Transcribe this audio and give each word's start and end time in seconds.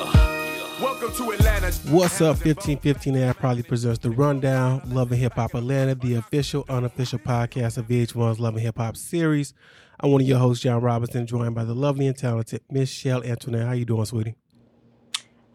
Welcome 0.00 1.12
to 1.14 1.32
Atlanta. 1.32 1.72
What's 1.90 2.20
up? 2.20 2.36
1515 2.44 3.16
AI 3.16 3.32
probably 3.32 3.64
presents 3.64 3.98
the 3.98 4.10
Rundown, 4.10 4.80
Love 4.86 5.10
and 5.10 5.20
Hip 5.20 5.32
Hop 5.32 5.54
Atlanta, 5.54 5.96
the 5.96 6.14
official, 6.14 6.64
unofficial 6.68 7.18
podcast 7.18 7.78
of 7.78 7.88
VH1's 7.88 8.38
Love 8.38 8.54
and 8.54 8.62
Hip 8.62 8.76
Hop 8.78 8.96
series. 8.96 9.54
I'm 9.98 10.12
one 10.12 10.20
of 10.20 10.28
your 10.28 10.38
hosts, 10.38 10.62
Jon 10.62 10.80
Robinson, 10.82 11.26
joined 11.26 11.56
by 11.56 11.64
the 11.64 11.74
lovely 11.74 12.06
and 12.06 12.16
talented 12.16 12.60
Michelle 12.70 13.24
Antoinette. 13.24 13.66
How 13.66 13.72
you 13.72 13.84
doing, 13.84 14.04
sweetie? 14.04 14.36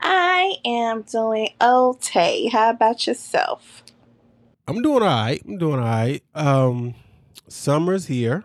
I 0.02 0.56
am 0.66 1.04
doing 1.04 1.48
okay. 1.62 2.50
How 2.50 2.72
about 2.72 3.08
yourself? 3.08 3.84
I'm 4.68 4.82
doing 4.82 5.04
all 5.04 5.08
right. 5.08 5.42
I'm 5.48 5.58
doing 5.58 5.80
all 5.80 5.86
right. 5.86 6.22
Um, 6.36 6.96
summer's 7.48 8.08
here. 8.08 8.44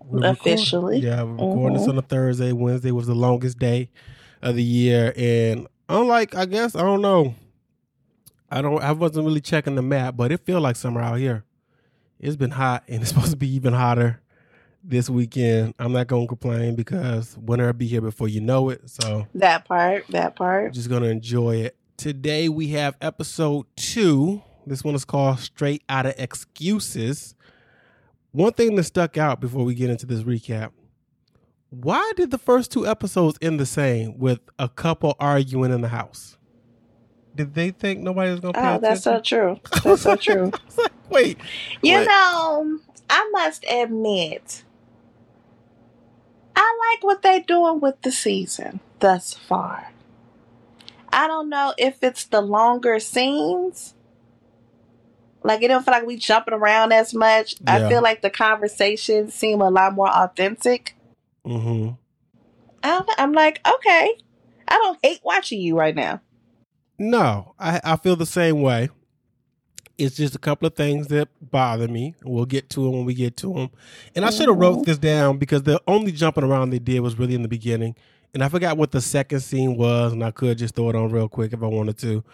We're 0.00 0.18
recording- 0.30 0.30
Officially. 0.54 0.98
yeah, 0.98 1.22
we're 1.22 1.32
recording 1.34 1.76
this 1.78 1.86
Mhm. 1.86 1.90
on 1.90 1.98
a 1.98 2.02
Thursday. 2.02 2.50
Wednesday 2.50 2.90
was 2.90 3.06
the 3.06 3.14
longest 3.14 3.60
day 3.60 3.90
of 4.42 4.56
the 4.56 4.62
year, 4.62 5.12
and 5.16 5.66
unlike, 5.88 6.34
I 6.34 6.46
guess, 6.46 6.74
I 6.74 6.80
don't 6.82 7.02
know. 7.02 7.34
I 8.50 8.62
don't. 8.62 8.82
I 8.82 8.92
wasn't 8.92 9.26
really 9.26 9.40
checking 9.40 9.74
the 9.76 9.82
map, 9.82 10.16
but 10.16 10.32
it 10.32 10.40
feel 10.44 10.60
like 10.60 10.76
summer 10.76 11.00
out 11.00 11.18
here. 11.18 11.44
It's 12.18 12.36
been 12.36 12.50
hot, 12.50 12.84
and 12.88 12.96
it's 13.02 13.10
supposed 13.10 13.30
to 13.30 13.36
be 13.36 13.48
even 13.54 13.72
hotter 13.72 14.20
this 14.82 15.08
weekend. 15.10 15.74
I'm 15.78 15.92
not 15.92 16.06
gonna 16.06 16.26
complain 16.26 16.74
because 16.74 17.36
winter 17.38 17.66
will 17.66 17.72
be 17.74 17.86
here 17.86 18.00
before 18.00 18.28
you 18.28 18.40
know 18.40 18.70
it. 18.70 18.88
So 18.88 19.26
That 19.34 19.64
part, 19.66 20.06
that 20.08 20.36
part. 20.36 20.72
just 20.72 20.88
gonna 20.88 21.06
enjoy 21.06 21.56
it. 21.56 21.76
Today 21.96 22.48
we 22.48 22.68
have 22.68 22.96
episode 23.00 23.66
two. 23.76 24.42
This 24.66 24.82
one 24.82 24.94
is 24.94 25.04
called 25.04 25.38
Straight 25.40 25.82
Outta 25.88 26.20
Excuses. 26.22 27.34
One 28.32 28.52
thing 28.52 28.76
that 28.76 28.84
stuck 28.84 29.18
out 29.18 29.40
before 29.40 29.64
we 29.64 29.74
get 29.74 29.90
into 29.90 30.06
this 30.06 30.22
recap. 30.22 30.70
Why 31.70 32.12
did 32.16 32.30
the 32.30 32.38
first 32.38 32.72
two 32.72 32.86
episodes 32.86 33.38
end 33.40 33.60
the 33.60 33.66
same 33.66 34.18
with 34.18 34.40
a 34.58 34.68
couple 34.68 35.16
arguing 35.20 35.72
in 35.72 35.80
the 35.82 35.88
house? 35.88 36.36
Did 37.36 37.54
they 37.54 37.70
think 37.70 38.00
nobody 38.00 38.32
was 38.32 38.40
gonna 38.40 38.54
pay 38.54 38.74
Oh, 38.74 38.78
that's 38.82 39.02
so 39.04 39.20
true. 39.20 39.60
That's 39.84 40.02
so 40.02 40.16
true. 40.16 40.50
Like, 40.76 40.92
wait, 41.10 41.38
You 41.82 41.98
What? 41.98 42.06
know, 42.08 42.78
I 43.08 43.28
must 43.32 43.64
admit, 43.70 44.64
I 46.56 46.76
like 46.92 47.04
what 47.04 47.22
they're 47.22 47.40
doing 47.40 47.80
with 47.80 48.02
the 48.02 48.10
season 48.10 48.80
thus 48.98 49.34
far. 49.34 49.92
I 51.12 51.26
don't 51.28 51.48
know 51.48 51.72
if 51.78 52.02
it's 52.02 52.24
the 52.24 52.40
longer 52.40 52.98
scenes. 52.98 53.94
Like 55.42 55.62
it 55.62 55.68
don't 55.68 55.84
feel 55.84 55.92
like 55.94 56.06
we 56.06 56.16
jumping 56.16 56.52
around 56.54 56.92
as 56.92 57.14
much. 57.14 57.56
Yeah. 57.64 57.86
I 57.86 57.88
feel 57.88 58.02
like 58.02 58.22
the 58.22 58.30
conversations 58.30 59.34
seem 59.34 59.60
a 59.60 59.70
lot 59.70 59.94
more 59.94 60.08
authentic. 60.10 60.94
Mm-hmm. 61.44 61.90
I 62.82 62.88
don't, 62.88 63.10
I'm 63.18 63.32
like, 63.32 63.60
okay, 63.66 64.16
I 64.68 64.76
don't 64.78 64.98
hate 65.02 65.20
watching 65.22 65.60
you 65.60 65.76
right 65.76 65.94
now. 65.94 66.20
No, 66.98 67.54
I, 67.58 67.80
I 67.82 67.96
feel 67.96 68.16
the 68.16 68.26
same 68.26 68.62
way. 68.62 68.90
It's 69.98 70.16
just 70.16 70.34
a 70.34 70.38
couple 70.38 70.66
of 70.66 70.74
things 70.74 71.08
that 71.08 71.28
bother 71.40 71.88
me. 71.88 72.14
We'll 72.24 72.46
get 72.46 72.70
to 72.70 72.84
them 72.84 72.92
when 72.92 73.04
we 73.04 73.14
get 73.14 73.36
to 73.38 73.52
them. 73.52 73.70
And 74.14 74.24
I 74.24 74.30
should 74.30 74.48
have 74.48 74.56
wrote 74.56 74.86
this 74.86 74.96
down 74.96 75.36
because 75.36 75.62
the 75.62 75.80
only 75.86 76.10
jumping 76.10 76.44
around 76.44 76.70
they 76.70 76.78
did 76.78 77.00
was 77.00 77.18
really 77.18 77.34
in 77.34 77.42
the 77.42 77.48
beginning. 77.48 77.96
And 78.32 78.42
I 78.42 78.48
forgot 78.48 78.78
what 78.78 78.92
the 78.92 79.00
second 79.00 79.40
scene 79.40 79.76
was, 79.76 80.12
and 80.12 80.24
I 80.24 80.30
could 80.30 80.56
just 80.56 80.74
throw 80.74 80.88
it 80.88 80.96
on 80.96 81.10
real 81.10 81.28
quick 81.28 81.52
if 81.52 81.62
I 81.62 81.66
wanted 81.66 81.98
to. 81.98 82.24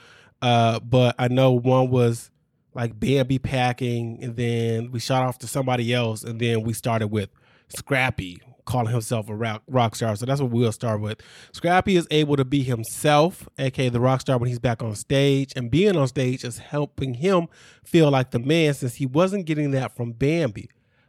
Uh, 0.42 0.78
but 0.80 1.16
I 1.18 1.28
know 1.28 1.52
one 1.52 1.90
was 1.90 2.30
like 2.74 3.00
Bambi 3.00 3.38
packing, 3.38 4.18
and 4.22 4.36
then 4.36 4.92
we 4.92 5.00
shot 5.00 5.22
off 5.22 5.38
to 5.38 5.46
somebody 5.48 5.92
else, 5.94 6.22
and 6.22 6.38
then 6.38 6.62
we 6.62 6.72
started 6.72 7.08
with 7.08 7.30
Scrappy 7.68 8.40
calling 8.66 8.92
himself 8.92 9.28
a 9.30 9.34
rock, 9.34 9.62
rock 9.68 9.94
star. 9.94 10.14
So 10.16 10.26
that's 10.26 10.40
what 10.40 10.50
we'll 10.50 10.72
start 10.72 11.00
with. 11.00 11.20
Scrappy 11.52 11.96
is 11.96 12.06
able 12.10 12.36
to 12.36 12.44
be 12.44 12.62
himself, 12.62 13.48
aka 13.58 13.88
the 13.88 14.00
rock 14.00 14.20
star, 14.20 14.36
when 14.36 14.48
he's 14.48 14.58
back 14.58 14.82
on 14.82 14.94
stage, 14.94 15.52
and 15.56 15.70
being 15.70 15.96
on 15.96 16.06
stage 16.08 16.44
is 16.44 16.58
helping 16.58 17.14
him 17.14 17.48
feel 17.84 18.10
like 18.10 18.32
the 18.32 18.38
man 18.38 18.74
since 18.74 18.96
he 18.96 19.06
wasn't 19.06 19.46
getting 19.46 19.70
that 19.70 19.96
from 19.96 20.12
Bambi. 20.12 20.68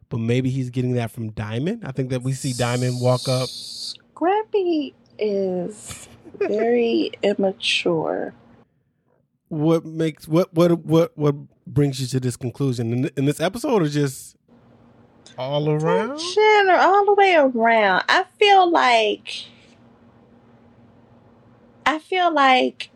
But 0.10 0.20
maybe 0.20 0.50
he's 0.50 0.70
getting 0.70 0.94
that 0.94 1.12
from 1.12 1.32
Diamond. 1.32 1.84
I 1.86 1.92
think 1.92 2.12
that 2.12 2.22
we 2.22 2.32
see 2.32 2.54
Diamond 2.54 3.02
walk 3.02 3.28
up. 3.28 3.50
Scrappy 3.50 4.96
is 5.20 6.08
very 6.36 7.12
immature. 7.24 8.34
What 9.50 9.84
makes 9.86 10.28
what 10.28 10.54
what 10.54 10.86
what 10.86 11.18
what 11.18 11.36
brings 11.66 12.00
you 12.00 12.08
to 12.08 12.20
this 12.20 12.38
conclusion 12.38 12.94
in, 12.94 13.12
in 13.18 13.26
this 13.26 13.42
episode, 13.42 13.82
or 13.82 13.88
just 13.90 14.37
all 15.38 15.70
around? 15.70 16.20
General, 16.20 16.80
all 16.80 17.06
the 17.06 17.14
way 17.14 17.36
around. 17.36 18.04
I 18.10 18.26
feel 18.40 18.70
like 18.70 19.46
I 21.86 22.00
feel 22.00 22.34
like 22.34 22.90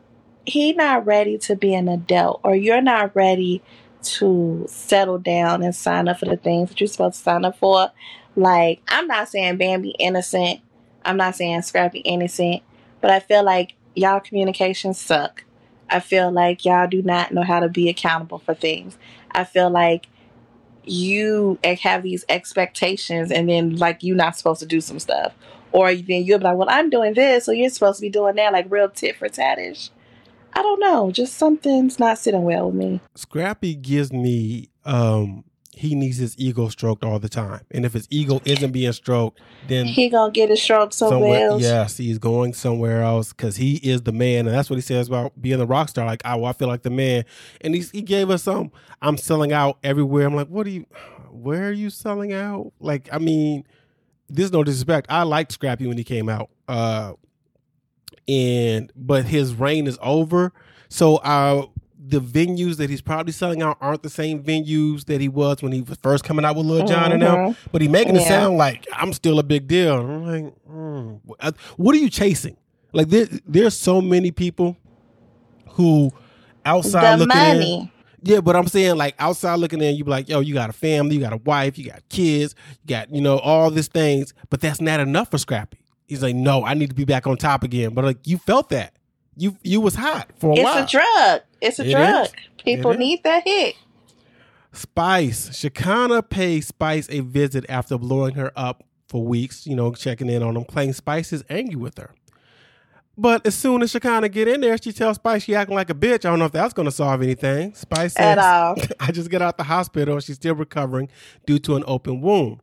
he 0.46 0.74
not 0.74 1.06
ready 1.06 1.38
to 1.38 1.56
be 1.56 1.74
an 1.74 1.88
adult, 1.88 2.41
or 2.44 2.56
you're 2.56 2.81
not 2.81 3.16
ready 3.16 3.62
to 4.03 4.66
settle 4.68 5.18
down 5.18 5.62
and 5.63 5.75
sign 5.75 6.07
up 6.07 6.19
for 6.19 6.25
the 6.25 6.38
things 6.38 6.69
that 6.69 6.81
you're 6.81 6.88
supposed 6.88 7.18
to 7.18 7.24
sign 7.24 7.46
up 7.46 7.57
for. 7.57 7.91
Like, 8.35 8.81
I'm 8.88 9.07
not 9.07 9.30
saying 9.30 9.57
Bambi 9.57 9.96
innocent. 10.00 10.62
I'm 11.06 11.18
not 11.18 11.35
saying 11.35 11.62
Scrappy 11.62 12.00
innocent, 12.00 12.63
but 13.00 13.12
I 13.12 13.19
feel 13.19 13.44
like 13.44 13.75
y'all 13.96 14.19
communications 14.19 15.00
suck. 15.00 15.44
I 15.90 16.00
feel 16.00 16.31
like 16.31 16.66
y'all 16.66 16.88
do 16.88 17.01
not 17.01 17.31
know 17.31 17.44
how 17.44 17.59
to 17.59 17.69
be 17.69 17.90
accountable 17.90 18.40
for 18.40 18.53
things. 18.53 18.97
I 19.31 19.44
feel 19.44 19.69
like 19.69 20.07
you 20.84 21.59
have 21.64 22.03
these 22.03 22.25
expectations 22.30 23.31
and 23.31 23.50
then 23.50 23.75
like 23.78 24.03
you're 24.03 24.16
not 24.16 24.38
supposed 24.38 24.59
to 24.62 24.66
do 24.66 24.81
some 24.81 25.00
stuff. 25.00 25.34
Or 25.72 25.94
then 25.94 26.24
you'll 26.25 26.40
be 26.40 26.44
like, 26.44 26.58
Well, 26.58 26.69
I'm 26.69 26.90
doing 26.90 27.14
this, 27.14 27.46
so 27.46 27.52
you're 27.52 27.69
supposed 27.69 28.00
to 28.00 28.02
be 28.02 28.09
doing 28.09 28.36
that, 28.36 28.52
like 28.53 28.68
real 28.69 28.90
tit 28.90 29.16
for 29.16 29.30
tatish. 29.30 29.90
I 30.53 30.62
don't 30.62 30.80
know. 30.81 31.12
Just 31.12 31.36
something's 31.36 31.97
not 31.97 32.18
sitting 32.18 32.44
well 32.44 32.68
with 32.68 32.75
me. 32.75 33.00
Scrappy 33.16 33.75
gives 33.75 34.12
me 34.12 34.69
um 34.86 35.44
he 35.73 35.95
needs 35.95 36.17
his 36.17 36.37
ego 36.37 36.67
stroked 36.67 37.03
all 37.03 37.17
the 37.17 37.29
time. 37.29 37.61
And 37.71 37.85
if 37.85 37.93
his 37.93 38.05
ego 38.09 38.41
isn't 38.43 38.71
being 38.71 38.91
stroked, 38.91 39.39
then 39.67 39.85
He 39.85 40.09
gonna 40.09 40.31
get 40.31 40.49
his 40.49 40.61
stroke 40.61 40.91
somewhere 40.93 41.19
somewhere 41.19 41.47
else. 41.47 41.61
yes, 41.61 41.97
he's 41.97 42.17
going 42.19 42.53
somewhere 42.53 43.01
else 43.03 43.31
because 43.31 43.55
he 43.55 43.75
is 43.77 44.01
the 44.01 44.11
man. 44.11 44.47
And 44.47 44.55
that's 44.55 44.69
what 44.69 44.75
he 44.75 44.81
says 44.81 45.07
about 45.07 45.41
being 45.41 45.59
the 45.59 45.65
rock 45.65 45.87
star. 45.89 46.05
Like, 46.05 46.21
oh, 46.25 46.43
I 46.43 46.51
feel 46.53 46.67
like 46.67 46.81
the 46.83 46.89
man. 46.89 47.23
And 47.61 47.73
he's, 47.73 47.89
he 47.91 48.01
gave 48.01 48.29
us 48.29 48.43
some, 48.43 48.71
I'm 49.01 49.17
selling 49.17 49.53
out 49.53 49.77
everywhere. 49.83 50.27
I'm 50.27 50.35
like, 50.35 50.49
what 50.49 50.67
are 50.67 50.71
you, 50.71 50.85
where 51.31 51.69
are 51.69 51.73
you 51.73 51.89
selling 51.89 52.33
out? 52.33 52.73
Like, 52.81 53.07
I 53.11 53.17
mean, 53.19 53.63
there's 54.27 54.51
no 54.51 54.63
disrespect. 54.65 55.07
I 55.09 55.23
liked 55.23 55.53
Scrappy 55.53 55.88
when 55.88 55.97
he 55.97 56.03
came 56.03 56.27
out. 56.27 56.49
Uh, 56.67 57.13
and, 58.27 58.91
but 58.95 59.25
his 59.25 59.55
reign 59.55 59.88
is 59.88 59.97
over. 60.01 60.51
So, 60.89 61.17
uh, 61.17 61.65
the 62.03 62.19
venues 62.19 62.78
that 62.78 62.89
he's 62.89 63.01
probably 63.01 63.31
selling 63.31 63.62
out 63.62 63.78
aren't 63.79 64.01
the 64.01 64.09
same 64.09 64.41
venues 64.44 65.06
that 65.06 65.22
he 65.22 65.28
was 65.29 65.62
when 65.62 65.72
he 65.72 65.81
was 65.81 65.97
first 66.01 66.23
coming 66.23 66.44
out 66.44 66.56
with 66.56 66.66
Lil 66.66 66.85
Jon 66.88 67.12
and 67.12 67.22
them. 67.22 67.35
Mhm. 67.35 67.56
But 67.72 67.81
he 67.84 67.88
making 67.88 68.16
it 68.16 68.28
sound 68.28 68.57
like 68.57 68.88
I'm 68.94 69.13
still 69.13 69.38
a 69.38 69.44
big 69.44 69.67
deal. 69.67 69.97
I'm 70.00 70.25
like, 70.25 70.53
mm. 70.67 71.19
What 71.78 71.95
are 71.95 72.00
you 72.00 72.09
chasing? 72.09 72.57
Like 72.91 73.09
there, 73.09 73.28
there's 73.45 73.78
so 73.78 74.01
many 74.01 74.31
people 74.31 74.75
who 75.73 76.12
outside 76.66 77.19
The 77.19 77.25
looking 77.25 77.38
money. 77.38 77.79
in. 77.81 77.91
Yeah, 78.23 78.41
but 78.41 78.56
I'm 78.56 78.68
saying 78.68 78.97
like 78.97 79.16
outside 79.19 79.56
looking 79.56 79.81
in, 79.81 79.95
you 79.95 80.03
be 80.03 80.12
like, 80.12 80.29
yo, 80.29 80.41
you 80.41 80.53
got 80.53 80.69
a 80.69 80.73
family, 80.73 81.16
you 81.16 81.22
got 81.22 81.33
a 81.33 81.38
wife, 81.38 81.78
you 81.78 81.85
got 81.89 82.07
kids, 82.09 82.53
you 82.83 82.88
got 82.95 83.13
you 83.13 83.22
know 83.22 83.38
all 83.39 83.72
these 83.72 83.88
things, 83.88 84.33
but 84.50 84.59
that's 84.62 84.81
not 84.81 85.00
enough 85.00 85.31
for 85.31 85.38
Scrappy. 85.38 85.78
He's 86.07 86.22
like, 86.22 86.35
no, 86.35 86.63
I 86.66 86.73
need 86.73 86.89
to 86.89 86.95
be 86.95 87.06
back 87.06 87.25
on 87.25 87.38
top 87.38 87.63
again. 87.63 87.94
But 87.94 88.06
like 88.06 88.28
you 88.28 88.38
felt 88.38 88.69
that. 88.69 88.94
You 89.38 89.58
you 89.64 89.80
was 89.81 89.96
hot 89.96 90.30
for 90.40 90.52
a 90.52 90.53
It's 90.56 90.64
while. 90.64 90.84
a 90.84 90.88
drug. 90.88 91.42
It's 91.62 91.80
a 91.80 91.86
It 91.88 91.92
drug. 91.92 92.25
is. 92.28 92.31
People 92.64 92.92
It 92.92 92.96
is. 92.96 93.00
need 93.00 93.24
that 93.24 93.44
hit. 93.46 93.75
Spice. 94.74 95.56
Shekinah 95.57 96.24
pays 96.24 96.68
Spice 96.68 97.07
a 97.10 97.19
visit 97.22 97.66
after 97.69 97.98
blowing 97.98 98.36
her 98.36 98.51
up 98.56 98.83
for 99.07 99.25
weeks, 99.25 99.68
you 99.68 99.75
know, 99.75 99.94
checking 99.94 100.30
in 100.30 100.42
on 100.42 100.56
him, 100.56 100.63
claiming 100.63 100.94
Spice 100.94 101.33
is 101.33 101.44
angry 101.50 101.75
with 101.75 101.98
her. 101.98 102.13
But 103.18 103.45
as 103.45 103.56
soon 103.56 103.81
as 103.81 103.92
Shekinah 103.92 104.30
get 104.30 104.48
in 104.48 104.62
there, 104.62 104.78
she 104.81 104.94
tells 104.94 105.18
Spice 105.18 105.44
she 105.44 105.54
acting 105.54 105.75
like 105.75 105.89
a 105.89 105.94
bitch. 105.94 106.25
I 106.25 106.30
don't 106.30 106.39
know 106.39 106.45
if 106.45 106.54
that's 106.54 106.74
going 106.74 106.86
to 106.86 106.92
solve 106.92 107.22
anything. 107.22 107.74
Spice 107.75 108.13
says, 108.13 108.38
At 108.38 108.39
all. 108.39 108.75
I 109.01 109.12
just 109.12 109.30
get 109.30 109.42
out 109.42 109.57
the 109.57 109.63
hospital. 109.66 110.19
She's 110.22 110.38
still 110.38 110.56
recovering 110.56 111.10
due 111.45 111.60
to 111.60 111.75
an 111.75 111.84
open 111.88 112.22
wound. 112.22 112.62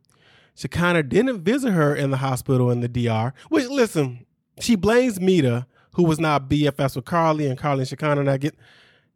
Shekinah 0.55 1.03
didn't 1.05 1.43
visit 1.43 1.73
her 1.73 1.94
in 1.94 2.11
the 2.11 2.17
hospital 2.17 2.71
in 2.71 2.81
the 2.81 2.88
DR, 2.88 3.32
which, 3.50 3.69
listen, 3.69 4.25
she 4.59 4.75
blames 4.75 5.21
Mita, 5.21 5.67
who 5.99 6.05
was 6.05 6.21
now 6.21 6.39
BFS 6.39 6.95
with 6.95 7.05
Karlie, 7.05 7.50
and 7.50 7.59
Karlie 7.59 7.81
and 7.81 7.89
Shekinah. 7.89 8.21
And 8.21 8.31
I 8.31 8.37
get, 8.37 8.55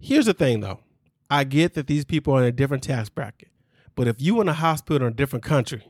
here's 0.00 0.26
the 0.26 0.34
thing 0.34 0.58
though. 0.60 0.80
I 1.30 1.44
get 1.44 1.74
that 1.74 1.86
these 1.86 2.04
people 2.04 2.34
are 2.34 2.40
in 2.42 2.48
a 2.48 2.52
different 2.52 2.82
tax 2.82 3.08
bracket. 3.08 3.48
But 3.94 4.08
if 4.08 4.20
you 4.20 4.40
in 4.40 4.48
a 4.48 4.52
hospital 4.52 5.06
in 5.06 5.12
a 5.12 5.14
different 5.14 5.44
country, 5.44 5.84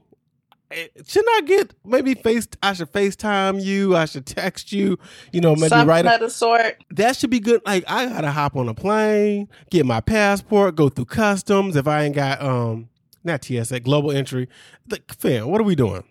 eh, 0.70 0.88
shouldn't 1.06 1.30
I 1.34 1.40
get 1.46 1.72
maybe 1.82 2.12
face? 2.14 2.46
I 2.62 2.74
should 2.74 2.92
FaceTime 2.92 3.64
you. 3.64 3.96
I 3.96 4.04
should 4.04 4.26
text 4.26 4.70
you. 4.70 4.98
You 5.32 5.40
know, 5.40 5.54
maybe 5.56 5.68
Something 5.68 5.88
write. 5.88 6.04
of 6.06 6.20
the 6.20 6.28
sort. 6.28 6.84
that 6.90 7.16
should 7.16 7.30
be 7.30 7.40
good. 7.40 7.62
Like 7.64 7.84
I 7.88 8.04
gotta 8.06 8.30
hop 8.30 8.54
on 8.54 8.68
a 8.68 8.74
plane, 8.74 9.48
get 9.70 9.86
my 9.86 10.02
passport, 10.02 10.76
go 10.76 10.90
through 10.90 11.06
customs. 11.06 11.74
If 11.74 11.88
I 11.88 12.02
ain't 12.04 12.14
got 12.14 12.42
um 12.42 12.90
not 13.24 13.42
TSA 13.42 13.80
global 13.80 14.10
entry, 14.10 14.46
like 14.90 15.10
fam, 15.14 15.48
what 15.48 15.58
are 15.58 15.64
we 15.64 15.74
doing? 15.74 16.04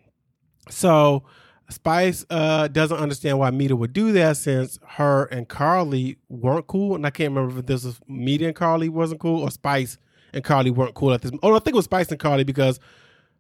So 0.70 1.24
Spice 1.72 2.26
uh, 2.30 2.68
doesn't 2.68 2.98
understand 2.98 3.40
why 3.40 3.50
Mita 3.52 3.76
would 3.76 3.94
do 3.94 4.12
that 4.14 4.38
since 4.38 4.80
her 4.90 5.26
and 5.26 5.48
Karlie 5.48 6.18
weren't 6.30 6.68
cool. 6.68 6.96
And 6.96 7.06
I 7.06 7.10
can't 7.10 7.34
remember 7.34 7.60
if 7.60 7.66
this 7.66 7.84
was 7.84 8.00
Mita 8.08 8.48
and 8.48 8.56
Karlie 8.56 8.90
wasn't 8.90 9.22
cool 9.22 9.42
or 9.42 9.52
Spice 9.52 9.98
and 10.34 10.44
Karlie 10.44 10.72
weren't 10.72 10.94
cool 10.94 11.14
at 11.14 11.22
this. 11.22 11.32
Oh, 11.44 11.56
I 11.56 11.60
think 11.60 11.74
it 11.74 11.76
was 11.76 11.86
Spice 11.86 12.10
and 12.10 12.20
Karlie 12.20 12.46
because 12.46 12.80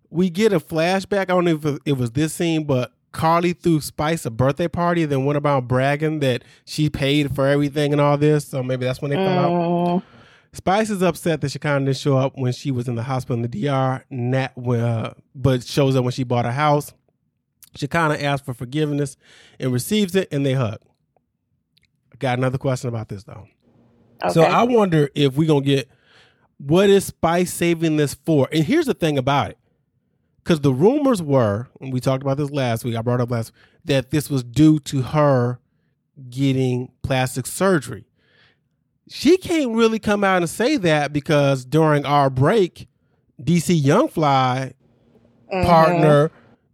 we 0.09 0.29
get 0.29 0.53
a 0.53 0.59
flashback. 0.59 1.21
I 1.21 1.25
don't 1.25 1.45
know 1.45 1.59
if 1.63 1.79
it 1.85 1.93
was 1.97 2.11
this 2.11 2.33
scene, 2.33 2.65
but 2.65 2.93
Karlie 3.13 3.53
threw 3.57 3.81
Spice 3.81 4.25
a 4.25 4.31
birthday 4.31 4.67
party, 4.67 5.03
and 5.03 5.11
then 5.11 5.25
went 5.25 5.37
about 5.37 5.67
bragging 5.67 6.19
that 6.19 6.43
she 6.65 6.89
paid 6.89 7.35
for 7.35 7.47
everything 7.47 7.91
and 7.91 8.01
all 8.01 8.17
this. 8.17 8.47
So 8.47 8.63
maybe 8.63 8.85
that's 8.85 9.01
when 9.01 9.11
they 9.11 9.17
fell 9.17 9.27
out. 9.39 9.49
Spice 10.53 10.89
is 10.89 11.01
upset 11.01 11.39
that 11.41 11.49
Shekinah 11.51 11.85
didn't 11.85 11.95
show 11.97 12.17
up 12.17 12.33
when 12.35 12.51
she 12.51 12.71
was 12.71 12.87
in 12.89 12.95
the 12.95 13.03
hospital 13.03 13.37
in 13.37 13.41
the 13.41 13.47
DR, 13.47 14.03
Nat, 14.09 14.51
uh, 14.57 15.13
but 15.33 15.63
shows 15.63 15.95
up 15.95 16.03
when 16.03 16.11
she 16.11 16.23
bought 16.25 16.45
a 16.45 16.51
house. 16.51 16.93
Shekinah 17.75 18.15
asks 18.15 18.45
for 18.45 18.53
forgiveness 18.53 19.17
and 19.59 19.71
receives 19.71 20.15
it, 20.15 20.27
and 20.31 20.45
they 20.45 20.53
hug. 20.53 20.79
Got 22.19 22.37
another 22.37 22.57
question 22.57 22.87
about 22.89 23.09
this 23.09 23.23
though. 23.23 23.47
okay. 24.23 24.33
So 24.33 24.43
I 24.43 24.63
wonder 24.63 25.09
if 25.15 25.35
we're 25.35 25.47
gonna 25.47 25.61
get 25.65 25.89
what 26.57 26.89
is 26.89 27.05
Spice 27.05 27.51
saving 27.51 27.97
this 27.97 28.13
for? 28.13 28.47
And 28.51 28.63
here's 28.63 28.85
the 28.85 28.93
thing 28.93 29.17
about 29.17 29.51
it. 29.51 29.57
Because 30.43 30.59
the 30.61 30.73
rumors 30.73 31.21
were, 31.21 31.67
and 31.79 31.91
we 31.93 31.99
talked 31.99 32.21
about 32.23 32.37
this 32.37 32.49
last 32.51 32.83
week, 32.83 32.95
I 32.95 33.01
brought 33.01 33.21
up 33.21 33.31
last 33.31 33.51
that 33.85 34.11
this 34.11 34.29
was 34.29 34.43
due 34.43 34.79
to 34.81 35.01
her 35.01 35.59
getting 36.29 36.91
plastic 37.03 37.45
surgery. 37.47 38.05
She 39.07 39.37
can't 39.37 39.71
really 39.75 39.99
come 39.99 40.23
out 40.23 40.37
and 40.37 40.49
say 40.49 40.77
that 40.77 41.11
because 41.13 41.65
during 41.65 42.05
our 42.05 42.29
break, 42.29 42.87
DC 43.41 43.83
Youngfly 43.83 44.73
Mhm. 45.51 45.65
partner 45.65 46.31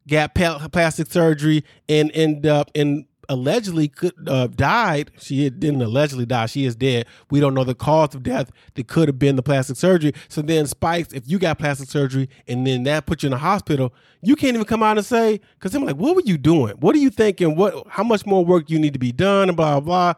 got 0.08 0.34
plastic 0.36 1.12
surgery 1.12 1.64
and 1.90 2.12
end 2.14 2.46
up 2.46 2.72
and 2.76 3.06
allegedly 3.30 3.88
could 3.88 4.14
uh, 4.28 4.48
died. 4.48 5.12
She 5.20 5.50
didn't 5.50 5.82
allegedly 5.82 6.26
die. 6.26 6.46
She 6.46 6.66
is 6.66 6.76
dead. 6.76 7.06
We 7.30 7.40
don't 7.40 7.54
know 7.54 7.64
the 7.64 7.76
cause 7.76 8.16
of 8.16 8.24
death. 8.24 8.52
That 8.76 8.88
could 8.88 9.08
have 9.08 9.20
been 9.20 9.36
the 9.36 9.44
plastic 9.44 9.78
surgery. 9.78 10.14
So 10.30 10.42
then, 10.42 10.66
Spice, 10.66 11.08
if 11.14 11.30
you 11.30 11.40
got 11.40 11.60
plastic 11.60 11.90
surgery 11.90 12.30
and 12.48 12.66
then 12.66 12.84
that 12.84 13.06
put 13.06 13.24
you 13.24 13.28
in 13.28 13.32
the 13.32 13.38
hospital, 13.38 13.94
you 14.22 14.36
can't 14.36 14.56
even 14.56 14.66
come 14.66 14.84
out 14.84 14.98
and 14.98 15.06
say 15.06 15.42
because 15.60 15.76
I'm 15.76 15.84
like, 15.84 15.98
what 15.98 16.16
were 16.16 16.24
you 16.26 16.38
doing? 16.38 16.76
What 16.78 16.96
are 16.96 17.00
you 17.00 17.10
thinking? 17.10 17.56
What? 17.56 17.88
How 17.88 18.04
much 18.04 18.26
more 18.26 18.44
work 18.44 18.70
you 18.70 18.80
need 18.80 18.94
to 18.94 19.00
be 19.00 19.12
done? 19.12 19.50
And 19.50 19.58
blah 19.58 19.80
blah. 19.80 20.14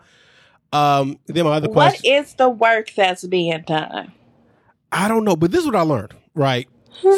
blah. 0.71 0.99
Um. 0.99 1.19
Then 1.27 1.45
my 1.45 1.53
other 1.53 1.67
What 1.67 1.73
question. 1.73 2.13
What 2.13 2.25
is 2.25 2.33
the 2.35 2.49
work 2.49 2.91
that's 2.95 3.25
being 3.25 3.63
done? 3.65 4.11
I 4.91 5.07
don't 5.07 5.23
know, 5.23 5.35
but 5.35 5.51
this 5.51 5.61
is 5.61 5.65
what 5.65 5.75
I 5.75 5.81
learned. 5.81 6.13
Right. 6.35 6.67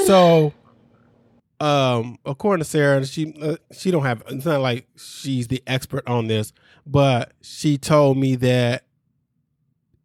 so 0.05 0.53
um 1.61 2.17
according 2.25 2.63
to 2.63 2.67
sarah 2.67 3.05
she 3.05 3.35
uh, 3.39 3.55
she 3.71 3.91
don't 3.91 4.01
have 4.01 4.23
it's 4.29 4.45
not 4.45 4.61
like 4.61 4.87
she's 4.97 5.47
the 5.47 5.61
expert 5.67 6.01
on 6.07 6.25
this 6.25 6.53
but 6.87 7.33
she 7.41 7.77
told 7.77 8.17
me 8.17 8.35
that 8.35 8.83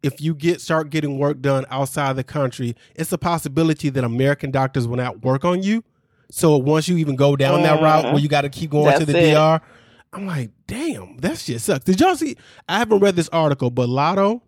if 0.03 0.21
you 0.21 0.35
get 0.35 0.61
start 0.61 0.91
getting 0.91 1.17
work 1.17 1.41
done 1.41 1.65
outside 1.71 2.15
the 2.15 2.23
country 2.23 2.75
it's 2.95 3.11
a 3.11 3.17
possibility 3.17 3.89
that 3.89 4.03
american 4.03 4.51
doctors 4.51 4.87
will 4.87 4.97
not 4.97 5.23
work 5.23 5.43
on 5.43 5.63
you. 5.63 5.83
So 6.29 6.57
once 6.57 6.87
you 6.87 6.97
even 6.97 7.15
go 7.15 7.35
down 7.35 7.63
that 7.63 7.81
route 7.81 8.05
where 8.05 8.19
you 8.19 8.27
got 8.27 8.41
to 8.41 8.49
keep 8.49 8.69
going 8.69 8.99
to 8.99 9.05
the 9.05 9.17
it. 9.17 9.33
dr 9.33 9.65
i'm 10.13 10.27
like 10.27 10.51
damn 10.67 11.17
that 11.17 11.37
shit 11.37 11.59
sucks. 11.59 11.85
Did 11.85 11.99
y'all 11.99 12.15
see 12.15 12.35
i 12.69 12.77
haven't 12.77 12.99
read 12.99 13.15
this 13.15 13.29
article 13.29 13.71
but 13.71 13.89
Latto 13.89 14.41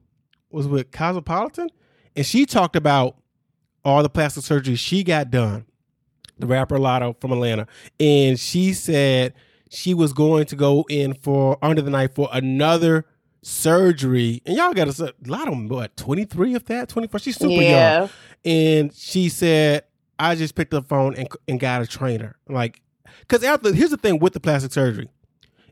was 0.51 0.67
with 0.67 0.91
cosmopolitan 0.91 1.69
and 2.15 2.25
she 2.25 2.45
talked 2.45 2.75
about 2.75 3.15
all 3.83 4.03
the 4.03 4.09
plastic 4.09 4.43
surgery 4.43 4.75
she 4.75 5.03
got 5.03 5.31
done 5.31 5.65
the 6.39 6.47
rapper 6.47 6.77
Latto 6.77 7.19
from 7.19 7.31
Atlanta, 7.31 7.67
and 7.99 8.39
she 8.39 8.73
said 8.73 9.33
she 9.69 9.93
was 9.93 10.13
going 10.13 10.45
to 10.47 10.55
go 10.55 10.85
in 10.89 11.13
for 11.13 11.57
under 11.61 11.81
the 11.81 11.91
knife 11.91 12.15
for 12.15 12.29
another 12.31 13.05
surgery. 13.41 14.41
And 14.45 14.57
y'all 14.57 14.73
got 14.73 14.87
a 14.99 15.13
lot 15.25 15.47
of 15.47 15.69
what 15.69 15.95
twenty 15.95 16.25
three 16.25 16.55
of 16.55 16.65
that, 16.65 16.89
twenty 16.89 17.07
four. 17.07 17.19
She's 17.19 17.37
super 17.37 17.53
young, 17.53 17.63
yeah. 17.63 18.07
and 18.45 18.93
she 18.93 19.29
said, 19.29 19.83
"I 20.17 20.35
just 20.35 20.55
picked 20.55 20.73
up 20.73 20.83
the 20.83 20.89
phone 20.89 21.15
and 21.15 21.27
and 21.47 21.59
got 21.59 21.81
a 21.81 21.87
trainer." 21.87 22.37
Like, 22.47 22.81
because 23.21 23.43
after 23.43 23.73
here's 23.73 23.91
the 23.91 23.97
thing 23.97 24.19
with 24.19 24.33
the 24.33 24.39
plastic 24.39 24.71
surgery. 24.71 25.09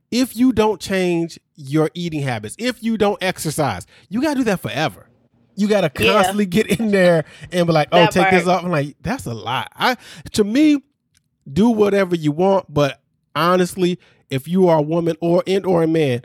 If 0.09 0.37
you 0.37 0.53
don't 0.53 0.79
change 0.79 1.37
your 1.55 1.91
eating 1.93 2.21
habits, 2.21 2.55
if 2.57 2.81
you 2.81 2.97
don't 2.97 3.21
exercise, 3.21 3.85
you 4.07 4.21
got 4.21 4.35
to 4.35 4.39
do 4.39 4.43
that 4.45 4.61
forever. 4.61 5.06
You 5.57 5.67
got 5.67 5.81
to 5.81 6.03
Yeah. 6.03 6.13
constantly 6.13 6.45
get 6.45 6.67
in 6.79 6.91
there 6.91 7.25
and 7.51 7.67
be 7.67 7.73
like, 7.73 7.89
"Oh, 7.91 7.97
That 7.97 8.11
take 8.11 8.29
this 8.31 8.47
off." 8.47 8.63
I'm 8.63 8.71
like, 8.71 8.95
"That's 9.01 9.25
a 9.25 9.33
lot." 9.33 9.71
I 9.75 9.97
to 10.33 10.43
me, 10.45 10.81
do 11.51 11.69
whatever 11.69 12.15
you 12.15 12.31
want, 12.31 12.73
but 12.73 13.01
honestly, 13.35 13.99
if 14.29 14.47
you 14.47 14.67
are 14.67 14.77
a 14.79 14.81
woman 14.81 15.17
or 15.19 15.43
and 15.47 15.65
or 15.65 15.83
a 15.83 15.87
man, 15.87 16.21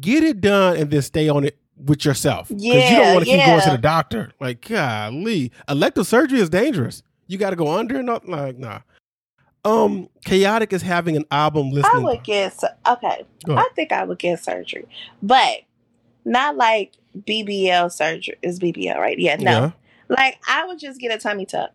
get 0.00 0.22
it 0.24 0.40
done 0.40 0.76
and 0.76 0.90
then 0.90 1.02
stay 1.02 1.28
on 1.28 1.44
it 1.44 1.56
with 1.76 2.04
yourself. 2.04 2.48
Because 2.48 2.90
you 2.90 2.96
don't 2.96 3.14
want 3.14 3.24
to 3.26 3.30
keep 3.30 3.44
going 3.44 3.60
to 3.62 3.70
the 3.70 3.78
doctor. 3.78 4.32
Like, 4.40 4.66
golly, 4.68 5.52
elective 5.68 6.06
surgery 6.06 6.40
is 6.40 6.48
dangerous. 6.50 7.02
You 7.26 7.38
got 7.38 7.50
to 7.50 7.56
go 7.56 7.76
under 7.76 7.96
and 7.96 8.06
not 8.06 8.28
like, 8.28 8.58
nah. 8.58 8.80
Um, 9.64 10.08
Khaotic 10.26 10.72
is 10.72 10.82
having 10.82 11.16
an 11.16 11.24
album 11.30 11.70
listening. 11.70 12.02
I 12.02 12.04
would 12.04 12.24
get 12.24 12.52
okay. 12.86 13.24
I 13.48 13.68
think 13.76 13.92
I 13.92 14.04
would 14.04 14.18
get 14.18 14.42
surgery, 14.42 14.86
but 15.22 15.58
not 16.24 16.56
like 16.56 16.92
BBL 17.18 17.90
surgery. 17.92 18.36
Is 18.42 18.58
BBL 18.60 18.96
right? 18.96 19.18
Yeah, 19.18 19.36
no. 19.36 19.50
Yeah. 19.50 19.70
Like 20.08 20.38
I 20.48 20.66
would 20.66 20.78
just 20.78 21.00
get 21.00 21.14
a 21.14 21.18
tummy 21.18 21.46
tuck. 21.46 21.70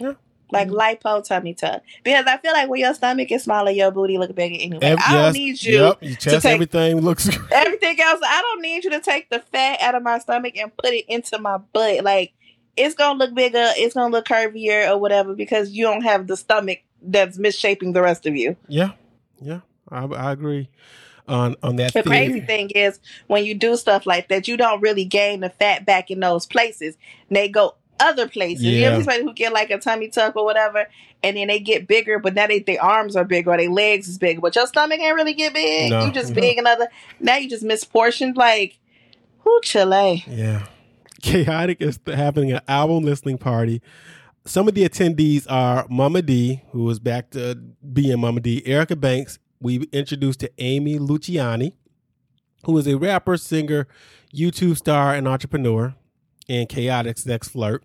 Yeah. 0.00 0.14
Like 0.52 0.68
Mhm. 0.68 1.00
lipo 1.02 1.24
tummy 1.26 1.54
tuck 1.54 1.82
because 2.04 2.26
I 2.26 2.36
feel 2.36 2.52
like 2.52 2.68
when 2.68 2.80
your 2.80 2.94
stomach 2.94 3.32
is 3.32 3.42
smaller, 3.44 3.70
your 3.70 3.90
booty 3.90 4.18
look 4.18 4.34
bigger 4.34 4.56
anyway. 4.60 4.92
I 4.98 5.12
don't 5.12 5.24
yes, 5.24 5.34
need 5.34 5.62
you. 5.62 5.80
Yep, 5.80 5.98
your 6.02 6.16
chest, 6.16 6.42
take- 6.42 6.52
everything 6.54 7.00
looks. 7.00 7.28
Everything 7.50 7.98
else, 8.00 8.20
I 8.24 8.40
don't 8.42 8.62
need 8.62 8.84
you 8.84 8.90
to 8.90 9.00
take 9.00 9.30
the 9.30 9.40
fat 9.40 9.80
out 9.80 9.94
of 9.94 10.02
my 10.02 10.18
stomach 10.18 10.56
and 10.56 10.70
put 10.76 10.92
it 10.92 11.06
into 11.08 11.38
my 11.38 11.58
butt. 11.72 12.04
Like 12.04 12.32
it's 12.76 12.94
gonna 12.94 13.18
look 13.18 13.34
bigger, 13.34 13.70
it's 13.76 13.94
gonna 13.94 14.12
look 14.12 14.26
curvier 14.26 14.90
or 14.90 14.98
whatever 14.98 15.34
because 15.34 15.70
you 15.70 15.84
don't 15.84 16.02
have 16.02 16.26
the 16.26 16.36
stomach 16.36 16.80
that's 17.02 17.38
misshaping 17.38 17.92
the 17.92 18.02
rest 18.02 18.26
of 18.26 18.36
you. 18.36 18.56
yeah, 18.68 18.92
yeah, 19.40 19.60
I, 19.90 20.04
I 20.04 20.32
agree 20.32 20.68
on 21.28 21.56
on 21.62 21.76
that. 21.76 21.92
The 21.94 22.02
theory. 22.02 22.16
crazy 22.16 22.40
thing 22.40 22.70
is 22.70 23.00
when 23.28 23.44
you 23.44 23.54
do 23.54 23.76
stuff 23.76 24.06
like 24.06 24.28
that, 24.28 24.46
you 24.48 24.56
don't 24.56 24.80
really 24.80 25.04
gain 25.04 25.40
the 25.40 25.50
fat 25.50 25.84
back 25.86 26.10
in 26.10 26.20
those 26.20 26.46
places. 26.46 26.96
They 27.30 27.48
go 27.48 27.74
other 28.00 28.28
places. 28.28 28.64
You 28.64 28.72
Yeah. 28.78 28.90
know 28.90 28.96
somebody 28.98 29.22
who 29.22 29.32
get 29.32 29.52
like 29.52 29.70
a 29.70 29.78
tummy 29.78 30.08
tuck 30.08 30.36
or 30.36 30.44
whatever, 30.44 30.86
and 31.22 31.36
then 31.36 31.46
they 31.48 31.60
get 31.60 31.86
bigger, 31.86 32.18
but 32.18 32.34
now 32.34 32.46
they 32.46 32.58
their 32.58 32.82
arms 32.82 33.16
are 33.16 33.24
bigger 33.24 33.52
or 33.52 33.56
their 33.56 33.70
legs 33.70 34.08
is 34.08 34.18
bigger, 34.18 34.40
but 34.40 34.54
your 34.56 34.66
stomach 34.66 35.00
ain't 35.00 35.14
really 35.14 35.32
get 35.34 35.54
big. 35.54 35.90
No. 35.90 36.04
you 36.04 36.12
just 36.12 36.30
No. 36.30 36.40
big 36.40 36.58
another. 36.58 36.88
Now 37.20 37.36
you 37.36 37.48
just 37.48 37.64
misportioned. 37.64 38.36
Like 38.36 38.78
who 39.38 39.60
Chile? 39.62 40.24
Yeah. 40.28 40.66
Khaotic 41.22 41.80
is 41.80 41.98
having 42.06 42.52
an 42.52 42.60
album 42.68 43.04
listening 43.04 43.38
party. 43.38 43.80
Some 44.44 44.68
of 44.68 44.74
the 44.74 44.86
attendees 44.86 45.46
are 45.48 45.86
Mama 45.88 46.20
D, 46.20 46.60
who 46.72 46.90
is 46.90 46.98
back 46.98 47.30
to 47.30 47.54
being 47.54 48.20
Mama 48.20 48.40
D, 48.40 48.62
Erica 48.66 48.94
Banks. 48.96 49.38
We 49.64 49.78
introduced 49.92 50.40
to 50.40 50.52
Amy 50.58 50.98
Luciani, 50.98 51.72
who 52.66 52.76
is 52.76 52.86
a 52.86 52.98
rapper, 52.98 53.38
singer, 53.38 53.88
YouTube 54.30 54.76
star, 54.76 55.14
and 55.14 55.26
entrepreneur, 55.26 55.94
and 56.50 56.68
Khaotic's 56.68 57.24
next 57.24 57.48
flirt. 57.48 57.82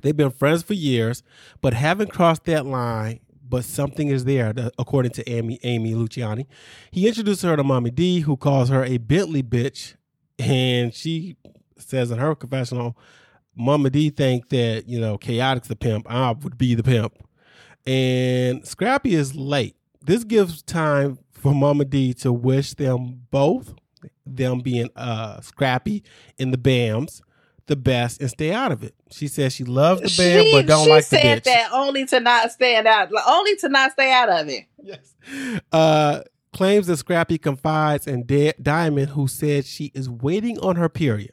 They've 0.00 0.16
been 0.16 0.30
friends 0.30 0.62
for 0.62 0.72
years, 0.72 1.22
but 1.60 1.74
haven't 1.74 2.10
crossed 2.10 2.44
that 2.44 2.64
line. 2.64 3.20
But 3.46 3.66
something 3.66 4.08
is 4.08 4.24
there, 4.24 4.54
according 4.78 5.10
to 5.12 5.28
Amy 5.28 5.58
Amy 5.62 5.92
Luciani. 5.92 6.46
He 6.90 7.06
introduced 7.06 7.42
her 7.42 7.54
to 7.54 7.64
Mommy 7.64 7.90
D, 7.90 8.20
who 8.20 8.38
calls 8.38 8.70
her 8.70 8.82
a 8.82 8.96
Bentley 8.96 9.42
bitch, 9.42 9.94
and 10.38 10.94
she 10.94 11.36
says 11.76 12.10
in 12.10 12.18
her 12.18 12.34
confessional, 12.34 12.96
Mama 13.54 13.90
D 13.90 14.08
think 14.08 14.48
that 14.48 14.88
you 14.88 14.98
know 14.98 15.18
Khaotic's 15.18 15.68
the 15.68 15.76
pimp. 15.76 16.10
I 16.10 16.30
would 16.30 16.56
be 16.56 16.74
the 16.74 16.82
pimp, 16.82 17.12
and 17.86 18.66
Scrappy 18.66 19.14
is 19.14 19.34
late. 19.34 19.77
This 20.08 20.24
gives 20.24 20.62
time 20.62 21.18
for 21.32 21.52
Mama 21.54 21.84
D 21.84 22.14
to 22.14 22.32
wish 22.32 22.72
them 22.72 23.26
both, 23.30 23.74
them 24.24 24.60
being 24.60 24.88
uh 24.96 25.42
Scrappy 25.42 26.02
and 26.38 26.50
the 26.50 26.56
Bams, 26.56 27.20
the 27.66 27.76
best 27.76 28.18
and 28.22 28.30
stay 28.30 28.50
out 28.50 28.72
of 28.72 28.82
it. 28.82 28.94
She 29.10 29.28
says 29.28 29.52
she 29.52 29.64
loves 29.64 30.00
the 30.00 30.22
band 30.22 30.46
she 30.46 30.52
but 30.52 30.66
don't 30.66 30.88
like 30.88 31.06
the 31.06 31.16
She 31.18 31.22
said 31.22 31.44
that 31.44 31.68
only 31.74 32.06
to 32.06 32.20
not 32.20 32.50
stand 32.50 32.86
out, 32.86 33.10
only 33.26 33.54
to 33.56 33.68
not 33.68 33.92
stay 33.92 34.10
out 34.10 34.30
of 34.30 34.48
it. 34.48 34.64
Yes. 34.82 35.14
Uh, 35.70 36.22
claims 36.54 36.86
that 36.86 36.96
Scrappy 36.96 37.36
confides 37.36 38.06
in 38.06 38.24
Di- 38.24 38.54
Diamond, 38.62 39.10
who 39.10 39.28
said 39.28 39.66
she 39.66 39.92
is 39.94 40.08
waiting 40.08 40.58
on 40.60 40.76
her 40.76 40.88
period. 40.88 41.32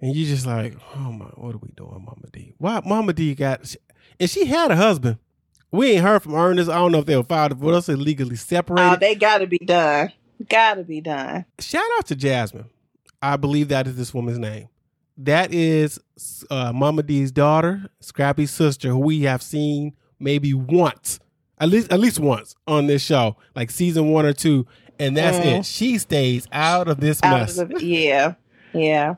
And 0.00 0.16
you 0.16 0.26
just 0.26 0.46
like, 0.46 0.76
oh 0.96 1.12
my, 1.12 1.26
what 1.26 1.54
are 1.54 1.58
we 1.58 1.70
doing, 1.76 2.04
Mama 2.04 2.26
D? 2.32 2.54
Why, 2.58 2.82
Mama 2.84 3.12
D 3.12 3.36
got, 3.36 3.68
She, 3.68 3.76
and 4.18 4.28
she 4.28 4.46
had 4.46 4.72
a 4.72 4.76
husband. 4.76 5.18
We 5.74 5.92
ain't 5.92 6.04
heard 6.04 6.22
from 6.22 6.34
Ernest. 6.34 6.70
I 6.70 6.74
don't 6.76 6.92
know 6.92 6.98
if 7.00 7.06
they 7.06 7.16
were 7.16 7.24
filed 7.24 7.50
divorce 7.50 7.88
or 7.88 7.96
legally 7.96 8.36
separated. 8.36 8.92
Oh, 8.92 8.96
they 8.96 9.14
gotta 9.14 9.46
be 9.46 9.58
done. 9.58 10.12
Gotta 10.48 10.84
be 10.84 11.00
done. 11.00 11.44
Shout 11.58 11.82
out 11.98 12.06
to 12.06 12.16
Jasmine. 12.16 12.66
I 13.20 13.36
believe 13.36 13.68
that 13.68 13.86
is 13.86 13.96
this 13.96 14.12
woman's 14.14 14.38
name. 14.38 14.68
That 15.18 15.52
is 15.52 15.98
uh, 16.50 16.72
Mama 16.72 17.02
D's 17.02 17.32
daughter, 17.32 17.88
Scrappy's 18.00 18.50
sister, 18.50 18.88
who 18.90 18.98
we 18.98 19.22
have 19.22 19.42
seen 19.42 19.94
maybe 20.20 20.54
once 20.54 21.18
At 21.58 21.68
least 21.68 21.92
at 21.92 21.98
least 22.00 22.18
once 22.20 22.54
on 22.66 22.86
this 22.86 23.02
show, 23.02 23.36
like 23.56 23.70
season 23.70 24.10
one 24.10 24.26
or 24.26 24.32
two, 24.32 24.66
and 24.98 25.16
that's 25.16 25.38
Mm. 25.38 25.60
it. 25.60 25.66
She 25.66 25.98
stays 25.98 26.46
out 26.52 26.88
of 26.88 27.00
this 27.00 27.20
Out 27.22 27.38
mess. 27.40 27.58
of 27.58 27.68
the- 27.70 27.84
yeah, 27.84 28.34
yeah. 28.72 29.14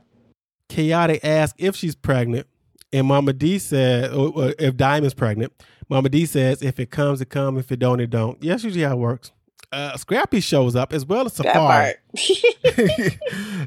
Khaotic 0.70 1.20
asks 1.22 1.54
if 1.58 1.76
she's 1.76 1.94
pregnant, 1.94 2.46
and 2.92 3.06
Mama 3.06 3.32
D 3.32 3.58
said 3.58 4.12
or- 4.12 4.32
or 4.34 4.54
if 4.58 4.76
Diamond's 4.76 5.14
pregnant. 5.14 5.52
Mama 5.88 6.08
D 6.08 6.26
says 6.26 6.62
if 6.62 6.80
it 6.80 6.90
comes, 6.90 7.20
it 7.20 7.28
comes. 7.30 7.60
If 7.60 7.70
it 7.72 7.78
don't, 7.78 8.00
it 8.00 8.10
don't. 8.10 8.42
Yeah, 8.42 8.52
that's 8.54 8.64
usually 8.64 8.84
how 8.84 8.92
it 8.92 8.98
works. 8.98 9.32
Uh, 9.72 9.96
Scrappy 9.96 10.40
shows 10.40 10.76
up 10.76 10.92
as 10.92 11.04
well 11.04 11.26
as 11.26 11.36
Safaree. 11.36 11.94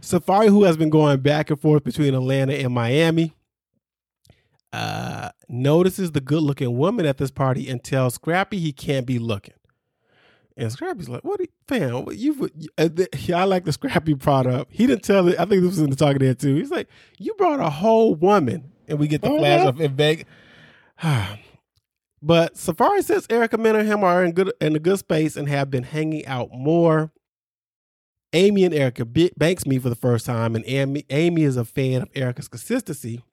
Safaree, 0.02 0.48
who 0.50 0.64
has 0.64 0.78
been 0.78 0.90
going 0.90 1.20
back 1.20 1.50
and 1.50 1.60
forth 1.60 1.84
between 1.84 2.14
Atlanta 2.14 2.54
and 2.54 2.74
Miami, 2.74 3.34
uh, 4.72 5.30
notices 5.48 6.12
the 6.12 6.22
good 6.22 6.42
looking 6.44 6.78
woman 6.78 7.06
at 7.06 7.18
this 7.18 7.32
party 7.32 7.70
and 7.70 7.84
tells 7.84 8.16
Scrappy 8.16 8.60
he 8.60 8.72
can't 8.72 9.06
be 9.06 9.20
looking. 9.20 9.56
And 10.56 10.72
Scrappy's 10.72 11.08
like, 11.10 11.24
"What, 11.24 11.40
are 11.40 11.44
you, 11.44 11.50
fam? 11.68 12.06
What 12.06 12.18
you? 12.18 12.50
uh, 12.78 12.90
I 13.36 13.44
like 13.46 13.66
the 13.66 13.72
Scrappy 13.72 14.14
product. 14.16 14.72
He 14.74 14.88
didn't 14.88 15.04
tell 15.04 15.28
it. 15.30 15.40
I 15.40 15.46
think 15.46 15.62
this 15.62 15.72
was 15.72 15.80
in 15.80 15.90
the 15.90 15.96
talking 15.96 16.20
there 16.20 16.34
too. 16.34 16.56
He's 16.56 16.72
like, 16.72 16.88
"You 17.18 17.34
brought 17.36 17.60
a 17.62 17.70
whole 17.70 18.14
woman," 18.16 18.72
and 18.88 19.00
we 19.00 19.08
get 19.08 19.22
the 19.22 19.30
flash 19.30 19.62
Mhm. 19.62 19.70
of 19.70 19.82
in 19.82 19.96
Vegas. 19.96 20.26
but 22.22 22.56
Safaree 22.56 23.04
says 23.04 23.28
Erica 23.30 23.58
and 23.60 23.88
him 23.88 24.04
are 24.04 24.24
in 24.24 24.34
good 24.34 24.52
in 24.60 24.76
a 24.76 24.80
good 24.80 25.00
space 25.00 25.36
and 25.36 25.48
have 25.48 25.70
been 25.70 25.84
hanging 25.84 26.26
out 26.26 26.50
more. 26.52 27.12
Amy 28.34 28.64
and 28.64 28.74
Erica 28.74 29.06
banks 29.06 29.66
me 29.66 29.80
for 29.80 29.90
the 29.90 29.96
first 29.96 30.26
time, 30.26 30.56
and 30.56 30.64
Amy, 30.68 31.04
Amy 31.10 31.44
is 31.44 31.58
a 31.58 31.66
fan 31.66 32.04
of 32.04 32.10
Erica's 32.14 32.48
consistency. 32.48 33.24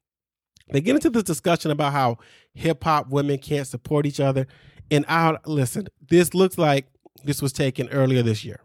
They 0.72 0.80
get 0.80 0.94
into 0.94 1.10
this 1.10 1.22
discussion 1.22 1.70
about 1.70 1.92
how 1.92 2.18
hip 2.54 2.82
hop 2.82 3.08
women 3.10 3.38
can't 3.38 3.66
support 3.66 4.06
each 4.06 4.20
other. 4.20 4.46
And 4.90 5.04
I 5.08 5.36
listen, 5.44 5.88
this 6.08 6.34
looks 6.34 6.58
like 6.58 6.86
this 7.24 7.42
was 7.42 7.52
taken 7.52 7.88
earlier 7.90 8.22
this 8.22 8.44
year. 8.44 8.60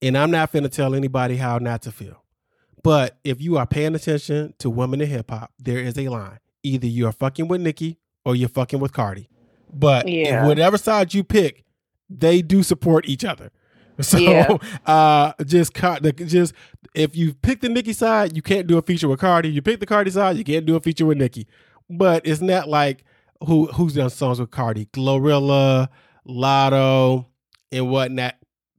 And 0.00 0.16
I'm 0.16 0.30
not 0.30 0.52
finna 0.52 0.70
tell 0.70 0.94
anybody 0.94 1.36
how 1.36 1.58
not 1.58 1.82
to 1.82 1.92
feel. 1.92 2.22
But 2.82 3.18
if 3.24 3.40
you 3.40 3.56
are 3.56 3.66
paying 3.66 3.94
attention 3.94 4.54
to 4.58 4.70
women 4.70 5.00
in 5.00 5.08
hip 5.08 5.30
hop, 5.30 5.52
there 5.58 5.78
is 5.78 5.98
a 5.98 6.08
line. 6.08 6.38
Either 6.62 6.86
you're 6.86 7.12
fucking 7.12 7.48
with 7.48 7.60
Nicki 7.60 7.98
or 8.24 8.36
you're 8.36 8.48
fucking 8.48 8.80
with 8.80 8.92
Cardi. 8.92 9.28
But 9.72 10.08
Yeah. 10.08 10.46
whatever 10.46 10.78
side 10.78 11.14
you 11.14 11.24
pick, 11.24 11.64
they 12.08 12.42
do 12.42 12.62
support 12.62 13.08
each 13.08 13.24
other. 13.24 13.50
So 14.00 14.18
Yeah. 14.18 14.58
uh 14.84 15.32
just 15.46 15.72
just 16.26 16.52
if 16.94 17.16
you 17.16 17.32
pick 17.34 17.62
the 17.62 17.68
Nicki 17.70 17.94
side, 17.94 18.36
you 18.36 18.42
can't 18.42 18.66
do 18.66 18.76
a 18.76 18.82
feature 18.82 19.08
with 19.08 19.20
Cardi. 19.20 19.48
You 19.48 19.62
pick 19.62 19.80
the 19.80 19.86
Cardi 19.86 20.10
side, 20.10 20.36
you 20.36 20.44
can't 20.44 20.66
do 20.66 20.76
a 20.76 20.80
feature 20.80 21.06
with 21.06 21.16
Nicki. 21.18 21.46
But 21.88 22.26
it's 22.26 22.42
not 22.42 22.68
like 22.68 23.04
who 23.46 23.66
who's 23.68 23.94
done 23.94 24.10
songs 24.10 24.38
with 24.38 24.50
Cardi, 24.50 24.86
Glorilla, 24.92 25.88
Latto, 26.28 27.26
and 27.72 27.90
whatnot. 27.90 28.34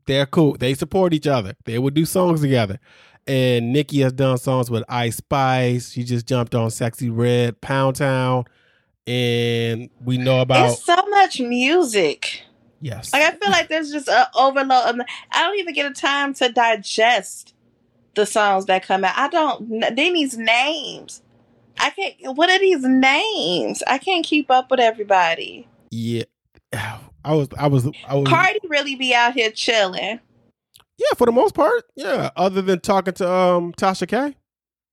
They're 0.05 0.25
cool. 0.25 0.55
They 0.57 0.73
support 0.73 1.13
each 1.13 1.27
other. 1.27 1.55
They 1.65 1.79
would 1.79 1.93
do 1.93 2.05
songs 2.05 2.41
together. 2.41 2.79
And 3.25 3.73
Nicki 3.73 3.99
has 4.01 4.13
done 4.13 4.37
songs 4.37 4.69
with 4.71 4.83
Ice 4.87 5.17
Spice. 5.17 5.91
She 5.91 6.03
just 6.03 6.25
jumped 6.27 6.55
on 6.55 6.69
Sexyy 6.69 7.09
Red, 7.11 7.59
Pound 7.59 7.97
Town, 7.97 8.45
and 9.07 9.89
we 10.03 10.17
know 10.17 10.41
about 10.41 10.71
It's 10.71 10.83
so 10.85 10.95
much 11.09 11.39
music. 11.39 12.41
yes. 12.81 13.13
Like 13.13 13.23
I 13.23 13.31
feel 13.31 13.49
like 13.51 13.69
there's 13.69 13.91
just 13.91 14.07
an 14.09 14.25
overload. 14.35 14.83
Of, 14.99 15.01
I 15.31 15.43
don't 15.43 15.57
even 15.59 15.73
get 15.73 15.89
a 15.89 15.93
time 15.93 16.33
to 16.35 16.49
digest 16.49 17.53
the 18.15 18.25
songs 18.25 18.65
that 18.65 18.85
come 18.85 19.03
out. 19.03 19.13
I 19.17 19.29
don't. 19.29 19.79
Then 19.81 19.95
these 19.95 20.37
names, 20.37 21.21
I 21.79 21.91
can't. 21.91 22.15
What 22.35 22.49
are 22.49 22.59
these 22.59 22.83
names? 22.83 23.81
I 23.87 23.97
can't 23.97 24.25
keep 24.25 24.51
up 24.51 24.69
with 24.71 24.79
everybody. 24.79 25.67
yeah. 25.91 26.23
I 27.25 27.33
was 27.33 27.49
I 27.57 27.67
was 27.67 27.85
I 28.07 28.15
was 28.15 28.29
Cardi 28.29 28.59
really 28.69 28.95
be 28.95 29.13
out 29.13 29.33
here 29.33 29.51
chilling. 29.51 30.19
Yeah, 30.97 31.07
for 31.17 31.25
the 31.25 31.31
most 31.33 31.53
part. 31.55 31.83
Yeah. 31.95 32.29
Other 32.37 32.61
than 32.61 32.79
talking 32.79 33.13
to 33.15 33.29
um 33.29 33.73
Tasha 33.73 34.07
K. 34.07 34.35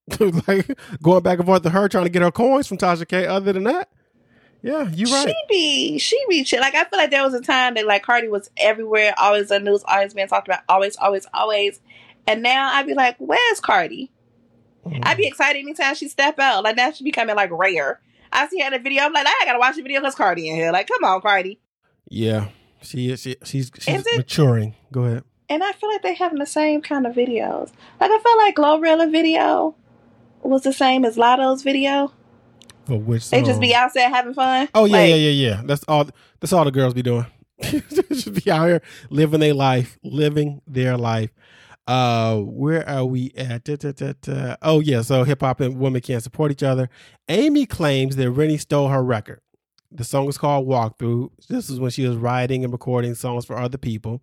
like 0.49 0.77
going 1.01 1.23
back 1.23 1.39
and 1.39 1.47
forth 1.47 1.63
to 1.63 1.71
her 1.71 1.89
trying 1.89 2.05
to 2.05 2.11
get 2.11 2.23
her 2.23 2.33
coins 2.33 2.67
from 2.67 2.77
Tasha 2.79 3.07
K. 3.07 3.27
Other 3.27 3.53
than 3.53 3.63
that. 3.65 3.89
Yeah, 4.65 4.89
you 4.89 5.05
right. 5.13 5.29
She 5.29 5.35
be 5.47 5.99
she 5.99 6.19
be 6.27 6.43
chill. 6.43 6.61
Like 6.61 6.75
I 6.75 6.85
feel 6.85 6.99
like 6.99 7.11
there 7.11 7.23
was 7.23 7.35
a 7.35 7.43
time 7.43 7.75
that 7.75 7.87
like 7.87 8.03
Cardi 8.03 8.29
was 8.29 8.51
everywhere, 8.57 9.13
always 9.19 9.51
on 9.53 9.63
news, 9.63 9.85
always 9.87 10.15
being 10.15 10.27
talked 10.27 10.49
about, 10.49 10.61
always, 10.71 10.97
always, 10.97 11.27
always. 11.35 11.83
And 12.27 12.43
now 12.43 12.73
I'd 12.73 12.87
be 12.87 12.95
like, 12.95 13.17
where's 13.19 13.61
Cardi? 13.61 14.11
I'd 15.03 15.19
be 15.19 15.25
mm. 15.25 15.29
excited 15.29 15.59
anytime 15.59 15.95
she 15.97 16.09
step 16.09 16.39
out. 16.39 16.65
Like 16.65 16.77
now 16.77 16.91
she 16.93 17.05
becoming 17.05 17.37
like 17.37 17.51
rare. 17.53 18.01
I 18.33 18.49
see 18.49 18.59
her 18.63 18.69
in 18.69 18.73
a 18.73 18.79
video. 18.79 19.03
I'm 19.03 19.13
like, 19.13 19.27
I 19.27 19.45
gotta 19.45 19.59
watch 19.59 19.77
the 19.77 19.83
video 19.83 20.01
because 20.01 20.15
Cardi 20.15 20.49
in 20.49 20.57
here. 20.57 20.73
Like, 20.73 20.89
come 20.89 21.05
on, 21.05 21.21
Cardi. 21.21 21.61
Yeah. 22.09 22.49
She 22.81 23.11
is 23.11 23.21
she, 23.21 23.37
she's 23.45 23.71
she's 23.79 24.01
Is 24.01 24.07
it- 24.07 24.17
maturing. 24.17 24.77
Go 24.91 25.05
ahead. 25.05 25.25
And 25.51 25.63
I 25.63 25.73
feel 25.73 25.91
like 25.91 26.01
they 26.01 26.15
having 26.15 26.39
the 26.39 26.47
same 26.47 26.81
kind 26.81 27.07
of 27.07 27.15
videos. 27.15 27.71
Like 28.01 28.11
I 28.11 28.19
feel 28.19 28.39
like 28.39 28.57
Glorilla 28.57 29.13
video 29.13 29.75
was 30.43 30.63
the 30.63 30.73
same 30.73 31.05
as 31.05 31.19
Latto's 31.19 31.63
video. 31.63 32.15
For 32.87 32.99
which 32.99 33.31
They 33.31 33.43
just 33.43 33.61
be 33.61 33.75
outside 33.75 34.09
having 34.09 34.35
fun. 34.35 34.69
Oh 34.75 34.85
yeah, 34.85 34.97
Like, 34.97 35.09
yeah, 35.11 35.17
yeah, 35.17 35.49
yeah. 35.49 35.63
That's 35.65 35.85
all 35.89 36.09
that's 36.41 36.53
all 36.53 36.65
the 36.65 36.71
girls 36.71 36.95
be 36.95 37.03
doing. 37.03 37.27
just 37.63 38.45
be 38.45 38.51
out 38.51 38.67
here 38.67 38.83
living 39.11 39.41
their 39.41 39.55
life, 39.55 39.99
living 40.03 40.61
their 40.67 40.97
life. 40.97 41.31
Uh 41.87 42.39
where 42.39 42.87
are 42.89 43.05
we 43.05 43.33
at? 43.37 43.65
Da, 43.65 43.77
da, 43.77 43.93
da, 43.93 44.13
da. 44.21 44.57
Oh 44.63 44.81
yeah, 44.81 45.03
so 45.03 45.25
hip 45.25 45.41
hop 45.41 45.61
and 45.61 45.79
women 45.79 46.01
can't 46.01 46.23
support 46.23 46.51
each 46.51 46.63
other. 46.63 46.89
Amy 47.29 47.67
claims 47.67 48.17
that 48.17 48.29
Renni 48.29 48.59
stole 48.59 48.89
her 48.89 49.03
record. 49.03 49.41
The 49.97 50.03
song 50.03 50.29
is 50.29 50.37
called 50.37 50.67
Walkthrough. 50.67 51.31
This 51.49 51.71
is 51.71 51.79
when 51.79 51.93
she 51.93 52.05
was 52.05 52.17
writing 52.17 52.65
and 52.65 52.73
recording 52.73 53.15
songs 53.15 53.45
for 53.45 53.57
other 53.57 53.79
people, 53.79 54.21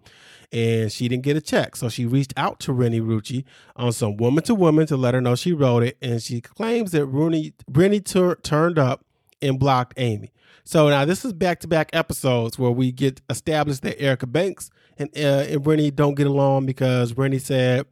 and 0.51 0.91
she 0.91 1.07
didn't 1.07 1.23
get 1.23 1.37
a 1.37 1.41
check. 1.41 1.77
So 1.77 1.87
she 1.87 2.05
reached 2.05 2.33
out 2.35 2.59
to 2.61 2.73
Renni 2.73 2.99
Rucci 2.99 3.45
on 3.77 3.93
some 3.93 4.17
woman 4.17 4.43
to 4.43 4.53
woman 4.53 4.85
to 4.87 4.97
let 4.97 5.13
her 5.13 5.21
know 5.21 5.35
she 5.35 5.53
wrote 5.53 5.83
it, 5.83 5.97
and 6.01 6.21
she 6.21 6.41
claims 6.41 6.91
that 6.91 7.05
Renni 7.05 7.53
Renni 7.71 8.03
tur- 8.03 8.35
turned 8.43 8.77
up 8.77 9.05
and 9.41 9.57
blocked 9.57 9.93
Amy. 9.95 10.33
So 10.65 10.89
now 10.89 11.05
this 11.05 11.23
is 11.23 11.31
back 11.31 11.61
to 11.61 11.67
back 11.67 11.89
episodes 11.93 12.59
where 12.59 12.71
we 12.71 12.91
get 12.91 13.21
established 13.29 13.81
that 13.83 13.99
Erica 13.99 14.27
Banks 14.27 14.69
and 14.97 15.09
uh, 15.15 15.45
and 15.49 15.65
Renni 15.65 15.95
don't 15.95 16.15
get 16.15 16.27
along 16.27 16.65
because 16.65 17.13
Renni 17.13 17.39
said 17.39 17.85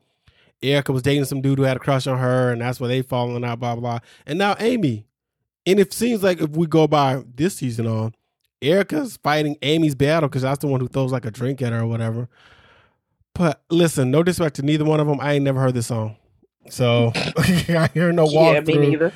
Erica 0.61 0.91
was 0.91 1.01
dating 1.01 1.25
some 1.25 1.41
dude 1.41 1.57
who 1.57 1.63
had 1.63 1.77
a 1.77 1.79
crush 1.79 2.07
on 2.07 2.19
her, 2.19 2.51
and 2.51 2.61
that's 2.61 2.79
why 2.79 2.87
they 2.87 3.01
falling 3.01 3.43
out. 3.43 3.59
Blah 3.59 3.75
blah. 3.75 3.81
blah. 3.81 3.99
And 4.25 4.37
now 4.37 4.55
Amy, 4.59 5.05
and 5.65 5.79
it 5.79 5.93
seems 5.93 6.23
like 6.23 6.41
if 6.41 6.51
we 6.51 6.67
go 6.67 6.87
by 6.87 7.23
this 7.35 7.55
season 7.55 7.87
on, 7.87 8.13
Erica's 8.61 9.17
fighting 9.17 9.57
Amy's 9.61 9.95
battle 9.95 10.27
because 10.27 10.41
that's 10.41 10.59
the 10.59 10.67
one 10.67 10.79
who 10.79 10.87
throws 10.87 11.11
like 11.11 11.25
a 11.25 11.31
drink 11.31 11.61
at 11.61 11.71
her 11.71 11.81
or 11.81 11.87
whatever. 11.87 12.27
But 13.33 13.61
listen, 13.69 14.11
no 14.11 14.21
disrespect 14.21 14.57
to 14.57 14.63
neither 14.63 14.83
one 14.83 14.99
of 14.99 15.07
them. 15.07 15.19
I 15.21 15.33
ain't 15.33 15.45
never 15.45 15.61
heard 15.61 15.73
this 15.73 15.87
song, 15.87 16.17
so 16.69 17.11
I 17.15 17.89
hear 17.93 18.11
no 18.11 18.25
walk 18.25 18.55
yeah, 18.55 18.59
me 18.61 18.77
neither. 18.77 19.13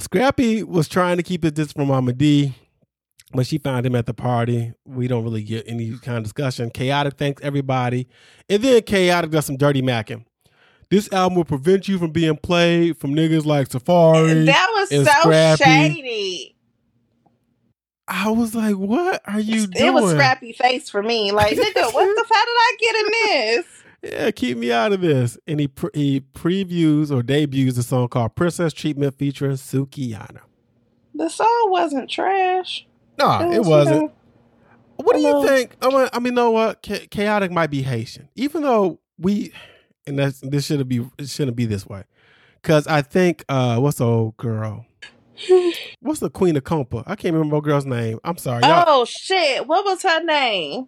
Scrappy 0.00 0.62
was 0.62 0.88
trying 0.88 1.16
to 1.16 1.22
keep 1.22 1.44
it 1.44 1.54
this 1.54 1.72
from 1.72 1.88
Mama 1.88 2.12
D, 2.12 2.54
but 3.32 3.46
she 3.46 3.58
found 3.58 3.86
him 3.86 3.94
at 3.94 4.06
the 4.06 4.12
party. 4.12 4.74
We 4.84 5.08
don't 5.08 5.24
really 5.24 5.42
get 5.42 5.64
any 5.68 5.96
kind 5.98 6.18
of 6.18 6.24
discussion. 6.24 6.70
Khaotic 6.70 7.16
thanks 7.16 7.40
everybody. 7.42 8.08
And 8.48 8.62
then 8.62 8.82
Khaotic 8.82 9.30
does 9.30 9.46
some 9.46 9.56
dirty 9.56 9.80
macking. 9.80 10.25
This 10.88 11.12
album 11.12 11.36
will 11.36 11.44
prevent 11.44 11.88
you 11.88 11.98
from 11.98 12.10
being 12.12 12.36
played 12.36 12.96
from 12.98 13.14
niggas 13.14 13.44
like 13.44 13.68
Safaree. 13.68 14.46
That 14.46 14.68
was 14.72 14.92
and 14.92 15.06
so 15.06 15.12
Scrappy. 15.22 15.64
shady. 15.64 16.56
I 18.08 18.30
was 18.30 18.54
like, 18.54 18.76
what 18.76 19.20
are 19.26 19.40
you 19.40 19.66
doing? 19.66 19.88
It 19.88 19.92
was 19.92 20.12
scrappy 20.12 20.52
face 20.52 20.88
for 20.88 21.02
me. 21.02 21.32
Like, 21.32 21.56
nigga, 21.56 21.92
what 21.92 22.16
the 22.16 22.24
fuck 22.24 22.44
did 22.44 22.54
I 22.54 22.76
get 22.78 22.94
in 22.96 23.06
this? 23.12 23.66
Yeah, 24.02 24.30
keep 24.30 24.58
me 24.58 24.70
out 24.70 24.92
of 24.92 25.00
this. 25.00 25.36
And 25.48 25.58
he, 25.58 25.66
pre- 25.66 25.90
he 25.92 26.20
previews 26.20 27.10
or 27.10 27.24
debuts 27.24 27.76
a 27.78 27.82
song 27.82 28.06
called 28.06 28.36
Princess 28.36 28.72
Treatment 28.72 29.18
featuring 29.18 29.56
Sukiyana. 29.56 30.38
The 31.14 31.28
song 31.28 31.66
wasn't 31.70 32.08
trash. 32.08 32.86
No, 33.18 33.40
it 33.50 33.58
was, 33.58 33.66
you 33.66 33.70
wasn't. 33.70 34.02
know, 34.02 34.12
What 34.98 35.16
do 35.16 35.22
you 35.22 35.44
think? 35.44 35.76
I 35.82 35.88
mean, 35.88 36.08
I 36.12 36.18
mean, 36.20 36.34
know 36.34 36.52
what? 36.52 36.82
Cha- 36.84 37.06
Khaotic 37.10 37.50
might 37.50 37.70
be 37.70 37.82
Haitian, 37.82 38.28
even 38.36 38.62
though 38.62 39.00
we, 39.18 39.52
and 40.06 40.18
that's 40.18 40.40
this 40.40 40.66
shouldn't 40.66 40.88
be 40.88 41.04
it 41.18 41.28
shouldn't 41.28 41.56
be 41.56 41.66
this 41.66 41.86
way, 41.86 42.04
because 42.62 42.86
I 42.86 43.02
think 43.02 43.44
uh, 43.48 43.78
what's 43.78 43.98
the 43.98 44.06
old 44.06 44.36
girl? 44.36 44.86
What's 46.00 46.20
the 46.20 46.30
queen 46.30 46.56
of 46.56 46.64
compa? 46.64 47.02
I 47.06 47.14
can't 47.14 47.34
remember 47.34 47.56
old 47.56 47.64
girl's 47.64 47.84
name. 47.84 48.18
I'm 48.24 48.38
sorry, 48.38 48.62
y'all. 48.62 48.84
Oh 48.86 49.04
shit! 49.04 49.66
What 49.66 49.84
was 49.84 50.02
her 50.02 50.22
name? 50.24 50.86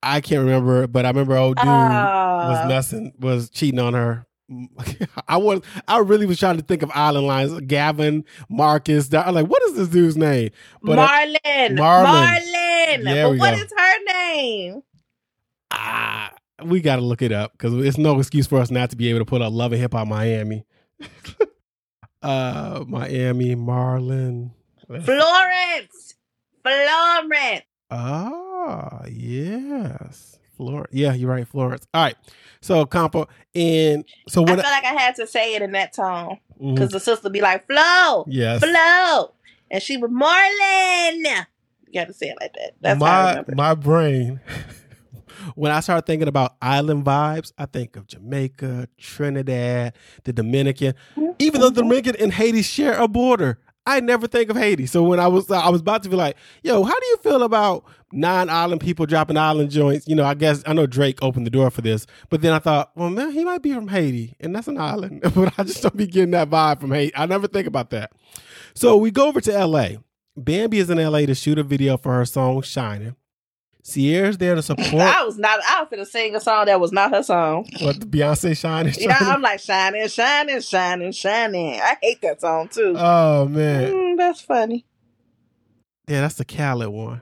I 0.00 0.20
can't 0.20 0.40
remember, 0.44 0.86
but 0.86 1.04
I 1.04 1.08
remember 1.08 1.36
old 1.36 1.56
dude 1.56 1.66
was 1.66 2.58
Uh, 2.60 2.68
messing, 2.68 3.12
was 3.18 3.50
cheating 3.50 3.80
on 3.80 3.94
her. 3.94 4.26
I 5.28 5.38
was, 5.38 5.62
I 5.88 5.98
really 5.98 6.26
was 6.26 6.38
trying 6.38 6.58
to 6.58 6.62
think 6.62 6.82
of 6.82 6.90
island 6.94 7.26
lines. 7.26 7.58
Gavin, 7.66 8.24
Marcus. 8.48 9.12
I'm 9.12 9.34
like, 9.34 9.46
what 9.46 9.62
is 9.64 9.74
this 9.76 9.88
dude's 9.88 10.16
name? 10.16 10.50
But 10.82 10.98
uh, 10.98 11.08
Marlon. 11.08 11.76
Marlon. 11.76 12.04
Marlon. 12.06 13.04
There 13.04 13.28
but 13.30 13.38
what 13.38 13.54
go. 13.56 13.60
is 13.62 13.72
her 13.76 14.04
name? 14.04 14.82
ah, 15.72 16.30
we 16.62 16.80
got 16.80 16.96
to 16.96 17.02
look 17.02 17.22
it 17.22 17.32
up 17.32 17.52
because 17.52 17.74
it's 17.84 17.98
no 17.98 18.18
excuse 18.18 18.46
for 18.46 18.60
us 18.60 18.70
not 18.70 18.90
to 18.90 18.96
be 18.96 19.08
able 19.10 19.18
to 19.20 19.24
put 19.24 19.42
up 19.42 19.52
Love 19.52 19.72
and 19.72 19.80
Hip 19.80 19.92
Hop 19.92 20.06
Miami. 20.06 20.64
uh, 22.22 22.84
Miami, 22.86 23.56
Marlon. 23.56 24.50
Florence. 24.86 26.14
Florence. 26.62 27.62
Ah, 27.90 29.02
yes. 29.10 30.38
Florence. 30.56 30.90
Yeah, 30.92 31.12
you're 31.14 31.30
right, 31.30 31.46
Florence. 31.46 31.86
All 31.92 32.02
right. 32.04 32.16
So 32.60 32.86
Compo. 32.86 33.28
and 33.54 34.04
so 34.28 34.40
what? 34.42 34.52
I 34.52 34.62
feel 34.62 34.70
like 34.70 34.84
I 34.84 34.94
had 35.00 35.16
to 35.16 35.26
say 35.26 35.54
it 35.54 35.62
in 35.62 35.72
that 35.72 35.92
tone 35.92 36.38
because 36.58 36.90
the 36.90 37.00
sister 37.00 37.28
be 37.28 37.40
like, 37.40 37.66
"Flo, 37.66 38.24
Yes. 38.26 38.62
Flo," 38.64 39.34
and 39.70 39.82
she 39.82 39.96
was 39.98 40.10
Marlon. 40.10 41.44
You 41.86 42.00
got 42.00 42.06
to 42.06 42.14
say 42.14 42.28
it 42.28 42.36
like 42.40 42.54
that. 42.54 42.72
That's 42.80 43.02
how 43.02 43.06
I 43.06 43.34
my 43.48 43.54
my 43.54 43.74
brain 43.74 44.40
when 45.54 45.72
I 45.72 45.80
start 45.80 46.06
thinking 46.06 46.28
about 46.28 46.56
island 46.60 47.04
vibes, 47.04 47.52
I 47.58 47.66
think 47.66 47.96
of 47.96 48.06
Jamaica, 48.06 48.88
Trinidad, 48.98 49.94
the 50.24 50.32
Dominican. 50.32 50.94
Even 51.38 51.60
though 51.60 51.70
the 51.70 51.80
mm-hmm. 51.80 51.88
Dominican 51.88 52.16
and 52.16 52.32
Haiti 52.32 52.62
share 52.62 52.94
a 52.94 53.08
border, 53.08 53.58
I 53.86 54.00
never 54.00 54.26
think 54.26 54.48
of 54.48 54.56
Haiti. 54.56 54.86
So 54.86 55.02
when 55.02 55.20
I 55.20 55.26
was 55.26 55.50
I 55.50 55.68
was 55.68 55.82
about 55.82 56.02
to 56.04 56.08
be 56.08 56.16
like, 56.16 56.36
"Yo, 56.62 56.82
how 56.84 56.98
do 56.98 57.06
you 57.06 57.16
feel 57.18 57.42
about 57.42 57.84
non-island 58.12 58.80
people 58.80 59.04
dropping 59.04 59.36
island 59.36 59.70
joints?" 59.70 60.08
You 60.08 60.14
know, 60.14 60.24
I 60.24 60.34
guess 60.34 60.62
I 60.66 60.72
know 60.72 60.86
Drake 60.86 61.18
opened 61.22 61.44
the 61.46 61.50
door 61.50 61.70
for 61.70 61.82
this, 61.82 62.06
but 62.30 62.40
then 62.40 62.52
I 62.54 62.60
thought, 62.60 62.92
"Well, 62.94 63.10
man, 63.10 63.32
he 63.32 63.44
might 63.44 63.60
be 63.60 63.74
from 63.74 63.88
Haiti, 63.88 64.36
and 64.40 64.54
that's 64.56 64.68
an 64.68 64.78
island." 64.78 65.20
but 65.34 65.52
I 65.58 65.64
just 65.64 65.82
don't 65.82 65.96
be 65.96 66.06
getting 66.06 66.30
that 66.30 66.48
vibe 66.48 66.80
from 66.80 66.92
Haiti. 66.92 67.14
I 67.14 67.26
never 67.26 67.46
think 67.46 67.66
about 67.66 67.90
that. 67.90 68.12
So 68.74 68.96
we 68.96 69.10
go 69.10 69.28
over 69.28 69.40
to 69.42 69.52
L.A. 69.54 69.98
Bambi 70.36 70.78
is 70.78 70.88
in 70.88 70.98
L.A. 70.98 71.26
to 71.26 71.34
shoot 71.34 71.58
a 71.58 71.62
video 71.62 71.98
for 71.98 72.14
her 72.14 72.24
song 72.24 72.62
"Shining." 72.62 73.16
Sierra's 73.86 74.38
there 74.38 74.54
to 74.54 74.62
support 74.70 74.94
I 74.94 75.24
was 75.24 75.36
not. 75.38 75.60
I 75.68 75.80
was 75.80 75.88
gonna 75.90 76.06
sing 76.06 76.34
a 76.34 76.40
song 76.40 76.64
that 76.66 76.80
was 76.80 76.90
not 76.90 77.10
her 77.12 77.22
song. 77.22 77.68
what 77.82 78.00
Beyonce 78.00 78.56
"Shining." 78.56 78.94
Yeah? 78.98 79.18
I'm 79.20 79.42
like 79.42 79.60
shining, 79.60 80.08
shining, 80.08 80.60
shining, 80.60 81.12
shining. 81.12 81.74
I 81.80 81.96
hate 82.02 82.22
that 82.22 82.40
song 82.40 82.68
too. 82.68 82.94
Oh 82.96 83.46
man, 83.46 83.92
Mm, 83.92 84.16
that's 84.16 84.40
funny. 84.40 84.86
Yeah, 86.08 86.22
that's 86.22 86.36
the 86.36 86.44
Khaled 86.46 86.88
one. 86.88 87.20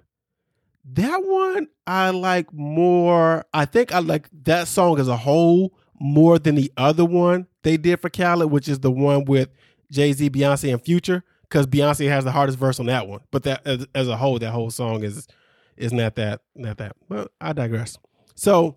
That 0.84 1.18
one 1.24 1.66
I 1.86 2.10
like 2.10 2.52
more. 2.52 3.44
I 3.52 3.64
think 3.64 3.92
I 3.92 3.98
like 3.98 4.28
that 4.44 4.68
song 4.68 4.98
as 5.00 5.08
a 5.08 5.16
whole 5.16 5.74
more 6.00 6.38
than 6.38 6.54
the 6.54 6.72
other 6.76 7.04
one 7.04 7.46
they 7.62 7.76
did 7.76 8.00
for 8.00 8.08
Khaled, 8.10 8.50
which 8.50 8.68
is 8.68 8.80
the 8.80 8.90
one 8.90 9.24
with 9.24 9.48
Jay 9.90 10.12
Z, 10.12 10.30
Beyonce, 10.30 10.72
and 10.72 10.82
Future. 10.84 11.24
Because 11.42 11.66
Beyonce 11.66 12.08
has 12.08 12.24
the 12.24 12.30
hardest 12.32 12.58
verse 12.58 12.80
on 12.80 12.86
that 12.86 13.06
one, 13.08 13.20
but 13.30 13.42
that 13.42 13.66
as, 13.66 13.86
as 13.94 14.08
a 14.08 14.16
whole, 14.16 14.38
that 14.38 14.52
whole 14.52 14.70
song 14.70 15.02
is 15.04 15.28
is 15.76 15.92
not 15.92 16.16
that 16.16 16.42
not 16.54 16.78
that. 16.78 16.96
But 17.08 17.32
I 17.40 17.52
digress. 17.52 17.98
So 18.34 18.76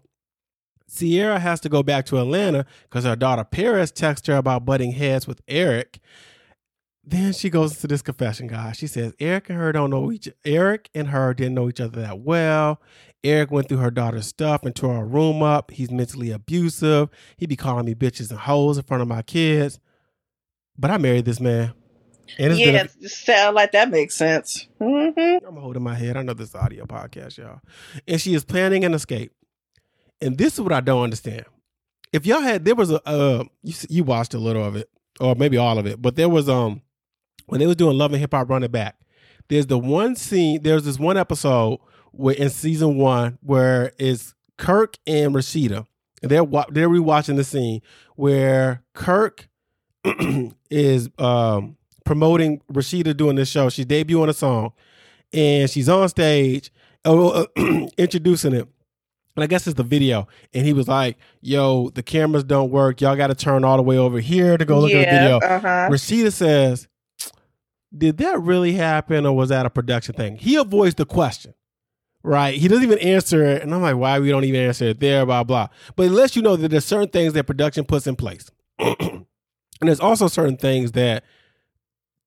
Sierra 0.87 1.39
has 1.39 1.59
to 1.61 1.69
go 1.69 1.83
back 1.83 2.05
to 2.07 2.19
Atlanta 2.19 2.65
because 2.83 3.05
her 3.05 3.15
daughter 3.15 3.43
Paris 3.43 3.91
texts 3.91 4.27
her 4.27 4.35
about 4.35 4.65
butting 4.65 4.91
heads 4.91 5.27
with 5.27 5.41
Eric. 5.47 5.99
Then 7.03 7.33
she 7.33 7.49
goes 7.51 7.73
into 7.73 7.87
this 7.87 8.01
confession, 8.01 8.47
guys. 8.47 8.77
She 8.77 8.87
says 8.87 9.13
Eric 9.19 9.49
and 9.49 9.59
her 9.59 9.71
don't 9.71 9.91
know 9.91 10.11
each 10.11 10.27
Eric 10.43 10.89
and 10.95 11.09
her 11.09 11.33
didn't 11.33 11.53
know 11.53 11.69
each 11.69 11.81
other 11.81 12.01
that 12.01 12.19
well. 12.19 12.81
Eric 13.23 13.51
went 13.51 13.67
through 13.67 13.79
her 13.79 13.91
daughter's 13.91 14.27
stuff 14.27 14.63
and 14.63 14.75
tore 14.75 14.95
her 14.95 15.05
room 15.05 15.41
up. 15.41 15.71
He's 15.71 15.91
mentally 15.91 16.31
abusive. 16.31 17.09
He 17.37 17.47
be 17.47 17.55
calling 17.55 17.85
me 17.85 17.95
bitches 17.95 18.29
and 18.29 18.39
hoes 18.39 18.77
in 18.77 18.83
front 18.83 19.01
of 19.01 19.07
my 19.07 19.23
kids. 19.23 19.79
But 20.77 20.91
I 20.91 20.97
married 20.97 21.25
this 21.25 21.39
man. 21.39 21.73
And 22.39 22.51
it's 22.53 22.59
Yeah, 22.59 22.67
a- 22.81 23.05
it 23.05 23.09
sound 23.11 23.55
like 23.55 23.71
that 23.73 23.89
makes 23.89 24.15
sense. 24.15 24.67
hmm 24.79 25.09
I'm 25.17 25.55
holding 25.57 25.83
my 25.83 25.95
head. 25.95 26.17
I 26.17 26.21
know 26.23 26.33
this 26.33 26.49
is 26.49 26.55
audio 26.55 26.85
podcast, 26.85 27.37
y'all. 27.37 27.61
And 28.07 28.19
she 28.19 28.33
is 28.33 28.43
planning 28.45 28.83
an 28.83 28.93
escape. 28.93 29.31
And 30.21 30.37
this 30.37 30.53
is 30.55 30.61
what 30.61 30.71
I 30.73 30.81
don't 30.81 31.03
understand. 31.03 31.45
If 32.13 32.25
y'all 32.25 32.41
had, 32.41 32.63
there 32.65 32.75
was 32.75 32.91
a, 32.91 33.05
uh, 33.07 33.43
you, 33.63 33.73
you 33.89 34.03
watched 34.03 34.33
a 34.33 34.37
little 34.39 34.63
of 34.63 34.75
it, 34.75 34.89
or 35.19 35.35
maybe 35.35 35.57
all 35.57 35.77
of 35.77 35.85
it, 35.85 36.01
but 36.01 36.15
there 36.15 36.29
was, 36.29 36.47
um, 36.49 36.81
when 37.47 37.59
they 37.59 37.67
was 37.67 37.75
doing 37.75 37.97
Love 37.97 38.11
and 38.13 38.19
Hip 38.21 38.33
Hop 38.33 38.49
Running 38.49 38.71
Back, 38.71 38.95
there's 39.49 39.67
the 39.67 39.77
one 39.77 40.15
scene, 40.15 40.63
there's 40.63 40.83
this 40.85 40.97
one 40.97 41.17
episode 41.17 41.79
where 42.11 42.35
in 42.35 42.49
season 42.49 42.97
one 42.97 43.37
where 43.41 43.91
it's 43.99 44.33
Kirk 44.57 44.97
and 45.05 45.35
Rasheeda. 45.35 45.85
And 46.21 46.31
they're, 46.31 46.43
wa- 46.43 46.65
they're 46.69 46.89
rewatching 46.89 47.35
the 47.35 47.43
scene 47.43 47.81
where 48.15 48.81
Kirk 48.93 49.49
is, 50.69 51.09
um, 51.17 51.77
promoting 52.05 52.61
Rasheeda 52.71 53.17
doing 53.17 53.35
this 53.35 53.49
show. 53.49 53.69
She's 53.69 53.85
debuting 53.85 54.29
a 54.29 54.33
song 54.33 54.71
and 55.33 55.69
she's 55.69 55.89
on 55.89 56.07
stage 56.09 56.71
uh, 57.03 57.45
introducing 57.97 58.53
it. 58.53 58.67
And 59.35 59.43
I 59.43 59.47
guess 59.47 59.67
it's 59.67 59.75
the 59.75 59.83
video. 59.83 60.27
And 60.53 60.65
he 60.65 60.71
was 60.71 60.87
like, 60.87 61.17
yo, 61.41 61.89
the 61.89 62.03
cameras 62.03 62.45
don't 62.45 62.71
work. 62.71 63.01
Y'all 63.01 63.17
got 63.17 63.27
to 63.27 63.35
turn 63.35 63.65
all 63.65 63.75
the 63.75 63.83
way 63.83 63.97
over 63.97 64.19
here 64.19 64.57
to 64.57 64.63
go 64.63 64.79
look 64.79 64.91
yeah, 64.91 64.99
at 64.99 65.11
the 65.11 65.19
video. 65.19 65.37
Uh-huh. 65.39 65.89
Rasheeda 65.91 66.31
says, 66.31 66.87
did 67.95 68.17
that 68.17 68.39
really 68.39 68.73
happen 68.73 69.25
or 69.25 69.35
was 69.35 69.49
that 69.49 69.65
a 69.65 69.69
production 69.69 70.15
thing? 70.15 70.37
He 70.37 70.55
avoids 70.55 70.95
the 70.95 71.05
question, 71.05 71.53
right? 72.23 72.55
He 72.55 72.69
doesn't 72.69 72.83
even 72.83 72.99
answer 72.99 73.43
it. 73.43 73.61
And 73.61 73.73
I'm 73.73 73.81
like, 73.81 73.97
why 73.97 74.19
we 74.19 74.29
don't 74.29 74.45
even 74.45 74.61
answer 74.61 74.85
it 74.85 75.01
there, 75.01 75.25
blah, 75.25 75.43
blah. 75.43 75.67
But 75.97 76.07
it 76.07 76.11
lets 76.11 76.35
you 76.37 76.41
know 76.41 76.55
that 76.55 76.69
there's 76.69 76.85
certain 76.85 77.09
things 77.09 77.33
that 77.33 77.45
production 77.45 77.83
puts 77.83 78.07
in 78.07 78.15
place. 78.15 78.49
and 78.79 79.25
there's 79.81 79.99
also 79.99 80.27
certain 80.27 80.57
things 80.57 80.93
that 80.93 81.25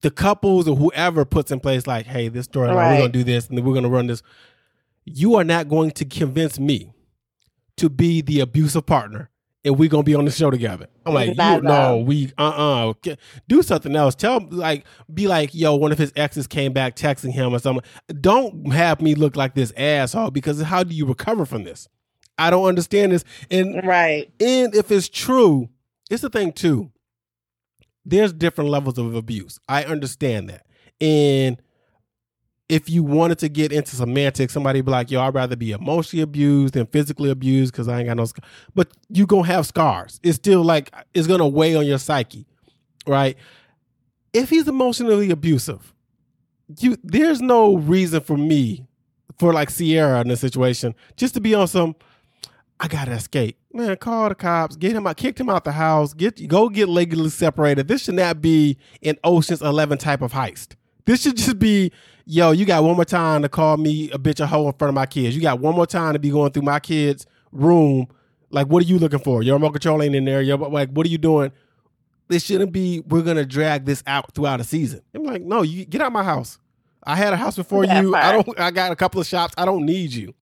the 0.03 0.11
couples 0.11 0.69
or 0.69 0.77
whoever 0.77 1.25
puts 1.25 1.51
in 1.51 1.61
place, 1.61 1.87
like, 1.87 2.07
hey, 2.07 2.29
this 2.29 2.47
storyline, 2.47 2.75
Right. 2.77 2.91
we're 2.93 2.99
going 2.99 3.13
to 3.13 3.19
do 3.19 3.25
this 3.25 3.49
and 3.49 3.59
then 3.59 3.65
we're 3.65 3.73
going 3.73 3.83
to 3.85 3.91
run 3.91 4.07
this. 4.07 4.23
You 5.05 5.35
are 5.37 5.45
not 5.45 5.69
going 5.69 5.91
to 5.93 6.05
convince 6.05 6.59
me 6.61 6.93
to 7.77 7.89
be 7.89 8.21
the 8.21 8.41
abusive 8.41 8.87
partner 8.87 9.31
and 9.65 9.79
we're 9.79 9.89
going 9.89 10.05
to 10.05 10.07
be 10.07 10.15
on 10.15 10.25
the 10.25 10.31
show 10.31 10.51
together. 10.51 10.87
I'm 11.05 11.15
like, 11.15 11.29
you, 11.31 11.35
no, 11.63 11.97
we, 11.99 12.33
uh 12.39 12.93
uh 13.05 13.15
do 13.49 13.63
something 13.63 13.97
else. 13.97 14.15
Tell, 14.15 14.47
like, 14.51 14.85
be 15.13 15.27
like, 15.27 15.55
yo, 15.55 15.75
one 15.75 15.91
of 15.93 15.99
his 15.99 16.13
exes 16.15 16.47
came 16.47 16.73
back 16.73 16.95
texting 16.95 17.33
him 17.33 17.53
or 17.55 17.59
something. 17.59 17.85
Don't 18.21 18.73
have 18.73 19.01
me 19.01 19.15
look 19.15 19.35
like 19.37 19.55
this 19.55 19.73
asshole 19.77 20.31
because 20.31 20.61
how 20.63 20.85
do 20.85 20.95
you 20.95 21.07
recover 21.07 21.45
from 21.47 21.65
this? 21.65 21.89
I 22.37 22.51
don't 22.51 22.67
understand 22.67 23.11
this. 23.13 23.25
And 23.51 23.85
Right. 23.87 24.31
and 24.41 24.75
if 24.75 24.93
it's 24.93 25.09
true, 25.09 25.69
it's 26.11 26.23
the 26.23 26.31
thing 26.31 26.53
too. 26.53 26.93
There's 28.09 28.33
different 28.33 28.71
levels 28.71 28.97
of 28.97 29.15
abuse. 29.15 29.61
I 29.69 29.85
understand 29.85 30.49
that. 30.49 30.65
And 30.99 31.61
if 32.71 32.89
you 32.89 33.03
wanted 33.03 33.39
to 33.41 33.51
get 33.51 33.71
into 33.71 33.97
semantics, 33.97 34.55
somebody 34.55 34.81
be 34.81 34.91
like, 34.91 35.11
yo, 35.11 35.21
I'd 35.21 35.35
rather 35.35 35.57
be 35.57 35.73
emotionally 35.73 36.23
abused 36.23 36.73
than 36.73 36.87
physically 36.87 37.29
abused 37.29 37.73
because 37.73 37.87
I 37.87 37.99
ain't 37.99 38.09
got 38.09 38.17
no. 38.17 38.27
But 38.75 38.89
you 39.11 39.27
going 39.27 39.45
to 39.45 39.53
have 39.53 39.67
scars. 39.67 40.21
It's 40.23 40.37
still 40.37 40.63
like, 40.63 40.91
it's 41.13 41.27
going 41.27 41.41
to 41.41 41.47
weigh 41.47 41.75
on 41.77 41.85
your 41.85 41.99
psyche, 41.99 42.47
right? 43.07 43.37
If 44.33 44.49
he's 44.49 44.67
emotionally 44.67 45.31
abusive, 45.31 45.95
you 46.81 46.97
there's 47.03 47.43
no 47.43 47.77
reason 47.77 48.23
for 48.23 48.39
me, 48.39 48.87
for 49.39 49.53
like 49.53 49.69
Sierra 49.69 50.23
in 50.23 50.29
this 50.29 50.41
situation, 50.41 50.95
just 51.17 51.35
to 51.35 51.41
be 51.41 51.55
on 51.55 51.69
some, 51.69 51.95
I 52.81 52.89
gotta 52.89 53.13
escape. 53.13 53.59
Man, 53.73 53.97
call 53.97 54.29
the 54.29 54.35
cops, 54.35 54.77
get 54.77 54.93
him 54.93 55.07
out, 55.07 55.17
kicked 55.17 55.41
him 55.41 55.51
out 55.51 55.65
the 55.65 55.73
house, 55.73 56.15
get 56.15 56.47
go 56.49 56.69
get 56.69 56.89
legally 56.89 57.31
separated. 57.31 57.89
This 57.89 58.05
should 58.05 58.15
not 58.15 58.41
be 58.41 58.79
an 59.03 59.17
Ocean's 59.25 59.63
Eleven 59.63 59.99
type 59.99 60.23
of 60.23 60.33
heist. 60.33 60.75
This 61.05 61.23
should 61.23 61.37
just 61.37 61.59
be, 61.59 61.91
yo, 62.27 62.51
you 62.51 62.67
got 62.67 62.85
one 62.85 62.95
more 62.95 63.05
time 63.05 63.43
to 63.43 63.49
call 63.49 63.79
me 63.79 64.11
a 64.11 64.19
bitch 64.19 64.41
a 64.41 64.47
hoe 64.47 64.67
in 64.67 64.75
front 64.75 64.91
of 64.91 64.95
my 64.95 65.07
kids. 65.07 65.35
You 65.35 65.41
got 65.41 65.59
one 65.59 65.75
more 65.75 65.87
time 65.87 66.13
to 66.13 66.19
be 66.19 66.31
going 66.31 66.53
through 66.53 66.63
my 66.63 66.81
kids' 66.81 67.27
room. 67.51 68.09
Like, 68.51 68.67
what 68.67 68.83
are 68.83 68.87
you 68.87 68.99
looking 68.99 69.19
for? 69.19 69.43
Your 69.43 69.55
remote 69.57 69.73
control 69.73 70.03
ain't 70.03 70.15
in 70.15 70.25
there. 70.25 70.43
Your 70.43 70.59
like, 70.59 70.91
what 70.91 71.07
are 71.07 71.11
you 71.11 71.19
doing? 71.19 71.51
This 72.29 72.45
shouldn't 72.45 72.73
be. 72.73 73.01
We're 73.01 73.23
gonna 73.23 73.47
drag 73.47 73.87
this 73.87 74.03
out 74.07 74.35
throughout 74.35 74.61
a 74.61 74.65
season. 74.65 75.01
I'm 75.15 75.25
like, 75.25 75.43
no, 75.43 75.63
you 75.63 75.85
get 75.85 76.01
out 76.01 76.13
my 76.13 76.23
house. 76.23 76.59
I 77.03 77.17
had 77.17 77.33
a 77.33 77.37
house 77.37 77.57
before 77.57 77.87
That 77.87 78.03
you. 78.03 78.15
I 78.15 78.33
don't. 78.33 78.61
I 78.61 78.71
got 78.71 78.93
a 78.93 78.97
couple 78.97 79.21
of 79.21 79.27
shops. 79.27 79.55
I 79.57 79.65
don't 79.65 79.85
need 79.85 80.13
you. 80.13 80.35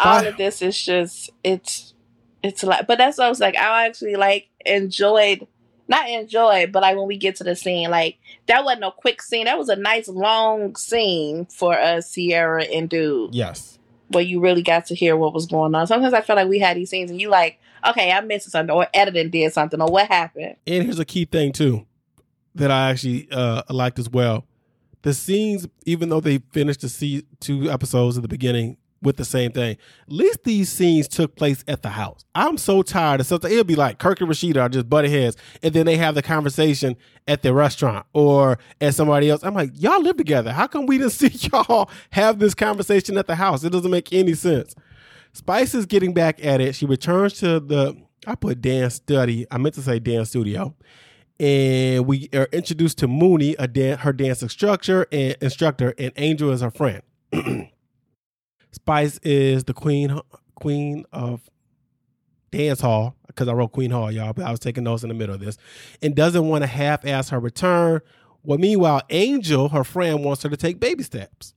All 0.00 0.26
of 0.26 0.36
this 0.36 0.62
is 0.62 0.80
just 0.80 1.30
it's 1.44 1.94
it's 2.42 2.62
a 2.62 2.66
lot. 2.66 2.86
But 2.86 2.98
that's 2.98 3.18
what 3.18 3.26
i 3.26 3.28
was 3.28 3.40
like 3.40 3.56
i 3.56 3.86
actually 3.86 4.16
like 4.16 4.48
enjoyed 4.64 5.46
not 5.88 6.08
enjoyed 6.08 6.72
but 6.72 6.82
like 6.82 6.96
when 6.96 7.06
we 7.06 7.16
get 7.16 7.36
to 7.36 7.44
the 7.44 7.54
scene 7.54 7.90
like 7.90 8.18
that 8.46 8.64
wasn't 8.64 8.84
a 8.84 8.92
quick 8.92 9.22
scene. 9.22 9.46
That 9.46 9.58
was 9.58 9.68
a 9.68 9.76
nice 9.76 10.08
long 10.08 10.76
scene 10.76 11.46
for 11.46 11.78
us 11.78 12.10
sierra 12.10 12.64
and 12.64 12.88
dude. 12.88 13.34
Yes. 13.34 13.78
where 14.08 14.22
you 14.22 14.40
really 14.40 14.62
got 14.62 14.86
to 14.86 14.94
hear 14.94 15.16
what 15.16 15.34
was 15.34 15.46
going 15.46 15.74
on. 15.74 15.86
Sometimes 15.86 16.14
i 16.14 16.20
feel 16.20 16.36
like 16.36 16.48
we 16.48 16.58
had 16.58 16.76
these 16.76 16.90
scenes 16.90 17.10
and 17.10 17.20
you 17.20 17.28
like 17.28 17.58
okay 17.86 18.10
i 18.10 18.20
missed 18.20 18.50
something 18.50 18.74
or 18.74 18.86
editing 18.94 19.30
did 19.30 19.52
something 19.52 19.80
or 19.80 19.88
what 19.90 20.08
happened. 20.08 20.56
And 20.66 20.84
here's 20.84 20.98
a 20.98 21.04
key 21.04 21.24
thing 21.24 21.52
too 21.52 21.86
that 22.56 22.70
I 22.70 22.90
actually 22.90 23.28
uh, 23.30 23.62
liked 23.68 23.98
as 23.98 24.08
well. 24.08 24.46
The 25.02 25.12
scenes, 25.12 25.68
even 25.84 26.08
though 26.08 26.20
they 26.20 26.38
finished 26.52 26.80
the 26.80 26.88
se- 26.88 27.24
two 27.38 27.70
episodes 27.70 28.16
at 28.16 28.22
the 28.22 28.28
beginning 28.28 28.78
with 29.02 29.16
the 29.16 29.24
same 29.24 29.52
thing, 29.52 29.76
at 30.06 30.12
least 30.12 30.44
these 30.44 30.70
scenes 30.70 31.08
took 31.08 31.36
place 31.36 31.64
at 31.68 31.82
the 31.82 31.90
house. 31.90 32.24
I'm 32.34 32.56
so 32.56 32.82
tired 32.82 33.20
of 33.20 33.26
something. 33.26 33.50
It'll 33.50 33.64
be 33.64 33.76
like 33.76 33.98
Kirk 33.98 34.20
and 34.20 34.30
Rasheeda 34.30 34.60
are 34.60 34.68
just 34.68 34.88
butting 34.88 35.10
heads, 35.10 35.36
and 35.62 35.74
then 35.74 35.86
they 35.86 35.96
have 35.96 36.14
the 36.14 36.22
conversation 36.22 36.96
at 37.28 37.42
the 37.42 37.52
restaurant 37.52 38.06
or 38.12 38.58
at 38.80 38.94
somebody 38.94 39.30
else. 39.30 39.42
I'm 39.44 39.54
like, 39.54 39.70
y'all 39.74 40.02
live 40.02 40.16
together. 40.16 40.52
How 40.52 40.66
come 40.66 40.86
we 40.86 40.98
didn't 40.98 41.12
see 41.12 41.48
y'all 41.48 41.90
have 42.10 42.38
this 42.38 42.54
conversation 42.54 43.18
at 43.18 43.26
the 43.26 43.36
house? 43.36 43.64
It 43.64 43.70
doesn't 43.70 43.90
make 43.90 44.12
any 44.12 44.34
sense. 44.34 44.74
Spice 45.32 45.74
is 45.74 45.84
getting 45.84 46.14
back 46.14 46.42
at 46.44 46.60
it. 46.60 46.74
She 46.74 46.86
returns 46.86 47.34
to 47.34 47.60
the 47.60 47.96
I 48.26 48.34
put 48.34 48.60
dance 48.60 48.94
study. 48.94 49.46
I 49.50 49.58
meant 49.58 49.74
to 49.76 49.82
say 49.82 49.98
dance 49.98 50.30
studio. 50.30 50.74
And 51.38 52.06
we 52.06 52.28
are 52.32 52.48
introduced 52.50 52.98
to 52.98 53.08
Mooney, 53.08 53.54
a 53.58 53.68
dan- 53.68 53.98
her 53.98 54.12
dance 54.12 54.42
instructor 54.42 55.06
and 55.12 55.36
instructor, 55.40 55.94
and 55.98 56.12
Angel 56.16 56.50
is 56.50 56.62
her 56.62 56.70
friend. 56.70 57.02
Spice 58.76 59.18
is 59.22 59.64
the 59.64 59.72
queen 59.74 60.20
queen 60.54 61.04
of 61.10 61.40
dance 62.50 62.80
hall 62.80 63.16
because 63.26 63.48
I 63.48 63.52
wrote 63.52 63.72
Queen 63.72 63.90
Hall, 63.90 64.12
y'all, 64.12 64.32
but 64.32 64.44
I 64.44 64.50
was 64.50 64.60
taking 64.60 64.84
notes 64.84 65.02
in 65.02 65.08
the 65.08 65.14
middle 65.14 65.34
of 65.34 65.40
this, 65.40 65.58
and 66.00 66.14
doesn't 66.14 66.46
want 66.46 66.62
to 66.62 66.66
half-ass 66.66 67.30
her 67.30 67.40
return. 67.40 68.00
Well, 68.42 68.58
meanwhile, 68.58 69.02
Angel, 69.10 69.70
her 69.70 69.82
friend, 69.82 70.24
wants 70.24 70.42
her 70.42 70.48
to 70.48 70.56
take 70.56 70.78
baby 70.78 71.02
steps. 71.02 71.54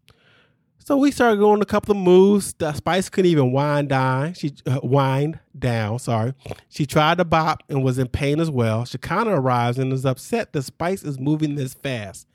So 0.79 0.97
we 0.97 1.11
started 1.11 1.39
going 1.39 1.61
a 1.61 1.65
couple 1.65 1.91
of 1.91 2.01
moves. 2.01 2.53
The 2.53 2.73
Spice 2.73 3.09
couldn't 3.09 3.29
even 3.29 3.51
wind 3.51 3.89
down. 3.89 4.33
She 4.33 4.53
uh, 4.65 4.79
wind 4.81 5.39
down. 5.57 5.99
Sorry. 5.99 6.33
She 6.69 6.85
tried 6.85 7.19
to 7.19 7.25
bop 7.25 7.63
and 7.69 7.83
was 7.83 7.99
in 7.99 8.07
pain 8.07 8.39
as 8.39 8.49
well. 8.49 8.85
Shekinah 8.85 9.39
arrives 9.39 9.77
and 9.77 9.91
is 9.91 10.05
upset 10.05 10.53
that 10.53 10.63
Spice 10.63 11.03
is 11.03 11.19
moving 11.19 11.55
this 11.55 11.73
fast. 11.75 12.28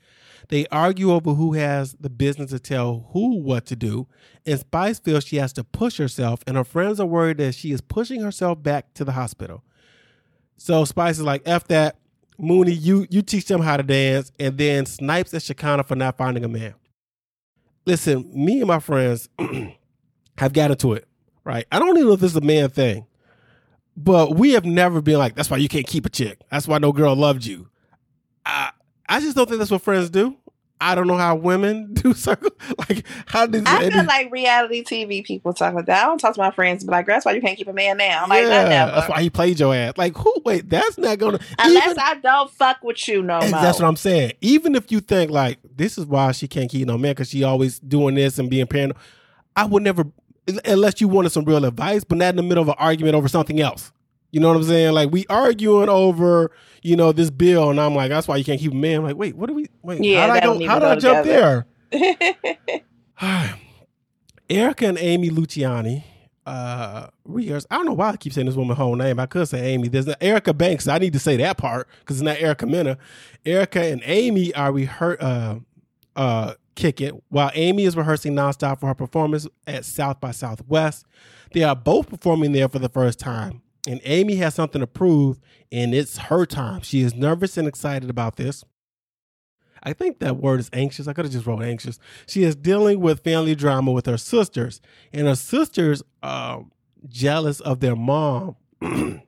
They 0.49 0.67
argue 0.67 1.11
over 1.11 1.33
who 1.33 1.53
has 1.53 1.93
the 1.99 2.09
business 2.09 2.51
to 2.51 2.59
tell 2.59 3.07
who 3.11 3.37
what 3.37 3.65
to 3.67 3.75
do, 3.75 4.07
and 4.45 4.59
Spice 4.59 4.99
feels 4.99 5.25
she 5.25 5.37
has 5.37 5.53
to 5.53 5.63
push 5.63 5.97
herself, 5.97 6.41
and 6.47 6.57
her 6.57 6.63
friends 6.63 6.99
are 6.99 7.05
worried 7.05 7.37
that 7.37 7.55
she 7.55 7.71
is 7.71 7.81
pushing 7.81 8.21
herself 8.21 8.61
back 8.61 8.93
to 8.95 9.03
the 9.03 9.13
hospital. 9.13 9.63
So 10.57 10.85
Spice 10.85 11.17
is 11.17 11.23
like, 11.23 11.41
F 11.45 11.67
that. 11.67 11.97
Mooney, 12.37 12.73
you 12.73 13.07
you 13.09 13.21
teach 13.21 13.45
them 13.45 13.61
how 13.61 13.77
to 13.77 13.83
dance, 13.83 14.29
and 14.37 14.57
then 14.57 14.85
snipes 14.85 15.33
at 15.33 15.41
Shekinah 15.41 15.83
for 15.83 15.95
not 15.95 16.17
finding 16.17 16.43
a 16.43 16.49
man 16.49 16.75
listen, 17.85 18.29
me 18.33 18.59
and 18.59 18.67
my 18.67 18.79
friends 18.79 19.29
have 20.37 20.53
got 20.53 20.71
into 20.71 20.93
it, 20.93 21.07
right? 21.43 21.65
I 21.71 21.79
don't 21.79 21.95
even 21.97 22.07
know 22.07 22.13
if 22.13 22.19
this 22.19 22.31
is 22.31 22.37
a 22.37 22.41
man 22.41 22.69
thing, 22.69 23.05
but 23.95 24.35
we 24.35 24.53
have 24.53 24.65
never 24.65 25.01
been 25.01 25.19
like, 25.19 25.35
that's 25.35 25.49
why 25.49 25.57
you 25.57 25.69
can't 25.69 25.87
keep 25.87 26.05
a 26.05 26.09
chick. 26.09 26.41
That's 26.51 26.67
why 26.67 26.79
no 26.79 26.91
girl 26.91 27.15
loved 27.15 27.45
you. 27.45 27.69
I, 28.45 28.71
I 29.07 29.19
just 29.19 29.35
don't 29.35 29.47
think 29.47 29.59
that's 29.59 29.71
what 29.71 29.81
friends 29.81 30.09
do. 30.09 30.35
I 30.81 30.93
don't 30.93 31.07
know 31.07 31.17
how 31.17 31.35
women 31.35 31.93
do 31.93 32.13
circle. 32.13 32.51
Like, 32.77 33.05
how 33.27 33.45
did 33.45 33.65
I 33.65 33.89
feel 33.89 34.03
like 34.03 34.31
reality 34.31 34.83
TV 34.83 35.23
people 35.23 35.53
talk 35.53 35.73
like 35.73 35.85
that. 35.85 36.03
I 36.03 36.05
don't 36.05 36.17
talk 36.19 36.33
to 36.35 36.39
my 36.39 36.51
friends, 36.51 36.83
but 36.83 36.91
like, 36.91 37.05
that's 37.07 37.25
why 37.25 37.31
you 37.31 37.41
can't 37.41 37.57
keep 37.57 37.67
a 37.67 37.73
man 37.73 37.97
now. 37.97 38.23
I'm 38.23 38.29
like, 38.29 38.43
yeah, 38.43 38.85
that's 38.87 39.09
why 39.09 39.21
he 39.21 39.29
played 39.29 39.59
your 39.59 39.73
ass. 39.73 39.93
Like, 39.97 40.17
who? 40.17 40.33
Wait, 40.43 40.69
that's 40.69 40.97
not 40.97 41.17
gonna. 41.17 41.39
Unless 41.59 41.91
even, 41.91 41.99
I 41.99 42.15
don't 42.15 42.51
fuck 42.51 42.83
with 42.83 43.07
you 43.07 43.21
no 43.21 43.39
more. 43.39 43.49
That's 43.49 43.79
what 43.79 43.87
I'm 43.87 43.95
saying. 43.95 44.33
Even 44.41 44.75
if 44.75 44.91
you 44.91 44.99
think 44.99 45.31
like 45.31 45.59
this 45.75 45.97
is 45.97 46.05
why 46.05 46.31
she 46.33 46.47
can't 46.47 46.69
keep 46.69 46.85
no 46.87 46.97
man 46.97 47.11
because 47.11 47.29
she 47.29 47.43
always 47.43 47.79
doing 47.79 48.15
this 48.15 48.37
and 48.37 48.49
being 48.49 48.67
paranoid, 48.67 48.97
I 49.55 49.65
would 49.65 49.83
never, 49.83 50.05
unless 50.65 50.99
you 50.99 51.07
wanted 51.07 51.29
some 51.29 51.45
real 51.45 51.63
advice, 51.63 52.03
but 52.03 52.17
not 52.17 52.29
in 52.29 52.35
the 52.35 52.43
middle 52.43 52.63
of 52.63 52.69
an 52.69 52.75
argument 52.77 53.15
over 53.15 53.29
something 53.29 53.61
else. 53.61 53.91
You 54.35 54.41
know 54.41 54.49
what 54.49 54.57
I'm 54.57 54.63
saying? 54.63 54.91
Like 54.91 55.13
we 55.13 55.25
arguing 55.29 55.87
over, 55.87 56.51
you 56.83 56.97
know, 56.97 57.13
this 57.13 57.29
bill, 57.29 57.69
and 57.69 57.79
I'm 57.79 57.95
like, 57.95 58.09
that's 58.09 58.27
why 58.27 58.35
you 58.35 58.43
can't 58.43 58.59
keep 58.59 58.73
a 58.73 58.75
man. 58.75 58.97
I'm 58.97 59.03
like, 59.05 59.15
wait, 59.15 59.33
what 59.33 59.47
do 59.47 59.53
we? 59.53 59.67
Wait, 59.81 60.03
yeah, 60.03 60.27
how 60.27 60.33
did 60.33 60.43
I? 60.43 60.67
How 60.67 60.77
did 60.77 60.89
I 60.89 60.95
jump 60.97 61.25
there? 61.25 61.65
Erica 64.49 64.87
and 64.87 64.97
Amy 64.97 65.29
Luciani, 65.29 66.03
uh. 66.45 67.07
I 67.33 67.75
don't 67.77 67.85
know 67.85 67.93
why 67.93 68.09
I 68.09 68.17
keep 68.17 68.33
saying 68.33 68.47
this 68.47 68.57
woman's 68.57 68.77
whole 68.77 68.97
name. 68.97 69.21
I 69.21 69.25
could 69.25 69.47
say 69.47 69.71
Amy. 69.71 69.87
There's 69.87 70.05
not 70.05 70.17
Erica 70.19 70.53
Banks. 70.53 70.85
I 70.89 70.97
need 70.97 71.13
to 71.13 71.19
say 71.19 71.37
that 71.37 71.55
part 71.55 71.87
because 72.01 72.17
it's 72.17 72.25
not 72.25 72.37
Erica 72.37 72.65
Mena. 72.65 72.97
Erica 73.45 73.85
and 73.85 74.01
Amy 74.03 74.53
are 74.53 74.73
rehear 74.73 75.15
uh 75.21 75.59
uh 76.17 76.55
kick 76.75 76.99
it 76.99 77.13
while 77.29 77.51
Amy 77.53 77.85
is 77.85 77.95
rehearsing 77.95 78.33
nonstop 78.33 78.81
for 78.81 78.87
her 78.87 78.95
performance 78.95 79.47
at 79.65 79.85
South 79.85 80.19
by 80.19 80.31
Southwest. 80.31 81.05
They 81.53 81.63
are 81.63 81.73
both 81.73 82.09
performing 82.09 82.51
there 82.51 82.67
for 82.67 82.79
the 82.79 82.89
first 82.89 83.17
time 83.17 83.61
and 83.87 84.01
Amy 84.03 84.35
has 84.37 84.55
something 84.55 84.81
to 84.81 84.87
prove, 84.87 85.39
and 85.71 85.93
it's 85.93 86.17
her 86.17 86.45
time. 86.45 86.81
She 86.81 87.01
is 87.01 87.13
nervous 87.13 87.57
and 87.57 87.67
excited 87.67 88.09
about 88.09 88.35
this. 88.35 88.63
I 89.83 89.93
think 89.93 90.19
that 90.19 90.37
word 90.37 90.59
is 90.59 90.69
anxious. 90.73 91.07
I 91.07 91.13
could 91.13 91.25
have 91.25 91.31
just 91.31 91.45
wrote 91.45 91.61
anxious. 91.61 91.99
She 92.25 92.43
is 92.43 92.55
dealing 92.55 92.99
with 92.99 93.23
family 93.23 93.53
drama 93.53 93.91
with 93.91 94.07
her 94.07 94.17
sisters, 94.17 94.81
and 95.13 95.27
her 95.27 95.35
sisters 95.35 96.01
are 96.23 96.65
jealous 97.07 97.59
of 97.59 97.79
their 97.81 97.95
mom 97.95 98.55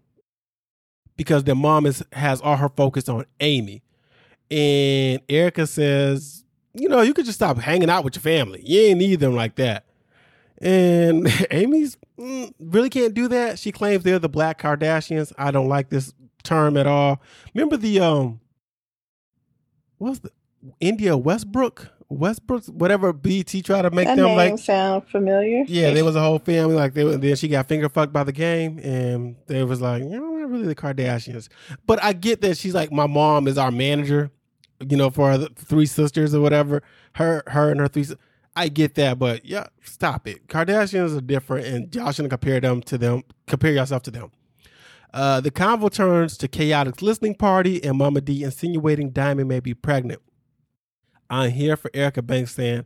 because 1.16 1.44
their 1.44 1.56
mom 1.56 1.86
is 1.86 2.04
has 2.14 2.42
all 2.42 2.56
her 2.56 2.70
focus 2.70 3.08
on 3.08 3.26
Amy. 3.40 3.84
And 4.50 5.22
Erica 5.30 5.68
says, 5.68 6.46
you 6.74 6.90
know, 6.90 7.02
you 7.02 7.14
could 7.14 7.26
just 7.26 7.38
stop 7.38 7.58
hanging 7.58 7.90
out 7.90 8.04
with 8.04 8.16
your 8.16 8.22
family. 8.22 8.62
You 8.66 8.82
ain't 8.82 9.00
need 9.00 9.20
them 9.20 9.36
like 9.36 9.56
that. 9.56 9.86
And 10.60 11.28
Amy's 11.52 11.98
mm, 12.18 12.54
really 12.60 12.90
can't 12.90 13.14
do 13.14 13.28
that. 13.30 13.60
She 13.60 13.72
claims 13.72 14.04
they're 14.04 14.20
the 14.20 14.30
Black 14.30 14.62
Kardashians. 14.62 15.34
I 15.38 15.52
don't 15.52 15.70
like 15.70 15.90
this 15.90 16.14
term 16.44 16.78
at 16.78 16.88
all. 16.88 17.22
Remember 17.54 17.78
the 17.78 18.00
um, 18.00 18.40
what's 19.98 20.20
the 20.20 20.32
India 20.80 21.18
Westbrook? 21.18 21.90
Westbrook, 22.10 22.64
whatever 22.68 23.12
BT 23.12 23.62
tried 23.62 23.82
to 23.82 23.92
make 23.92 24.08
that 24.08 24.16
them 24.16 24.28
name 24.28 24.38
like 24.38 24.58
sound 24.60 25.06
familiar. 25.08 25.66
Yeah, 25.68 25.92
there 25.92 26.06
was 26.06 26.16
a 26.16 26.22
whole 26.22 26.40
family 26.40 26.76
like 26.76 26.94
they 26.94 27.04
then 27.04 27.36
she 27.36 27.50
got 27.50 27.68
finger 27.68 27.90
fucked 27.90 28.14
by 28.14 28.24
the 28.24 28.32
game, 28.32 28.80
and 28.80 29.36
they 29.48 29.64
was 29.64 29.82
like, 29.82 30.04
you 30.04 30.10
know, 30.12 30.38
not 30.48 30.54
really 30.54 30.68
the 30.68 30.76
Kardashians. 30.76 31.50
But 31.86 32.02
I 32.02 32.14
get 32.14 32.42
that 32.42 32.58
she's 32.58 32.74
like, 32.74 32.92
my 32.92 33.08
mom 33.08 33.48
is 33.48 33.58
our 33.58 33.72
manager, 33.72 34.32
you 34.88 34.96
know, 34.96 35.10
for 35.10 35.38
the 35.38 35.50
three 35.56 35.86
sisters 35.86 36.34
or 36.34 36.42
whatever. 36.42 36.82
Her, 37.16 37.44
her 37.48 37.72
and 37.72 37.80
her 37.80 37.88
three. 37.88 38.06
I 38.58 38.70
get 38.70 38.96
that, 38.96 39.20
but 39.20 39.46
yeah, 39.46 39.68
stop 39.84 40.28
it. 40.28 40.48
Kardashians 40.48 41.16
are 41.16 41.22
different, 41.22 41.68
and 41.68 41.96
y'all 41.96 42.12
shouldn't 42.12 42.32
compare 42.32 42.60
them 42.60 42.82
to 42.84 42.98
them. 42.98 43.22
Compare 43.46 43.74
yourself 43.74 44.02
to 44.04 44.12
them. 44.12 44.32
Uh, 45.14 45.40
the 45.40 45.52
convo 45.52 45.92
turns 45.92 46.38
to 46.40 46.48
Khaotic 46.48 47.04
listening 47.04 47.36
party, 47.36 47.84
and 47.84 48.00
Mama 48.00 48.20
D 48.20 48.44
insinuating 48.44 49.12
Diamond 49.12 49.48
may 49.48 49.60
be 49.60 49.76
pregnant. 49.76 50.22
I'm 51.30 51.52
here 51.52 51.78
for 51.78 51.92
Erica 51.94 52.24
Banks 52.24 52.56
saying, 52.56 52.86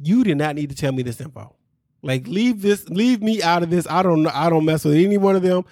"You 0.00 0.22
did 0.22 0.38
not 0.38 0.54
need 0.54 0.70
to 0.70 0.76
tell 0.76 0.92
me 0.92 1.02
this 1.02 1.20
info. 1.20 1.56
Like, 2.00 2.28
leave 2.28 2.62
this, 2.62 2.88
leave 2.88 3.20
me 3.20 3.42
out 3.42 3.64
of 3.64 3.70
this. 3.70 3.88
I 3.90 4.04
don't 4.04 4.22
know. 4.22 4.30
I 4.32 4.48
don't 4.48 4.64
mess 4.64 4.84
with 4.84 4.94
any 4.94 5.18
one 5.18 5.34
of 5.34 5.42
them. 5.42 5.64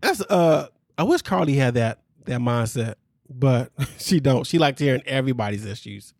That's 0.00 0.20
uh, 0.20 0.68
I 0.96 1.02
wish 1.02 1.22
Karlie 1.22 1.56
had 1.56 1.74
that 1.74 2.02
that 2.26 2.38
mindset, 2.38 2.94
but 3.28 3.72
she 3.98 4.20
don't. 4.20 4.46
She 4.46 4.58
likes 4.58 4.80
hearing 4.80 5.02
everybody's 5.06 5.64
issues. 5.64 6.14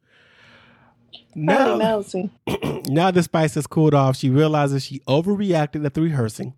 Now, 1.34 2.02
now 2.88 3.10
the 3.10 3.22
Spice 3.22 3.54
has 3.54 3.66
cooled 3.66 3.94
off, 3.94 4.16
she 4.16 4.30
realizes 4.30 4.84
she 4.84 5.00
overreacted 5.00 5.84
at 5.84 5.94
the 5.94 6.02
rehearsing. 6.02 6.54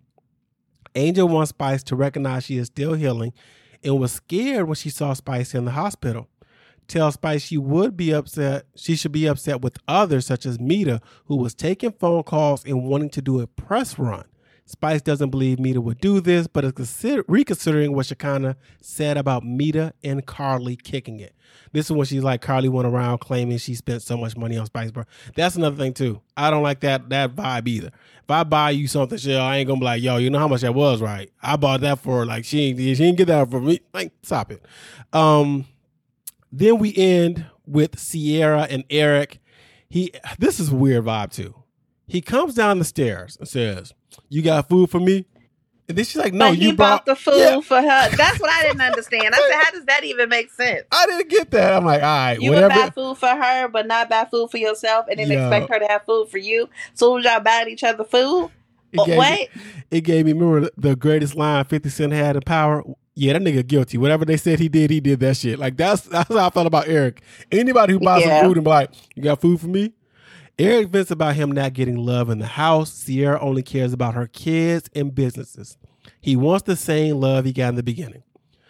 Angel 0.95 1.27
wants 1.27 1.49
Spice 1.49 1.83
to 1.83 1.95
recognize 1.95 2.45
she 2.45 2.57
is 2.57 2.67
still 2.67 2.93
healing 2.93 3.33
and 3.83 3.99
was 3.99 4.11
scared 4.13 4.67
when 4.67 4.75
she 4.75 4.89
saw 4.89 5.13
Spice 5.13 5.53
in 5.53 5.65
the 5.65 5.71
hospital. 5.71 6.27
Tells 6.87 7.13
Spice 7.15 7.43
she 7.43 7.57
would 7.57 7.95
be 7.95 8.11
upset, 8.11 8.65
she 8.75 8.95
should 8.95 9.11
be 9.11 9.27
upset 9.27 9.61
with 9.61 9.77
others, 9.87 10.25
such 10.25 10.45
as 10.45 10.59
Mita, 10.59 11.01
who 11.25 11.35
was 11.35 11.53
taking 11.53 11.91
phone 11.91 12.23
calls 12.23 12.65
and 12.65 12.83
wanting 12.83 13.11
to 13.11 13.21
do 13.21 13.39
a 13.39 13.47
press 13.47 13.99
run. 13.99 14.25
Spice 14.69 15.01
doesn't 15.01 15.31
believe 15.31 15.57
Mita 15.57 15.81
would 15.81 15.99
do 15.99 16.21
this, 16.21 16.45
but 16.45 16.63
is 16.63 16.73
consider- 16.73 17.25
reconsidering 17.27 17.91
what 17.95 18.05
Shekinah 18.05 18.55
said 18.83 19.17
about 19.17 19.43
Mita 19.43 19.95
and 20.03 20.23
Karlie 20.27 20.79
kicking 20.79 21.19
it. 21.19 21.33
This 21.71 21.87
is 21.87 21.91
when 21.91 22.05
she's 22.05 22.21
like 22.21 22.43
Karlie 22.43 22.69
went 22.69 22.87
around 22.87 23.17
claiming 23.17 23.57
she 23.57 23.73
spent 23.73 24.03
so 24.03 24.15
much 24.15 24.37
money 24.37 24.57
on 24.59 24.67
Spice 24.67 24.91
Bro. 24.91 25.05
That's 25.35 25.55
another 25.55 25.75
thing 25.75 25.93
too. 25.95 26.21
I 26.37 26.51
don't 26.51 26.61
like 26.61 26.81
that 26.81 27.09
that 27.09 27.35
vibe 27.35 27.67
either. 27.67 27.87
If 27.87 28.29
I 28.29 28.43
buy 28.43 28.69
you 28.69 28.87
something, 28.87 29.17
shit, 29.17 29.39
I 29.39 29.57
ain't 29.57 29.67
gonna 29.67 29.79
be 29.79 29.85
like, 29.85 30.03
yo, 30.03 30.17
you 30.17 30.29
know 30.29 30.37
how 30.37 30.47
much 30.47 30.61
that 30.61 30.75
was, 30.75 31.01
right? 31.01 31.31
I 31.41 31.55
bought 31.55 31.81
that 31.81 31.97
for 31.97 32.27
like 32.27 32.45
she 32.45 32.69
ain't 32.69 32.77
she 32.77 32.93
didn't 32.93 33.17
get 33.17 33.25
that 33.25 33.49
for 33.49 33.59
me. 33.59 33.79
Like, 33.91 34.13
stop 34.21 34.51
it. 34.51 34.63
Um, 35.13 35.65
then 36.51 36.77
we 36.77 36.95
end 36.95 37.43
with 37.65 37.97
Sierra 37.97 38.67
and 38.69 38.83
Eric. 38.91 39.39
He 39.89 40.11
this 40.37 40.59
is 40.59 40.69
weird 40.69 41.05
vibe 41.05 41.31
too. 41.31 41.55
He 42.05 42.21
comes 42.21 42.53
down 42.53 42.77
the 42.77 42.85
stairs 42.85 43.35
and 43.39 43.47
says, 43.47 43.93
you 44.29 44.41
got 44.41 44.69
food 44.69 44.89
for 44.89 44.99
me? 44.99 45.25
And 45.89 45.97
then 45.97 46.05
she's 46.05 46.17
like, 46.17 46.33
no, 46.33 46.49
but 46.49 46.59
you 46.59 46.75
bought, 46.75 47.03
bought 47.03 47.05
the 47.07 47.15
food 47.15 47.37
yeah. 47.39 47.61
for 47.61 47.81
her. 47.81 48.15
That's 48.15 48.39
what 48.39 48.51
I 48.51 48.61
didn't 48.61 48.81
understand. 48.81 49.33
I 49.33 49.37
said, 49.37 49.59
how 49.59 49.71
does 49.71 49.85
that 49.85 50.03
even 50.03 50.29
make 50.29 50.51
sense? 50.51 50.83
I 50.91 51.07
didn't 51.07 51.29
get 51.29 51.49
that. 51.49 51.73
I'm 51.73 51.83
like, 51.83 52.03
all 52.03 52.07
right, 52.07 52.39
you 52.39 52.51
whatever. 52.51 52.75
would 52.75 52.83
buy 52.83 52.89
food 52.91 53.17
for 53.17 53.29
her, 53.29 53.67
but 53.69 53.87
not 53.87 54.07
buy 54.07 54.27
food 54.29 54.51
for 54.51 54.57
yourself, 54.57 55.07
and 55.09 55.19
then 55.19 55.31
Yo. 55.31 55.41
expect 55.41 55.73
her 55.73 55.79
to 55.79 55.87
have 55.87 56.05
food 56.05 56.29
for 56.29 56.37
you. 56.37 56.69
So 56.93 57.15
was 57.15 57.25
y'all 57.25 57.39
buying 57.39 57.69
each 57.69 57.83
other 57.83 58.03
food? 58.03 58.51
It 58.91 59.05
gave 59.05 59.17
Wait, 59.17 59.55
me, 59.55 59.61
it 59.91 60.01
gave 60.01 60.25
me 60.25 60.33
remember 60.33 60.69
the 60.77 60.95
greatest 60.95 61.35
line 61.35 61.65
Fifty 61.65 61.89
Cent 61.89 62.13
had 62.13 62.35
in 62.35 62.41
Power. 62.43 62.83
Yeah, 63.15 63.33
that 63.33 63.41
nigga 63.41 63.65
guilty. 63.65 63.97
Whatever 63.97 64.25
they 64.25 64.37
said 64.37 64.59
he 64.59 64.69
did, 64.69 64.89
he 64.89 64.99
did 64.99 65.19
that 65.19 65.37
shit. 65.37 65.59
Like 65.59 65.75
that's 65.77 66.03
that's 66.03 66.29
how 66.29 66.47
I 66.47 66.49
felt 66.49 66.67
about 66.67 66.87
Eric. 66.87 67.21
Anybody 67.51 67.93
who 67.93 67.99
buys 67.99 68.23
yeah. 68.23 68.39
some 68.39 68.49
food 68.49 68.57
and 68.57 68.63
be 68.63 68.69
like, 68.69 68.91
"You 69.15 69.23
got 69.23 69.41
food 69.41 69.59
for 69.59 69.67
me?" 69.67 69.93
Eric 70.59 70.89
vents 70.89 71.09
about 71.09 71.35
him 71.35 71.51
not 71.53 71.73
getting 71.73 71.95
love 71.95 72.29
in 72.29 72.39
the 72.39 72.45
house. 72.45 72.93
Sierra 72.93 73.39
only 73.39 73.63
cares 73.63 73.93
about 73.93 74.13
her 74.13 74.27
kids 74.27 74.89
and 74.93 75.15
businesses. 75.15 75.77
He 76.19 76.35
wants 76.35 76.63
the 76.63 76.75
same 76.75 77.15
love 77.15 77.45
he 77.45 77.53
got 77.53 77.69
in 77.69 77.75
the 77.75 77.83
beginning. 77.83 78.23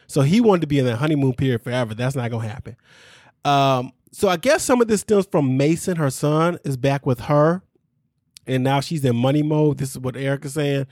So 0.05 0.21
he 0.21 0.39
wanted 0.39 0.61
to 0.61 0.67
be 0.67 0.77
in 0.77 0.85
that 0.85 0.97
honeymoon 0.97 1.33
period 1.33 1.63
forever. 1.63 1.95
That's 1.95 2.15
not 2.15 2.29
going 2.29 2.47
to 2.47 2.53
happen. 2.53 2.75
Um, 3.43 3.91
so 4.11 4.27
I 4.29 4.37
guess 4.37 4.63
some 4.63 4.81
of 4.81 4.87
this 4.87 5.01
stems 5.01 5.27
from 5.31 5.57
Mason. 5.57 5.95
Her 5.97 6.11
son 6.11 6.59
is 6.63 6.77
back 6.77 7.07
with 7.07 7.21
her, 7.21 7.63
and 8.45 8.63
now 8.63 8.81
she's 8.81 9.03
in 9.03 9.15
money 9.15 9.41
mode. 9.41 9.79
This 9.79 9.91
is 9.91 9.99
what 9.99 10.15
Eric 10.15 10.45
is 10.45 10.53
saying. 10.53 10.85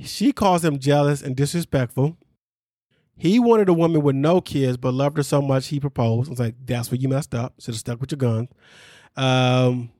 She 0.00 0.32
calls 0.32 0.64
him 0.64 0.78
jealous 0.78 1.22
and 1.22 1.36
disrespectful. 1.36 2.16
He 3.16 3.38
wanted 3.38 3.68
a 3.68 3.74
woman 3.74 4.02
with 4.02 4.16
no 4.16 4.40
kids, 4.40 4.76
but 4.76 4.94
loved 4.94 5.18
her 5.18 5.22
so 5.22 5.40
much 5.40 5.68
he 5.68 5.78
proposed. 5.78 6.28
I 6.28 6.30
was 6.30 6.40
like, 6.40 6.54
that's 6.64 6.90
where 6.90 6.98
you 6.98 7.08
messed 7.08 7.34
up. 7.34 7.54
Should 7.60 7.74
have 7.74 7.80
stuck 7.80 8.00
with 8.00 8.10
your 8.10 8.18
guns. 8.18 8.48
Um, 9.16 9.90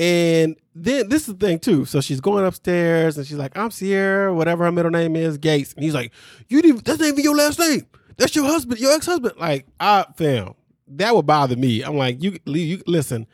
And 0.00 0.56
then 0.74 1.10
this 1.10 1.28
is 1.28 1.36
the 1.36 1.46
thing 1.46 1.58
too. 1.58 1.84
So 1.84 2.00
she's 2.00 2.22
going 2.22 2.46
upstairs 2.46 3.18
and 3.18 3.26
she's 3.26 3.36
like, 3.36 3.56
"I'm 3.56 3.70
Sierra, 3.70 4.32
whatever 4.32 4.64
her 4.64 4.72
middle 4.72 4.90
name 4.90 5.14
is, 5.14 5.36
Gates." 5.36 5.74
And 5.74 5.84
he's 5.84 5.92
like, 5.92 6.10
"You 6.48 6.62
didn't. 6.62 6.86
That's 6.86 6.98
not 7.00 7.08
even 7.08 7.22
your 7.22 7.36
last 7.36 7.58
name. 7.58 7.86
That's 8.16 8.34
your 8.34 8.46
husband, 8.46 8.80
your 8.80 8.94
ex 8.94 9.04
husband." 9.04 9.34
Like, 9.38 9.66
I 9.78 10.06
fam, 10.16 10.54
that 10.88 11.14
would 11.14 11.26
bother 11.26 11.54
me. 11.54 11.82
I'm 11.82 11.98
like, 11.98 12.22
you, 12.22 12.38
you 12.46 12.82
listen. 12.86 13.26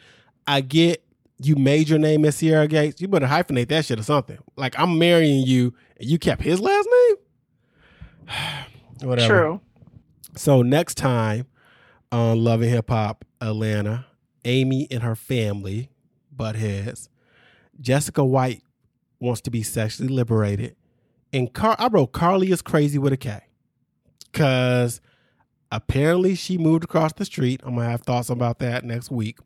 I 0.49 0.61
get 0.61 1.05
you 1.41 1.55
made 1.55 1.89
your 1.89 2.01
name 2.01 2.25
as 2.25 2.35
Sierra 2.35 2.67
Gates. 2.67 3.01
You 3.01 3.07
better 3.07 3.27
hyphenate 3.27 3.69
that 3.69 3.85
shit 3.85 4.01
or 4.01 4.03
something. 4.03 4.39
Like, 4.57 4.77
I'm 4.77 4.99
marrying 4.99 5.47
you, 5.47 5.73
and 6.01 6.11
you 6.11 6.19
kept 6.19 6.43
his 6.43 6.61
last 6.61 6.89
name. 6.91 7.17
whatever. 9.09 9.35
True. 9.35 9.61
So 10.35 10.63
next 10.63 10.97
time 10.97 11.47
on 12.11 12.43
Love 12.43 12.63
and 12.63 12.71
Hip 12.73 12.91
Hop 12.91 13.25
Atlanta, 13.41 14.07
Amy 14.45 14.89
and 14.91 15.05
her 15.05 15.15
family 15.15 15.91
butt 16.37 16.57
heads. 16.57 17.09
Jessica 17.81 18.25
White 18.25 18.63
wants 19.21 19.41
to 19.43 19.51
be 19.51 19.63
sexually 19.63 20.13
liberated. 20.13 20.77
And 21.33 21.53
Car- 21.53 21.77
I 21.79 21.89
wrote 21.89 22.13
Karlie 22.13 22.51
is 22.51 22.63
crazy 22.63 22.99
with 22.99 23.13
a 23.13 23.17
K. 23.17 23.41
Cause 24.33 25.01
apparently 25.73 26.35
she 26.35 26.59
moved 26.59 26.85
across 26.85 27.13
the 27.15 27.25
street. 27.25 27.61
I'm 27.65 27.75
gonna 27.77 27.89
have 27.91 28.03
thoughts 28.03 28.31
about 28.31 28.59
that 28.61 28.85
next 28.85 29.11
week. 29.11 29.39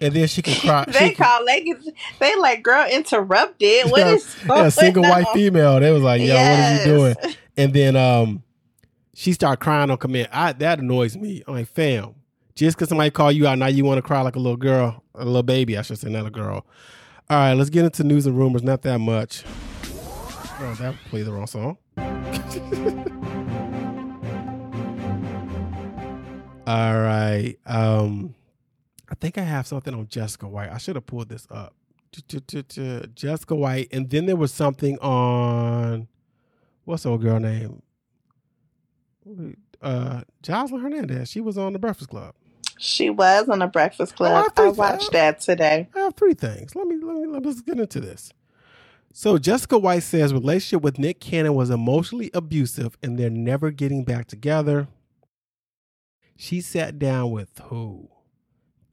And 0.00 0.12
then 0.12 0.26
she 0.28 0.42
can 0.42 0.54
cry. 0.60 0.84
They 0.88 1.10
can- 1.10 1.24
call 1.24 1.44
like 1.44 1.66
they 2.20 2.36
like 2.36 2.62
girl 2.62 2.86
interrupted. 2.90 3.86
What 3.90 4.00
Yeah, 4.00 4.12
is 4.14 4.36
yeah, 4.46 4.68
single 4.68 5.02
going 5.04 5.14
white 5.24 5.28
female. 5.32 5.80
They 5.80 5.90
was 5.90 6.02
like, 6.02 6.20
yo, 6.20 6.34
what 6.34 6.42
are 6.42 6.76
you 6.78 6.84
doing? 6.84 7.14
And 7.56 7.72
then 7.72 7.96
um, 7.96 8.42
she 9.14 9.32
started 9.32 9.62
crying 9.62 9.90
on 9.90 9.96
command. 9.96 10.28
I 10.32 10.52
that 10.52 10.80
annoys 10.80 11.16
me. 11.16 11.42
I'm 11.46 11.54
like, 11.54 11.68
fam, 11.68 12.14
just 12.56 12.76
because 12.76 12.88
somebody 12.88 13.10
call 13.10 13.30
you 13.30 13.46
out, 13.46 13.58
now 13.58 13.66
you 13.66 13.84
want 13.84 13.98
to 13.98 14.02
cry 14.02 14.22
like 14.22 14.34
a 14.34 14.38
little 14.40 14.56
girl, 14.56 15.04
a 15.14 15.24
little 15.24 15.42
baby, 15.42 15.76
I 15.76 15.82
should 15.82 15.98
say, 15.98 16.08
not 16.08 16.26
a 16.26 16.30
girl. 16.30 16.66
All 17.28 17.36
right, 17.36 17.52
let's 17.54 17.70
get 17.70 17.84
into 17.84 18.02
news 18.02 18.26
and 18.26 18.36
rumors. 18.36 18.62
Not 18.62 18.82
that 18.82 18.98
much. 18.98 19.44
Oh, 20.58 20.74
that 20.80 20.94
played 21.10 21.26
the 21.26 21.32
wrong 21.32 21.46
song. 21.46 21.76
All 26.66 26.98
right. 26.98 27.56
Um, 27.66 28.34
I 29.08 29.14
think 29.16 29.36
I 29.38 29.42
have 29.42 29.66
something 29.66 29.94
on 29.94 30.08
Jessica 30.08 30.48
White. 30.48 30.70
I 30.70 30.78
should 30.78 30.96
have 30.96 31.06
pulled 31.06 31.28
this 31.28 31.46
up. 31.50 31.74
Jessica 33.14 33.54
White, 33.54 33.88
and 33.92 34.08
then 34.08 34.24
there 34.24 34.36
was 34.36 34.52
something 34.54 34.98
on 35.00 36.08
what's 36.84 37.02
the 37.02 37.10
old 37.10 37.20
girl 37.20 37.38
name? 37.38 37.82
Uh, 39.82 40.22
Joseline 40.42 40.80
Hernandez. 40.80 41.28
She 41.30 41.42
was 41.42 41.58
on 41.58 41.74
the 41.74 41.78
Breakfast 41.78 42.08
Club. 42.08 42.34
She 42.78 43.10
was 43.10 43.48
on 43.48 43.60
the 43.60 43.66
Breakfast 43.66 44.16
Club. 44.16 44.46
I 44.46 44.46
I 44.58 44.64
think 44.64 44.76
so. 44.76 44.80
watched 44.80 45.12
that 45.12 45.40
today. 45.40 45.88
I 45.94 46.00
have 46.00 46.14
three 46.14 46.34
things. 46.34 46.76
Let 46.76 46.86
me 46.86 46.96
let 47.02 47.16
me 47.16 47.26
let 47.26 47.46
us 47.46 47.60
get 47.62 47.80
into 47.80 48.00
this. 48.00 48.32
So 49.12 49.38
Jessica 49.38 49.78
White 49.78 50.02
says 50.02 50.34
relationship 50.34 50.82
with 50.82 50.98
Nick 50.98 51.20
Cannon 51.20 51.54
was 51.54 51.70
emotionally 51.70 52.30
abusive 52.34 52.98
and 53.02 53.18
they're 53.18 53.30
never 53.30 53.70
getting 53.70 54.04
back 54.04 54.26
together. 54.26 54.88
She 56.36 56.60
sat 56.60 56.98
down 56.98 57.30
with 57.30 57.50
who? 57.64 58.10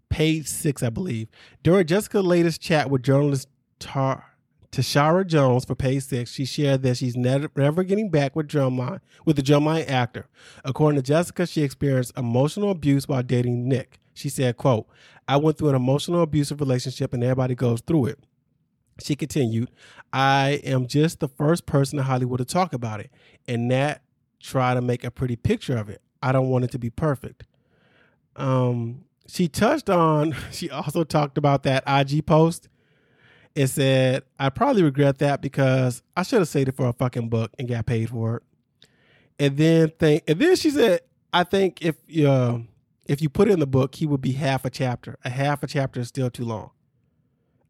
Page 0.10 0.48
six, 0.48 0.84
I 0.84 0.89
believe. 0.89 1.28
During 1.63 1.88
Jessica's 1.88 2.24
latest 2.26 2.62
chat 2.62 2.89
with 2.89 3.04
journalist 3.04 3.50
Tar- 3.80 4.33
Tashara 4.74 5.28
Jones 5.28 5.66
for 5.66 5.76
Page 5.76 6.04
Six, 6.04 6.32
she 6.32 6.46
shared 6.46 6.82
that 6.82 6.98
she's 6.98 7.16
never, 7.16 7.48
never 7.56 7.84
getting 7.84 8.10
back 8.10 8.36
with 8.36 8.48
drumline 8.48 9.02
with 9.24 9.36
the 9.36 9.44
drumline 9.44 9.88
actor. 9.88 10.26
According 10.66 11.00
to 11.00 11.04
Jessica, 11.04 11.46
she 11.46 11.62
experienced 11.62 12.12
emotional 12.18 12.72
abuse 12.72 13.08
while 13.08 13.22
dating 13.22 13.70
Nick. 13.70 14.00
She 14.16 14.30
said, 14.30 14.58
"quote 14.58 14.88
I 15.28 15.38
went 15.38 15.60
through 15.60 15.70
an 15.70 15.76
emotional 15.76 16.24
abusive 16.24 16.60
relationship, 16.60 17.14
and 17.14 17.24
everybody 17.24 17.54
goes 17.54 17.82
through 17.82 18.08
it." 18.08 18.20
She 19.00 19.16
continued, 19.16 19.70
"I 20.12 20.60
am 20.64 20.88
just 20.88 21.20
the 21.20 21.28
first 21.28 21.68
person 21.68 22.00
in 22.00 22.06
Hollywood 22.06 22.40
to 22.40 22.46
talk 22.46 22.74
about 22.74 23.00
it, 23.00 23.12
and 23.48 23.70
that 23.70 24.02
try 24.40 24.74
to 24.74 24.82
make 24.82 25.04
a 25.04 25.12
pretty 25.12 25.36
picture 25.36 25.78
of 25.78 25.88
it. 25.88 26.02
I 26.24 26.32
don't 26.32 26.50
want 26.50 26.66
it 26.66 26.72
to 26.72 26.80
be 26.80 26.90
perfect." 26.90 27.44
Um, 28.36 29.06
she 29.28 29.48
touched 29.48 29.92
on. 29.92 30.36
She 30.52 30.72
also 30.72 31.04
talked 31.04 31.38
about 31.38 31.62
that 31.62 31.84
IG 31.86 32.26
post 32.26 32.70
and 33.56 33.70
said, 33.70 34.24
"I 34.39 34.50
probably 34.50 34.84
regret 34.84 35.20
that 35.20 35.42
because 35.42 36.02
I 36.16 36.24
should 36.24 36.39
have 36.39 36.48
saved 36.48 36.70
it 36.70 36.76
for 36.76 36.88
a 36.88 36.94
fucking 36.94 37.30
book 37.30 37.52
and 37.60 37.68
got 37.68 37.86
paid 37.86 38.10
for 38.10 38.38
it." 38.38 38.44
And 39.39 39.58
then 39.58 39.92
think, 40.00 40.24
and 40.28 40.39
then 40.39 40.56
she 40.56 40.70
said, 40.70 41.02
"I 41.32 41.44
think 41.44 41.82
if 41.82 41.96
uh, 42.26 42.60
if 43.06 43.22
you 43.22 43.30
put 43.30 43.50
it 43.50 43.52
in 43.52 43.60
the 43.60 43.68
book, 43.68 43.96
he 43.96 44.06
would 44.06 44.22
be 44.22 44.34
half 44.34 44.66
a 44.66 44.70
chapter. 44.70 45.18
A 45.26 45.30
half 45.30 45.63
a 45.63 45.68
chapter 45.68 46.00
is 46.00 46.08
still 46.08 46.30
too 46.30 46.46
long." 46.46 46.72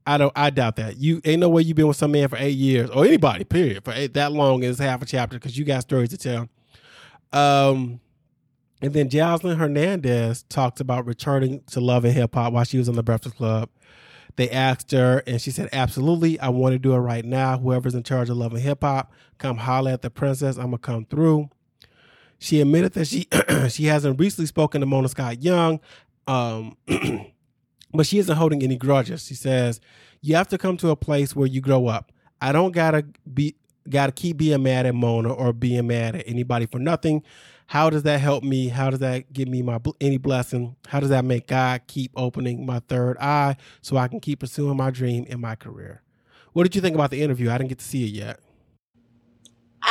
I 0.06 0.17
don't. 0.17 0.34
I 0.36 0.50
doubt 0.50 0.76
that. 0.78 0.98
You 0.98 1.22
ain't 1.24 1.39
no 1.39 1.50
way 1.50 1.62
you've 1.62 1.78
been 1.78 1.88
with 1.88 1.98
some 1.98 2.12
man 2.12 2.28
for 2.28 2.38
eight 2.38 2.58
years 2.58 2.89
or 2.89 3.06
anybody. 3.06 3.43
Period. 3.43 3.86
For 3.86 3.93
eight, 3.93 4.13
that 4.15 4.32
long 4.32 4.63
is 4.63 4.80
half 4.80 5.02
a 5.02 5.06
chapter 5.06 5.38
because 5.38 5.58
you 5.58 5.65
got 5.65 5.82
stories 5.82 6.10
to 6.10 6.17
tell. 6.17 6.50
Um, 7.32 8.02
and 8.82 8.93
then 8.93 9.10
Joseline 9.10 9.58
Hernandez 9.58 10.43
talked 10.43 10.82
about 10.82 11.06
returning 11.06 11.62
to 11.72 11.80
love 11.80 12.04
and 12.04 12.13
hip 12.13 12.36
hop 12.36 12.52
while 12.54 12.65
she 12.65 12.78
was 12.78 12.89
on 12.89 12.96
the 12.96 13.04
Breakfast 13.04 13.36
Club. 13.38 13.69
They 14.36 14.50
asked 14.50 14.91
her, 14.91 15.22
and 15.28 15.39
she 15.39 15.52
said, 15.52 15.69
"Absolutely, 15.72 16.39
I 16.39 16.50
want 16.50 16.74
to 16.74 16.80
do 16.80 16.93
it 16.93 17.00
right 17.00 17.24
now. 17.24 17.58
Whoever's 17.58 17.96
in 17.96 18.04
charge 18.04 18.30
of 18.30 18.38
love 18.38 18.54
and 18.54 18.62
hip 18.62 18.80
hop, 18.82 19.12
come 19.38 19.58
holler 19.58 19.91
at 19.91 20.02
the 20.02 20.10
princess. 20.10 20.58
I'm 20.58 20.65
gonna 20.65 20.80
come 20.80 21.06
through." 21.06 21.50
She 22.39 22.60
admitted 22.60 22.93
that 22.93 23.06
she 23.06 23.28
she 23.69 23.86
hasn't 23.86 24.19
recently 24.19 24.48
spoken 24.48 24.82
to 24.82 24.88
Mona 24.88 25.08
Scott 25.08 25.43
Young, 25.43 25.80
um, 26.28 26.78
but 27.93 28.06
she 28.06 28.17
isn't 28.19 28.36
holding 28.36 28.63
any 28.63 28.76
grudges. 28.76 29.26
She 29.26 29.36
says, 29.36 29.80
"You 30.22 30.36
have 30.36 30.48
to 30.50 30.58
come 30.58 30.78
to 30.78 30.89
a 30.89 30.96
place 30.96 31.36
where 31.36 31.48
you 31.48 31.62
grow 31.62 31.88
up. 31.88 32.12
I 32.41 32.52
don't 32.52 32.72
gotta 32.72 33.06
be 33.32 33.56
gotta 33.89 34.12
keep 34.12 34.38
being 34.38 34.63
mad 34.63 34.86
at 34.86 34.96
Mona 34.96 35.32
or 35.32 35.54
being 35.54 35.88
mad 35.88 36.15
at 36.15 36.28
anybody 36.28 36.65
for 36.65 36.80
nothing. 36.80 37.24
How 37.67 37.89
does 37.89 38.04
that 38.04 38.19
help 38.19 38.43
me? 38.43 38.67
How 38.67 38.89
does 38.89 38.99
that 38.99 39.32
give 39.34 39.47
me 39.47 39.62
my 39.62 39.80
any 40.02 40.17
blessing? 40.17 40.76
How 40.88 40.99
does 40.99 41.10
that 41.10 41.26
make 41.26 41.47
God 41.47 41.82
keep 41.88 42.12
opening 42.15 42.65
my 42.65 42.80
third 42.88 43.17
eye 43.19 43.56
so 43.82 43.97
I 43.97 44.08
can 44.08 44.19
keep 44.19 44.39
pursuing 44.41 44.78
my 44.78 44.91
dream 44.91 45.26
in 45.28 45.39
my 45.41 45.56
career?" 45.56 46.02
What 46.54 46.63
did 46.63 46.76
you 46.76 46.82
think 46.82 46.93
about 46.95 47.10
the 47.10 47.21
interview? 47.21 47.49
I 47.49 47.58
didn't 47.58 47.69
get 47.69 47.80
to 47.80 47.86
see 47.86 48.04
it 48.06 48.12
yet. 48.12 48.39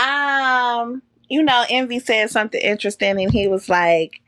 Um, 0.01 1.03
you 1.29 1.43
know, 1.43 1.65
Envy 1.69 1.99
said 1.99 2.31
something 2.31 2.61
interesting, 2.61 3.21
and 3.21 3.31
he 3.33 3.49
was 3.49 3.69
like, 3.69 4.21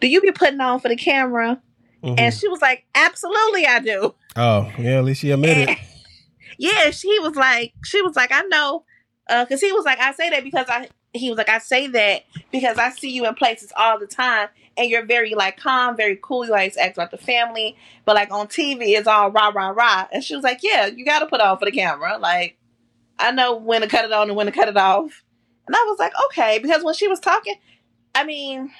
"Do 0.00 0.08
you 0.08 0.20
be 0.20 0.32
putting 0.32 0.60
on 0.60 0.80
for 0.80 0.88
the 0.88 0.96
camera?" 0.96 1.60
Mhm. 2.04 2.18
And 2.18 2.34
she 2.34 2.48
was 2.48 2.62
like, 2.62 2.84
"Absolutely, 2.94 3.66
I 3.66 3.78
do." 3.80 4.14
oh, 4.36 4.70
yeah, 4.78 4.98
at 4.98 5.04
least 5.04 5.20
she 5.20 5.30
admitted. 5.30 5.68
And- 5.70 5.78
yeah, 6.58 6.90
she 6.90 7.18
was 7.20 7.34
like, 7.36 7.72
she 7.84 8.00
was 8.02 8.14
like, 8.16 8.30
I 8.32 8.42
know, 8.42 8.84
because 9.28 9.60
he 9.60 9.72
was 9.72 9.84
like, 9.84 9.98
I 9.98 10.12
say 10.12 10.30
that 10.30 10.44
because 10.44 10.66
I. 10.68 10.88
He 11.12 11.28
was 11.28 11.38
like, 11.38 11.48
I 11.48 11.58
say 11.58 11.88
that 11.88 12.22
because 12.52 12.78
I 12.78 12.90
see 12.90 13.10
you 13.10 13.26
in 13.26 13.34
places 13.34 13.72
all 13.76 13.98
the 13.98 14.06
time, 14.06 14.48
and 14.76 14.88
you're 14.88 15.04
very 15.04 15.34
like 15.34 15.56
calm, 15.56 15.96
very 15.96 16.18
cool. 16.22 16.46
You 16.46 16.52
always 16.52 16.76
ask 16.76 16.92
about 16.92 17.10
the 17.10 17.18
family, 17.18 17.76
but 18.04 18.14
like 18.14 18.32
on 18.32 18.46
TV, 18.46 18.96
it's 18.96 19.08
all 19.08 19.30
rah 19.30 19.48
rah 19.48 19.70
rah. 19.70 20.06
And 20.12 20.22
she 20.22 20.34
was 20.34 20.44
like, 20.44 20.60
Yeah, 20.62 20.86
you 20.86 21.04
got 21.04 21.20
to 21.20 21.26
put 21.26 21.40
on 21.40 21.58
for 21.58 21.64
the 21.64 21.72
camera. 21.72 22.16
Like, 22.18 22.56
I 23.18 23.32
know 23.32 23.56
when 23.56 23.82
to 23.82 23.88
cut 23.88 24.04
it 24.04 24.12
on 24.12 24.28
and 24.28 24.36
when 24.36 24.46
to 24.46 24.52
cut 24.52 24.68
it 24.68 24.76
off. 24.76 25.22
And 25.66 25.76
I 25.76 25.84
was 25.88 25.98
like, 25.98 26.12
okay, 26.26 26.58
because 26.58 26.82
when 26.82 26.94
she 26.94 27.06
was 27.06 27.20
talking, 27.20 27.54
I 28.14 28.24
mean, 28.24 28.72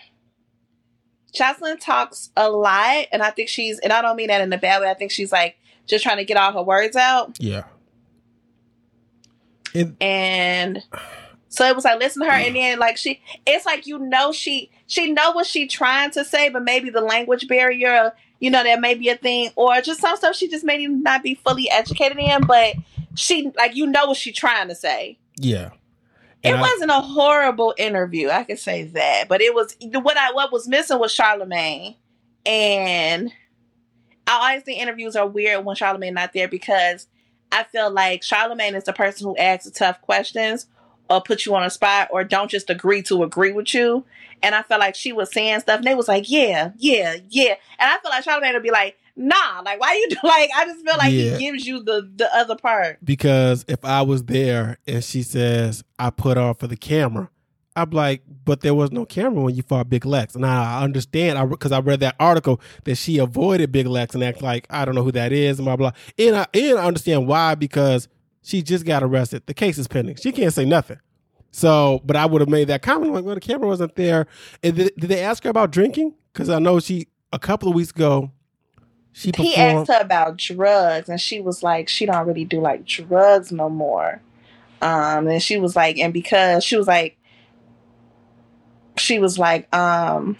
Joseline 1.33 1.79
talks 1.79 2.31
a 2.37 2.51
lot, 2.51 3.07
and 3.13 3.23
I 3.23 3.31
think 3.31 3.49
she's, 3.49 3.79
and 3.79 3.93
I 3.93 4.03
don't 4.03 4.17
mean 4.17 4.29
that 4.29 4.41
in 4.41 4.53
a 4.53 4.59
bad 4.59 4.81
way. 4.81 4.91
I 4.91 4.95
think 4.95 5.13
she's 5.13 5.31
like 5.31 5.57
just 5.87 6.03
trying 6.03 6.17
to 6.17 6.25
get 6.25 6.37
all 6.37 6.53
her 6.53 6.63
words 6.63 6.97
out. 6.97 7.37
Yeah. 7.39 7.65
And 9.73 9.97
and 10.01 10.83
so 11.51 11.67
it 11.67 11.75
was 11.75 11.85
like 11.85 11.99
listen 11.99 12.23
to 12.23 12.31
her 12.31 12.37
and 12.37 12.57
then 12.57 12.79
like 12.79 12.97
she 12.97 13.21
it's 13.45 13.67
like 13.67 13.87
you 13.87 13.99
know 13.99 14.33
she 14.33 14.71
she 14.87 15.13
know 15.13 15.33
what 15.33 15.47
she 15.47 15.67
trying 15.67 16.11
to 16.11 16.25
say 16.25 16.49
but 16.49 16.63
maybe 16.63 16.89
the 16.89 17.01
language 17.01 17.47
barrier 17.47 18.13
you 18.39 18.51
know 18.51 18.63
that 18.65 18.81
may 18.81 18.95
be 18.95 19.09
a 19.11 19.17
thing 19.17 19.51
or 19.57 19.81
just 19.83 20.01
some 20.01 20.17
stuff 20.17 20.35
she 20.35 20.49
just 20.49 20.65
may 20.65 20.87
not 20.87 21.23
be 21.23 21.35
fully 21.35 21.69
educated 21.71 22.17
in 22.19 22.41
but 22.47 22.75
she 23.15 23.53
like 23.57 23.75
you 23.75 23.87
know 23.87 24.07
what 24.07 24.17
she 24.17 24.33
trying 24.33 24.69
to 24.69 24.75
say 24.75 25.19
yeah. 25.37 25.71
it 26.43 26.55
I- 26.55 26.61
wasn't 26.61 26.93
a 26.93 27.01
horrible 27.01 27.75
interview 27.77 28.31
i 28.31 28.45
can 28.45 28.57
say 28.57 28.85
that 28.85 29.27
but 29.29 29.43
it 29.43 29.55
was 29.55 29.77
what 29.81 30.17
i 30.17 30.33
what 30.33 30.53
was 30.53 30.67
missing 30.69 30.99
was 30.99 31.13
charlemagne 31.13 31.97
and 32.47 33.33
i 34.27 34.51
always 34.51 34.63
think 34.63 34.81
interviews 34.81 35.17
are 35.17 35.27
weird 35.27 35.65
when 35.65 35.75
charlemagne 35.75 36.15
not 36.15 36.33
there 36.33 36.49
because 36.49 37.09
i 37.51 37.65
feel 37.65 37.91
like 37.91 38.23
charlemagne 38.23 38.77
is 38.77 38.85
the 38.85 38.93
person 38.93 39.27
who 39.27 39.37
asks 39.37 39.65
the 39.65 39.73
tough 39.73 40.01
questions 40.01 40.67
or 41.11 41.21
put 41.21 41.45
you 41.45 41.55
on 41.55 41.65
a 41.65 41.71
spot 41.71 42.09
or 42.11 42.25
don't 42.25 42.51
just 42.51 42.71
agree 42.71 43.03
to 43.03 43.23
agree 43.23 43.53
with 43.53 43.75
you 43.75 44.05
and 44.43 44.55
i 44.55 44.63
felt 44.63 44.81
like 44.81 44.95
she 44.95 45.13
was 45.13 45.33
saying 45.33 45.61
stuff 45.61 45.79
and 45.79 45.87
they 45.87 45.95
was 45.95 46.09
like 46.09 46.31
yeah 46.31 46.71
yeah 46.79 47.17
yeah 47.29 47.55
and 47.79 47.91
i 47.91 47.99
feel 47.99 48.11
like 48.11 48.25
charlemagne 48.25 48.55
would 48.55 48.63
be 48.63 48.71
like 48.71 48.97
nah 49.17 49.61
like 49.65 49.79
why 49.81 49.93
you 49.95 50.09
do 50.11 50.17
like 50.23 50.51
i 50.57 50.65
just 50.65 50.85
feel 50.87 50.97
like 50.97 51.13
Yeah. 51.13 51.37
he 51.37 51.39
gives 51.47 51.67
you 51.67 51.83
the 51.83 52.09
the 52.17 52.35
other 52.35 52.57
part 52.57 52.99
because 53.05 53.65
if 53.69 53.85
I 53.85 54.03
was 54.03 54.25
there 54.25 54.79
and 54.87 55.03
she 55.03 55.23
says 55.23 55.83
I 55.99 56.11
put 56.11 56.39
on 56.39 56.55
for 56.55 56.67
the 56.67 56.77
camera, 56.77 57.29
I'm 57.77 57.91
like, 57.91 58.23
but 58.45 58.61
there 58.61 58.75
was 58.75 58.91
no 58.93 59.05
camera 59.05 59.43
when 59.43 59.55
you 59.55 59.63
fought 59.63 59.89
Big 59.89 60.05
Lex, 60.05 60.35
and 60.35 60.45
I 60.47 60.83
understand 60.83 61.39
I 61.39 61.45
because 61.45 61.73
I, 61.73 61.79
I, 61.79 61.81
read 61.81 62.01
that 62.01 62.17
article 62.19 62.61
that 62.85 62.97
she 62.97 63.19
avoided 63.19 63.73
Big 63.73 63.87
Lex 63.87 64.15
and 64.15 64.25
act 64.25 64.43
like 64.43 64.67
I 64.71 64.85
don't 64.85 64.95
know 64.95 65.03
who 65.03 65.13
that 65.13 65.33
is, 65.33 65.59
and 65.59 65.67
blah 65.67 65.77
blah. 65.77 65.93
And 66.19 66.37
I 66.37 66.47
and 66.55 66.79
I 66.79 66.85
understand 66.87 67.27
why 67.27 67.55
because 67.55 68.09
she 68.43 68.63
just 68.63 68.85
got 68.85 69.03
arrested. 69.03 69.43
The 69.47 69.55
case 69.55 69.79
is 69.79 69.89
pending. 69.89 70.17
She 70.17 70.33
can't 70.33 70.53
say 70.53 70.65
nothing. 70.65 70.99
So, 71.53 72.01
but 72.05 72.17
I 72.17 72.27
would 72.27 72.41
have 72.41 72.49
made 72.49 72.69
that 72.69 72.83
comment 72.83 73.13
like, 73.13 73.25
well, 73.25 73.35
the 73.35 73.41
camera 73.41 73.67
wasn't 73.67 73.97
there. 73.97 74.27
And 74.63 74.77
did, 74.77 74.93
did 74.97 75.11
they 75.11 75.21
ask 75.21 75.45
her 75.45 75.51
about 75.51 75.73
drinking? 75.73 76.15
Because 76.33 76.49
I 76.49 76.59
know 76.59 76.79
she 76.81 77.09
a 77.33 77.39
couple 77.39 77.69
of 77.69 77.75
weeks 77.75 77.91
ago 77.91 78.31
she 79.13 79.33
performed. 79.33 79.51
he 79.51 79.57
asked 79.57 79.91
her 79.91 80.01
about 80.01 80.37
drugs, 80.37 81.09
and 81.09 81.21
she 81.21 81.41
was 81.41 81.63
like, 81.63 81.89
she 81.89 82.07
don't 82.07 82.27
really 82.27 82.45
do 82.45 82.61
like 82.61 82.85
drugs 82.85 83.51
no 83.51 83.69
more. 83.69 84.21
Um, 84.81 85.27
and 85.27 85.43
she 85.43 85.59
was 85.59 85.75
like, 85.77 85.99
and 85.99 86.13
because 86.13 86.65
she 86.65 86.77
was 86.77 86.87
like, 86.87 87.19
she 88.97 89.19
was 89.19 89.39
like, 89.39 89.73
um, 89.75 90.37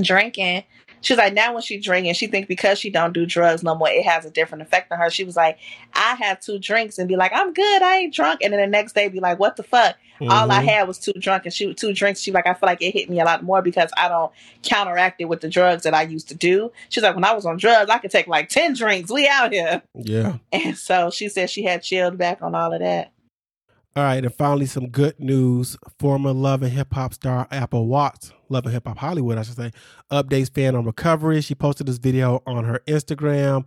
drinking. 0.00 0.64
She 1.00 1.12
was 1.12 1.18
like, 1.18 1.34
now 1.34 1.52
when 1.54 1.62
she 1.62 1.78
drinking, 1.78 2.14
she 2.14 2.26
think 2.26 2.48
because 2.48 2.78
she 2.78 2.90
don't 2.90 3.12
do 3.12 3.26
drugs 3.26 3.62
no 3.62 3.74
more, 3.74 3.88
it 3.88 4.04
has 4.04 4.24
a 4.24 4.30
different 4.30 4.62
effect 4.62 4.92
on 4.92 4.98
her. 4.98 5.10
She 5.10 5.24
was 5.24 5.36
like, 5.36 5.58
I 5.94 6.16
have 6.20 6.40
two 6.40 6.58
drinks 6.58 6.98
and 6.98 7.08
be 7.08 7.16
like, 7.16 7.32
I'm 7.34 7.52
good, 7.52 7.82
I 7.82 7.98
ain't 7.98 8.14
drunk, 8.14 8.40
and 8.42 8.52
then 8.52 8.60
the 8.60 8.66
next 8.66 8.94
day 8.94 9.08
be 9.08 9.20
like, 9.20 9.38
what 9.38 9.56
the 9.56 9.62
fuck? 9.62 9.96
Mm-hmm. 10.20 10.30
All 10.30 10.50
I 10.50 10.58
mm-hmm. 10.58 10.68
had 10.68 10.88
was 10.88 10.98
two 10.98 11.14
drunk 11.14 11.46
and 11.46 11.54
she 11.54 11.72
two 11.72 11.94
drinks. 11.94 12.20
She 12.20 12.30
like, 12.30 12.46
I 12.46 12.52
feel 12.52 12.66
like 12.66 12.82
it 12.82 12.92
hit 12.92 13.08
me 13.08 13.20
a 13.20 13.24
lot 13.24 13.42
more 13.42 13.62
because 13.62 13.90
I 13.96 14.08
don't 14.08 14.30
counteract 14.62 15.20
it 15.20 15.24
with 15.24 15.40
the 15.40 15.48
drugs 15.48 15.84
that 15.84 15.94
I 15.94 16.02
used 16.02 16.28
to 16.28 16.34
do. 16.34 16.72
She's 16.90 17.02
like, 17.02 17.14
when 17.14 17.24
I 17.24 17.32
was 17.32 17.46
on 17.46 17.56
drugs, 17.56 17.90
I 17.90 17.96
could 17.96 18.10
take 18.10 18.26
like 18.26 18.50
ten 18.50 18.74
drinks. 18.74 19.10
We 19.10 19.26
out 19.26 19.52
here. 19.52 19.80
Yeah. 19.94 20.36
And 20.52 20.76
so 20.76 21.10
she 21.10 21.30
said 21.30 21.48
she 21.48 21.62
had 21.64 21.82
chilled 21.82 22.18
back 22.18 22.42
on 22.42 22.54
all 22.54 22.74
of 22.74 22.80
that. 22.80 23.12
All 23.96 24.04
right, 24.04 24.24
and 24.24 24.32
finally, 24.32 24.66
some 24.66 24.88
good 24.88 25.18
news. 25.18 25.76
Former 25.98 26.32
Love 26.32 26.62
and 26.62 26.72
Hip 26.72 26.94
Hop 26.94 27.12
star 27.12 27.48
Apple 27.50 27.88
Watts, 27.88 28.32
Love 28.48 28.64
and 28.64 28.72
Hip 28.72 28.86
Hop 28.86 28.98
Hollywood, 28.98 29.36
I 29.36 29.42
should 29.42 29.56
say, 29.56 29.72
updates 30.12 30.54
fan 30.54 30.76
on 30.76 30.84
recovery. 30.84 31.40
She 31.40 31.56
posted 31.56 31.88
this 31.88 31.98
video 31.98 32.40
on 32.46 32.64
her 32.64 32.80
Instagram 32.86 33.64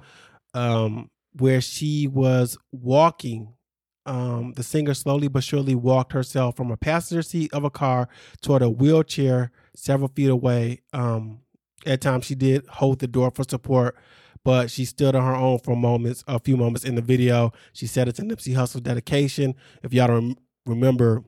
um, 0.53 1.09
where 1.33 1.59
she 1.59 2.07
was 2.07 2.57
walking. 2.71 3.53
Um, 4.05 4.53
the 4.55 4.63
singer 4.63 4.93
slowly 4.93 5.27
but 5.27 5.43
surely 5.43 5.75
walked 5.75 6.13
herself 6.13 6.55
from 6.55 6.71
a 6.71 6.77
passenger 6.77 7.21
seat 7.21 7.53
of 7.53 7.65
a 7.65 7.69
car 7.69 8.07
toward 8.41 8.62
a 8.62 8.69
wheelchair 8.69 9.51
several 9.75 10.09
feet 10.09 10.29
away. 10.29 10.81
Um, 10.93 11.39
at 11.86 11.99
times, 11.99 12.25
she 12.25 12.36
did 12.36 12.65
hold 12.67 12.99
the 12.99 13.07
door 13.07 13.29
for 13.29 13.43
support 13.43 13.97
but 14.43 14.69
she 14.69 14.86
stood 14.86 15.15
on 15.15 15.23
her 15.23 15.36
own 15.36 15.60
for 15.60 15.75
moments, 15.75 16.23
a 16.27 16.39
few 16.39 16.58
moments 16.58 16.84
in 16.84 16.95
the 16.95 17.01
video. 17.01 17.51
She 17.71 17.88
said 17.88 18.08
it's 18.08 18.19
a 18.19 18.23
Nipsey 18.23 18.53
Hussle 18.56 18.84
dedication. 18.84 19.56
If 19.84 19.93
y'all 19.93 20.08
don't 20.08 20.38
remember, 20.65 21.23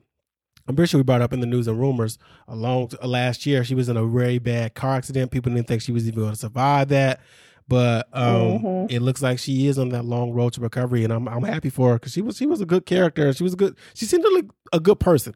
I'm 0.68 0.76
pretty 0.76 0.90
sure 0.90 0.98
we 0.98 1.04
brought 1.04 1.22
up 1.22 1.32
in 1.32 1.40
the 1.40 1.46
news 1.46 1.68
and 1.68 1.78
rumors 1.78 2.18
along 2.48 2.90
last 3.02 3.46
year. 3.46 3.64
She 3.64 3.74
was 3.74 3.88
in 3.88 3.96
a 3.96 4.06
very 4.06 4.38
bad 4.38 4.74
car 4.74 4.96
accident. 4.96 5.30
People 5.30 5.52
didn't 5.52 5.68
think 5.68 5.82
she 5.82 5.92
was 5.92 6.06
even 6.06 6.20
going 6.20 6.32
to 6.32 6.38
survive 6.38 6.88
that, 6.88 7.20
but 7.68 8.08
um, 8.12 8.58
mm-hmm. 8.58 8.86
it 8.94 9.00
looks 9.00 9.22
like 9.22 9.38
she 9.38 9.66
is 9.66 9.78
on 9.78 9.90
that 9.90 10.04
long 10.04 10.32
road 10.32 10.52
to 10.54 10.60
recovery, 10.60 11.04
and 11.04 11.12
I'm 11.12 11.28
I'm 11.28 11.44
happy 11.44 11.70
for 11.70 11.90
her 11.90 11.94
because 11.94 12.12
she 12.12 12.20
was 12.20 12.36
she 12.36 12.46
was 12.46 12.60
a 12.60 12.66
good 12.66 12.84
character. 12.84 13.32
She 13.32 13.44
was 13.44 13.54
a 13.54 13.56
good. 13.56 13.76
She 13.94 14.04
seemed 14.04 14.24
like 14.34 14.46
a 14.72 14.80
good 14.80 15.00
person. 15.00 15.34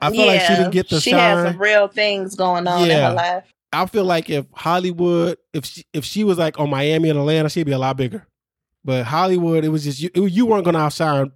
I 0.00 0.10
feel 0.10 0.20
yeah, 0.20 0.32
like 0.32 0.40
she 0.42 0.54
didn't 0.54 0.70
get 0.70 0.88
the 0.88 1.00
she 1.00 1.10
shine. 1.10 1.18
has 1.18 1.52
some 1.52 1.60
real 1.60 1.88
things 1.88 2.36
going 2.36 2.68
on 2.68 2.86
yeah. 2.86 2.94
in 2.94 3.02
her 3.02 3.14
life. 3.14 3.54
I 3.72 3.86
feel 3.86 4.04
like 4.04 4.30
if 4.30 4.46
Hollywood, 4.52 5.36
if 5.52 5.64
she, 5.66 5.84
if 5.92 6.04
she 6.04 6.24
was 6.24 6.38
like 6.38 6.58
on 6.58 6.70
Miami 6.70 7.10
and 7.10 7.18
Atlanta, 7.18 7.48
she'd 7.48 7.66
be 7.66 7.72
a 7.72 7.78
lot 7.78 7.96
bigger. 7.96 8.26
But 8.84 9.04
Hollywood, 9.04 9.64
it 9.64 9.68
was 9.68 9.84
just 9.84 10.00
you. 10.00 10.10
It, 10.14 10.32
you 10.32 10.46
weren't 10.46 10.64
going 10.64 10.74
to 10.74 10.80
outshine 10.80 11.32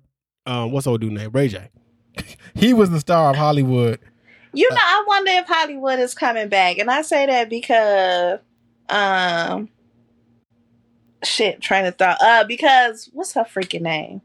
um, 0.47 0.73
what's 0.73 0.87
old 0.87 1.01
dude 1.01 1.13
name 1.13 1.31
Ray 1.33 1.49
J. 1.49 1.69
he 2.55 2.73
was 2.73 2.91
the 2.91 3.01
star 3.01 3.31
of 3.31 3.37
Hollywood. 3.37 4.01
You 4.55 4.69
know, 4.71 4.77
I 4.79 5.05
wonder 5.07 5.31
if 5.33 5.47
Hollywood 5.47 5.99
is 5.99 6.15
coming 6.15 6.49
back, 6.49 6.79
and 6.79 6.91
I 6.91 7.03
say 7.03 7.25
that 7.25 7.49
because, 7.49 8.39
um, 8.91 9.71
shit, 11.25 11.63
trying 11.63 11.85
to 11.85 11.93
thought, 11.93 12.19
uh, 12.21 12.45
because 12.45 13.09
what's 13.15 13.33
her 13.33 13.45
freaking 13.45 13.81
name? 13.81 14.21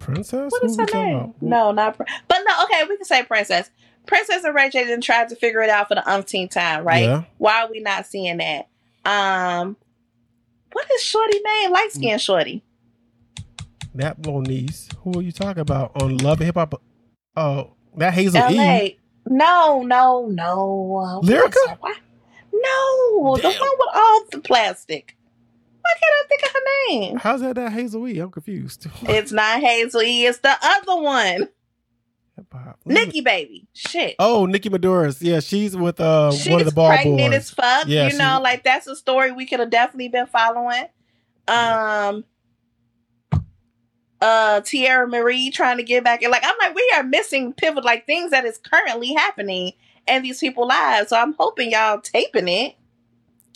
Princess. 0.00 0.50
What 0.50 0.64
is 0.64 0.76
her 0.76 0.86
name? 0.86 1.34
No, 1.40 1.70
not. 1.70 1.96
But 1.96 2.38
no, 2.46 2.64
okay, 2.64 2.84
we 2.88 2.96
can 2.96 3.04
say 3.04 3.22
princess. 3.22 3.70
Princess 4.08 4.42
and 4.42 4.54
Ray 4.54 4.70
J 4.70 4.84
didn't 4.84 5.02
try 5.02 5.24
to 5.26 5.36
figure 5.36 5.60
it 5.60 5.68
out 5.68 5.86
for 5.88 5.94
the 5.94 6.10
umpteenth 6.10 6.50
time, 6.50 6.82
right? 6.82 7.04
Yeah. 7.04 7.24
Why 7.36 7.62
are 7.62 7.70
we 7.70 7.80
not 7.80 8.06
seeing 8.06 8.38
that? 8.38 8.68
Um, 9.04 9.76
what 10.72 10.90
is 10.94 11.02
Shorty 11.02 11.38
name? 11.38 11.70
Light 11.70 11.92
skin 11.92 12.18
Shorty. 12.18 12.64
That 13.94 14.20
Moniece. 14.22 14.92
Who 15.02 15.18
are 15.18 15.22
you 15.22 15.30
talking 15.30 15.60
about 15.60 16.02
on 16.02 16.16
Love 16.18 16.38
Hip 16.40 16.54
Hop? 16.54 16.82
Oh, 17.36 17.74
that 17.96 18.14
Hazel 18.14 18.40
LA. 18.40 18.78
E. 18.78 18.98
No, 19.26 19.82
no, 19.82 20.26
no. 20.26 21.20
Lyrica? 21.22 21.78
No, 22.52 23.36
Damn. 23.36 23.52
the 23.52 23.58
one 23.58 23.70
with 23.78 23.88
all 23.94 24.24
the 24.32 24.40
plastic. 24.40 25.16
Why 25.82 25.94
can't 26.00 26.14
I 26.14 26.28
think 26.28 26.42
of 26.42 26.50
her 26.50 26.60
name? 26.88 27.16
How's 27.18 27.40
that 27.42 27.56
that 27.56 27.72
Hazel 27.72 28.08
E? 28.08 28.18
I'm 28.18 28.30
confused. 28.30 28.86
it's 29.02 29.32
not 29.32 29.60
Hazel 29.60 30.02
E. 30.02 30.26
It's 30.26 30.38
the 30.38 30.56
other 30.62 31.02
one. 31.02 31.48
Nikki 32.84 33.20
baby. 33.20 33.66
Shit. 33.72 34.16
Oh, 34.18 34.46
Nikki 34.46 34.68
Mudarris. 34.70 35.18
Yeah, 35.20 35.40
she's 35.40 35.76
with 35.76 36.00
uh 36.00 36.32
she's 36.32 36.48
one 36.48 36.60
of 36.60 36.66
the 36.66 36.72
ball 36.72 36.88
pregnant 36.88 37.32
boys. 37.32 37.34
as 37.34 37.50
fuck. 37.50 37.86
Yeah, 37.86 38.08
you 38.08 38.18
know, 38.18 38.40
like 38.42 38.64
that's 38.64 38.86
a 38.86 38.96
story 38.96 39.32
we 39.32 39.46
could 39.46 39.60
have 39.60 39.70
definitely 39.70 40.08
been 40.08 40.26
following. 40.26 40.86
Um 41.46 42.24
uh 44.20 44.60
Teairra 44.62 45.08
Mari 45.08 45.50
trying 45.50 45.76
to 45.76 45.84
get 45.84 46.02
back 46.02 46.22
and 46.22 46.32
like 46.32 46.42
I'm 46.44 46.56
like 46.60 46.74
we 46.74 46.92
are 46.96 47.02
missing 47.04 47.52
pivot 47.52 47.84
like 47.84 48.06
things 48.06 48.32
that 48.32 48.44
is 48.44 48.58
currently 48.58 49.14
happening 49.14 49.72
in 50.06 50.22
these 50.22 50.40
people's 50.40 50.68
lives. 50.68 51.10
So 51.10 51.16
I'm 51.16 51.34
hoping 51.38 51.70
y'all 51.70 52.00
taping 52.00 52.48
it. 52.48 52.74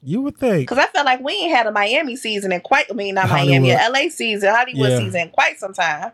You 0.05 0.21
would 0.23 0.37
think 0.37 0.69
because 0.69 0.79
I 0.79 0.87
felt 0.89 1.07
like 1.07 1.21
we 1.21 1.33
ain't 1.33 1.55
had 1.55 1.67
a 1.67 1.73
Miami 1.73 2.17
season 2.17 2.53
in 2.53 2.61
quite 2.61 2.87
I 2.91 2.95
mean 2.95 3.15
not 3.15 3.29
Hollywood. 3.29 3.63
Miami, 3.63 3.93
LA 3.93 4.09
season, 4.11 4.55
Hollywood 4.55 4.91
yeah. 4.91 4.99
season 4.99 5.31
quite 5.31 5.59
some 5.59 5.73
time. 5.73 6.13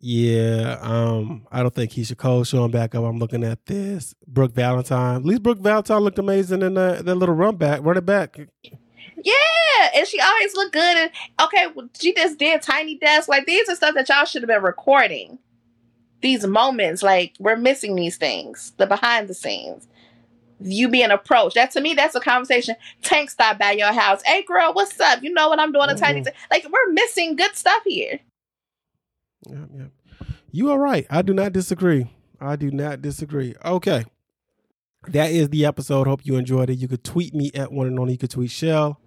Yeah, 0.00 0.78
um, 0.80 1.46
I 1.50 1.62
don't 1.62 1.74
think 1.74 1.90
Keyshia 1.90 2.16
Cole 2.16 2.44
showing 2.44 2.70
back 2.70 2.94
up. 2.94 3.02
I'm 3.02 3.18
looking 3.18 3.42
at 3.42 3.66
this. 3.66 4.14
Brooke 4.26 4.52
Valentine. 4.52 5.16
At 5.16 5.24
least 5.24 5.42
Brooke 5.42 5.58
Valentine 5.58 6.00
looked 6.00 6.20
amazing 6.20 6.62
in 6.62 6.74
that, 6.74 7.04
that 7.04 7.14
little 7.16 7.34
run 7.34 7.56
back, 7.56 7.80
running 7.82 8.04
back. 8.04 8.38
Yeah, 8.62 9.90
and 9.96 10.06
she 10.06 10.20
always 10.20 10.54
looked 10.54 10.72
good. 10.72 10.96
And 10.96 11.10
okay, 11.42 11.66
well, 11.74 11.88
she 11.98 12.14
just 12.14 12.38
did 12.38 12.62
Tiny 12.62 12.96
Desk. 12.96 13.28
Like 13.28 13.46
these 13.46 13.68
are 13.68 13.74
stuff 13.74 13.94
that 13.96 14.08
y'all 14.08 14.24
should 14.24 14.42
have 14.42 14.48
been 14.48 14.62
recording. 14.62 15.38
These 16.20 16.46
moments, 16.46 17.02
like 17.02 17.34
we're 17.40 17.56
missing 17.56 17.96
these 17.96 18.16
things, 18.16 18.72
the 18.76 18.86
behind 18.86 19.26
the 19.28 19.34
scenes. 19.34 19.88
You 20.60 20.88
being 20.88 21.10
approached. 21.10 21.54
That 21.56 21.72
to 21.72 21.80
me, 21.80 21.94
that's 21.94 22.14
a 22.14 22.20
conversation. 22.20 22.76
Tank 23.02 23.30
stop 23.30 23.58
by 23.58 23.72
your 23.72 23.92
house. 23.92 24.22
Hey 24.22 24.42
girl, 24.42 24.72
what's 24.74 24.98
up? 25.00 25.22
You 25.22 25.32
know 25.32 25.48
what 25.48 25.58
I'm 25.58 25.72
doing? 25.72 25.88
A 25.88 25.94
mm-hmm. 25.94 26.04
tiny 26.04 26.24
like 26.52 26.64
we're 26.70 26.92
missing 26.92 27.34
good 27.34 27.56
stuff 27.56 27.82
here. 27.84 28.20
Yep, 29.46 29.68
yep. 29.76 29.90
You 30.50 30.70
are 30.70 30.78
right. 30.78 31.06
I 31.10 31.22
do 31.22 31.32
not 31.32 31.52
disagree. 31.52 32.10
I 32.40 32.56
do 32.56 32.70
not 32.70 33.02
disagree. 33.02 33.54
Okay. 33.64 34.04
That 35.08 35.30
is 35.30 35.48
the 35.50 35.64
episode. 35.64 36.06
Hope 36.06 36.20
you 36.24 36.36
enjoyed 36.36 36.70
it. 36.70 36.78
You 36.78 36.88
could 36.88 37.04
tweet 37.04 37.34
me 37.34 37.50
at 37.54 37.72
one 37.72 37.86
and 37.86 37.98
only. 37.98 38.12
You 38.12 38.18
could 38.18 38.30
tweet 38.30 38.50
Chelle. 38.50 39.00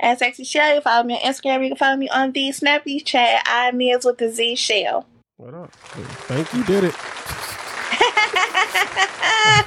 At 0.00 0.18
Sexy 0.18 0.44
Chelle. 0.44 0.76
You 0.76 0.80
follow 0.80 1.04
me 1.04 1.14
on 1.14 1.20
Instagram. 1.20 1.62
You 1.62 1.70
can 1.70 1.76
follow 1.76 1.96
me 1.96 2.08
on 2.08 2.32
the 2.32 2.52
Snappy 2.52 3.00
Chat. 3.00 3.42
I'm 3.46 3.80
is 3.80 4.04
with 4.04 4.18
the 4.18 4.30
Z 4.30 4.54
Chelle. 4.54 5.06
What 5.36 5.54
up? 5.54 5.72
Thank 5.72 6.52
you. 6.52 6.64
Did 6.64 6.84
it. 6.84 6.94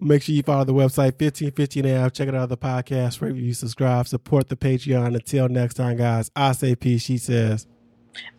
Make 0.00 0.22
sure 0.22 0.34
you 0.34 0.42
follow 0.42 0.64
the 0.64 0.72
website 0.72 1.20
1515 1.20 1.84
AF. 1.84 2.12
Check 2.12 2.28
it 2.28 2.34
out 2.34 2.42
other 2.42 2.56
podcasts, 2.56 3.20
review, 3.20 3.52
subscribe, 3.52 4.06
support 4.06 4.48
the 4.48 4.56
Patreon. 4.56 5.14
Until 5.14 5.48
next 5.48 5.74
time, 5.74 5.96
guys, 5.96 6.30
I 6.36 6.52
say 6.52 6.76
peace. 6.76 7.02
She 7.02 7.18
says. 7.18 7.66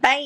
拜。 0.01 0.19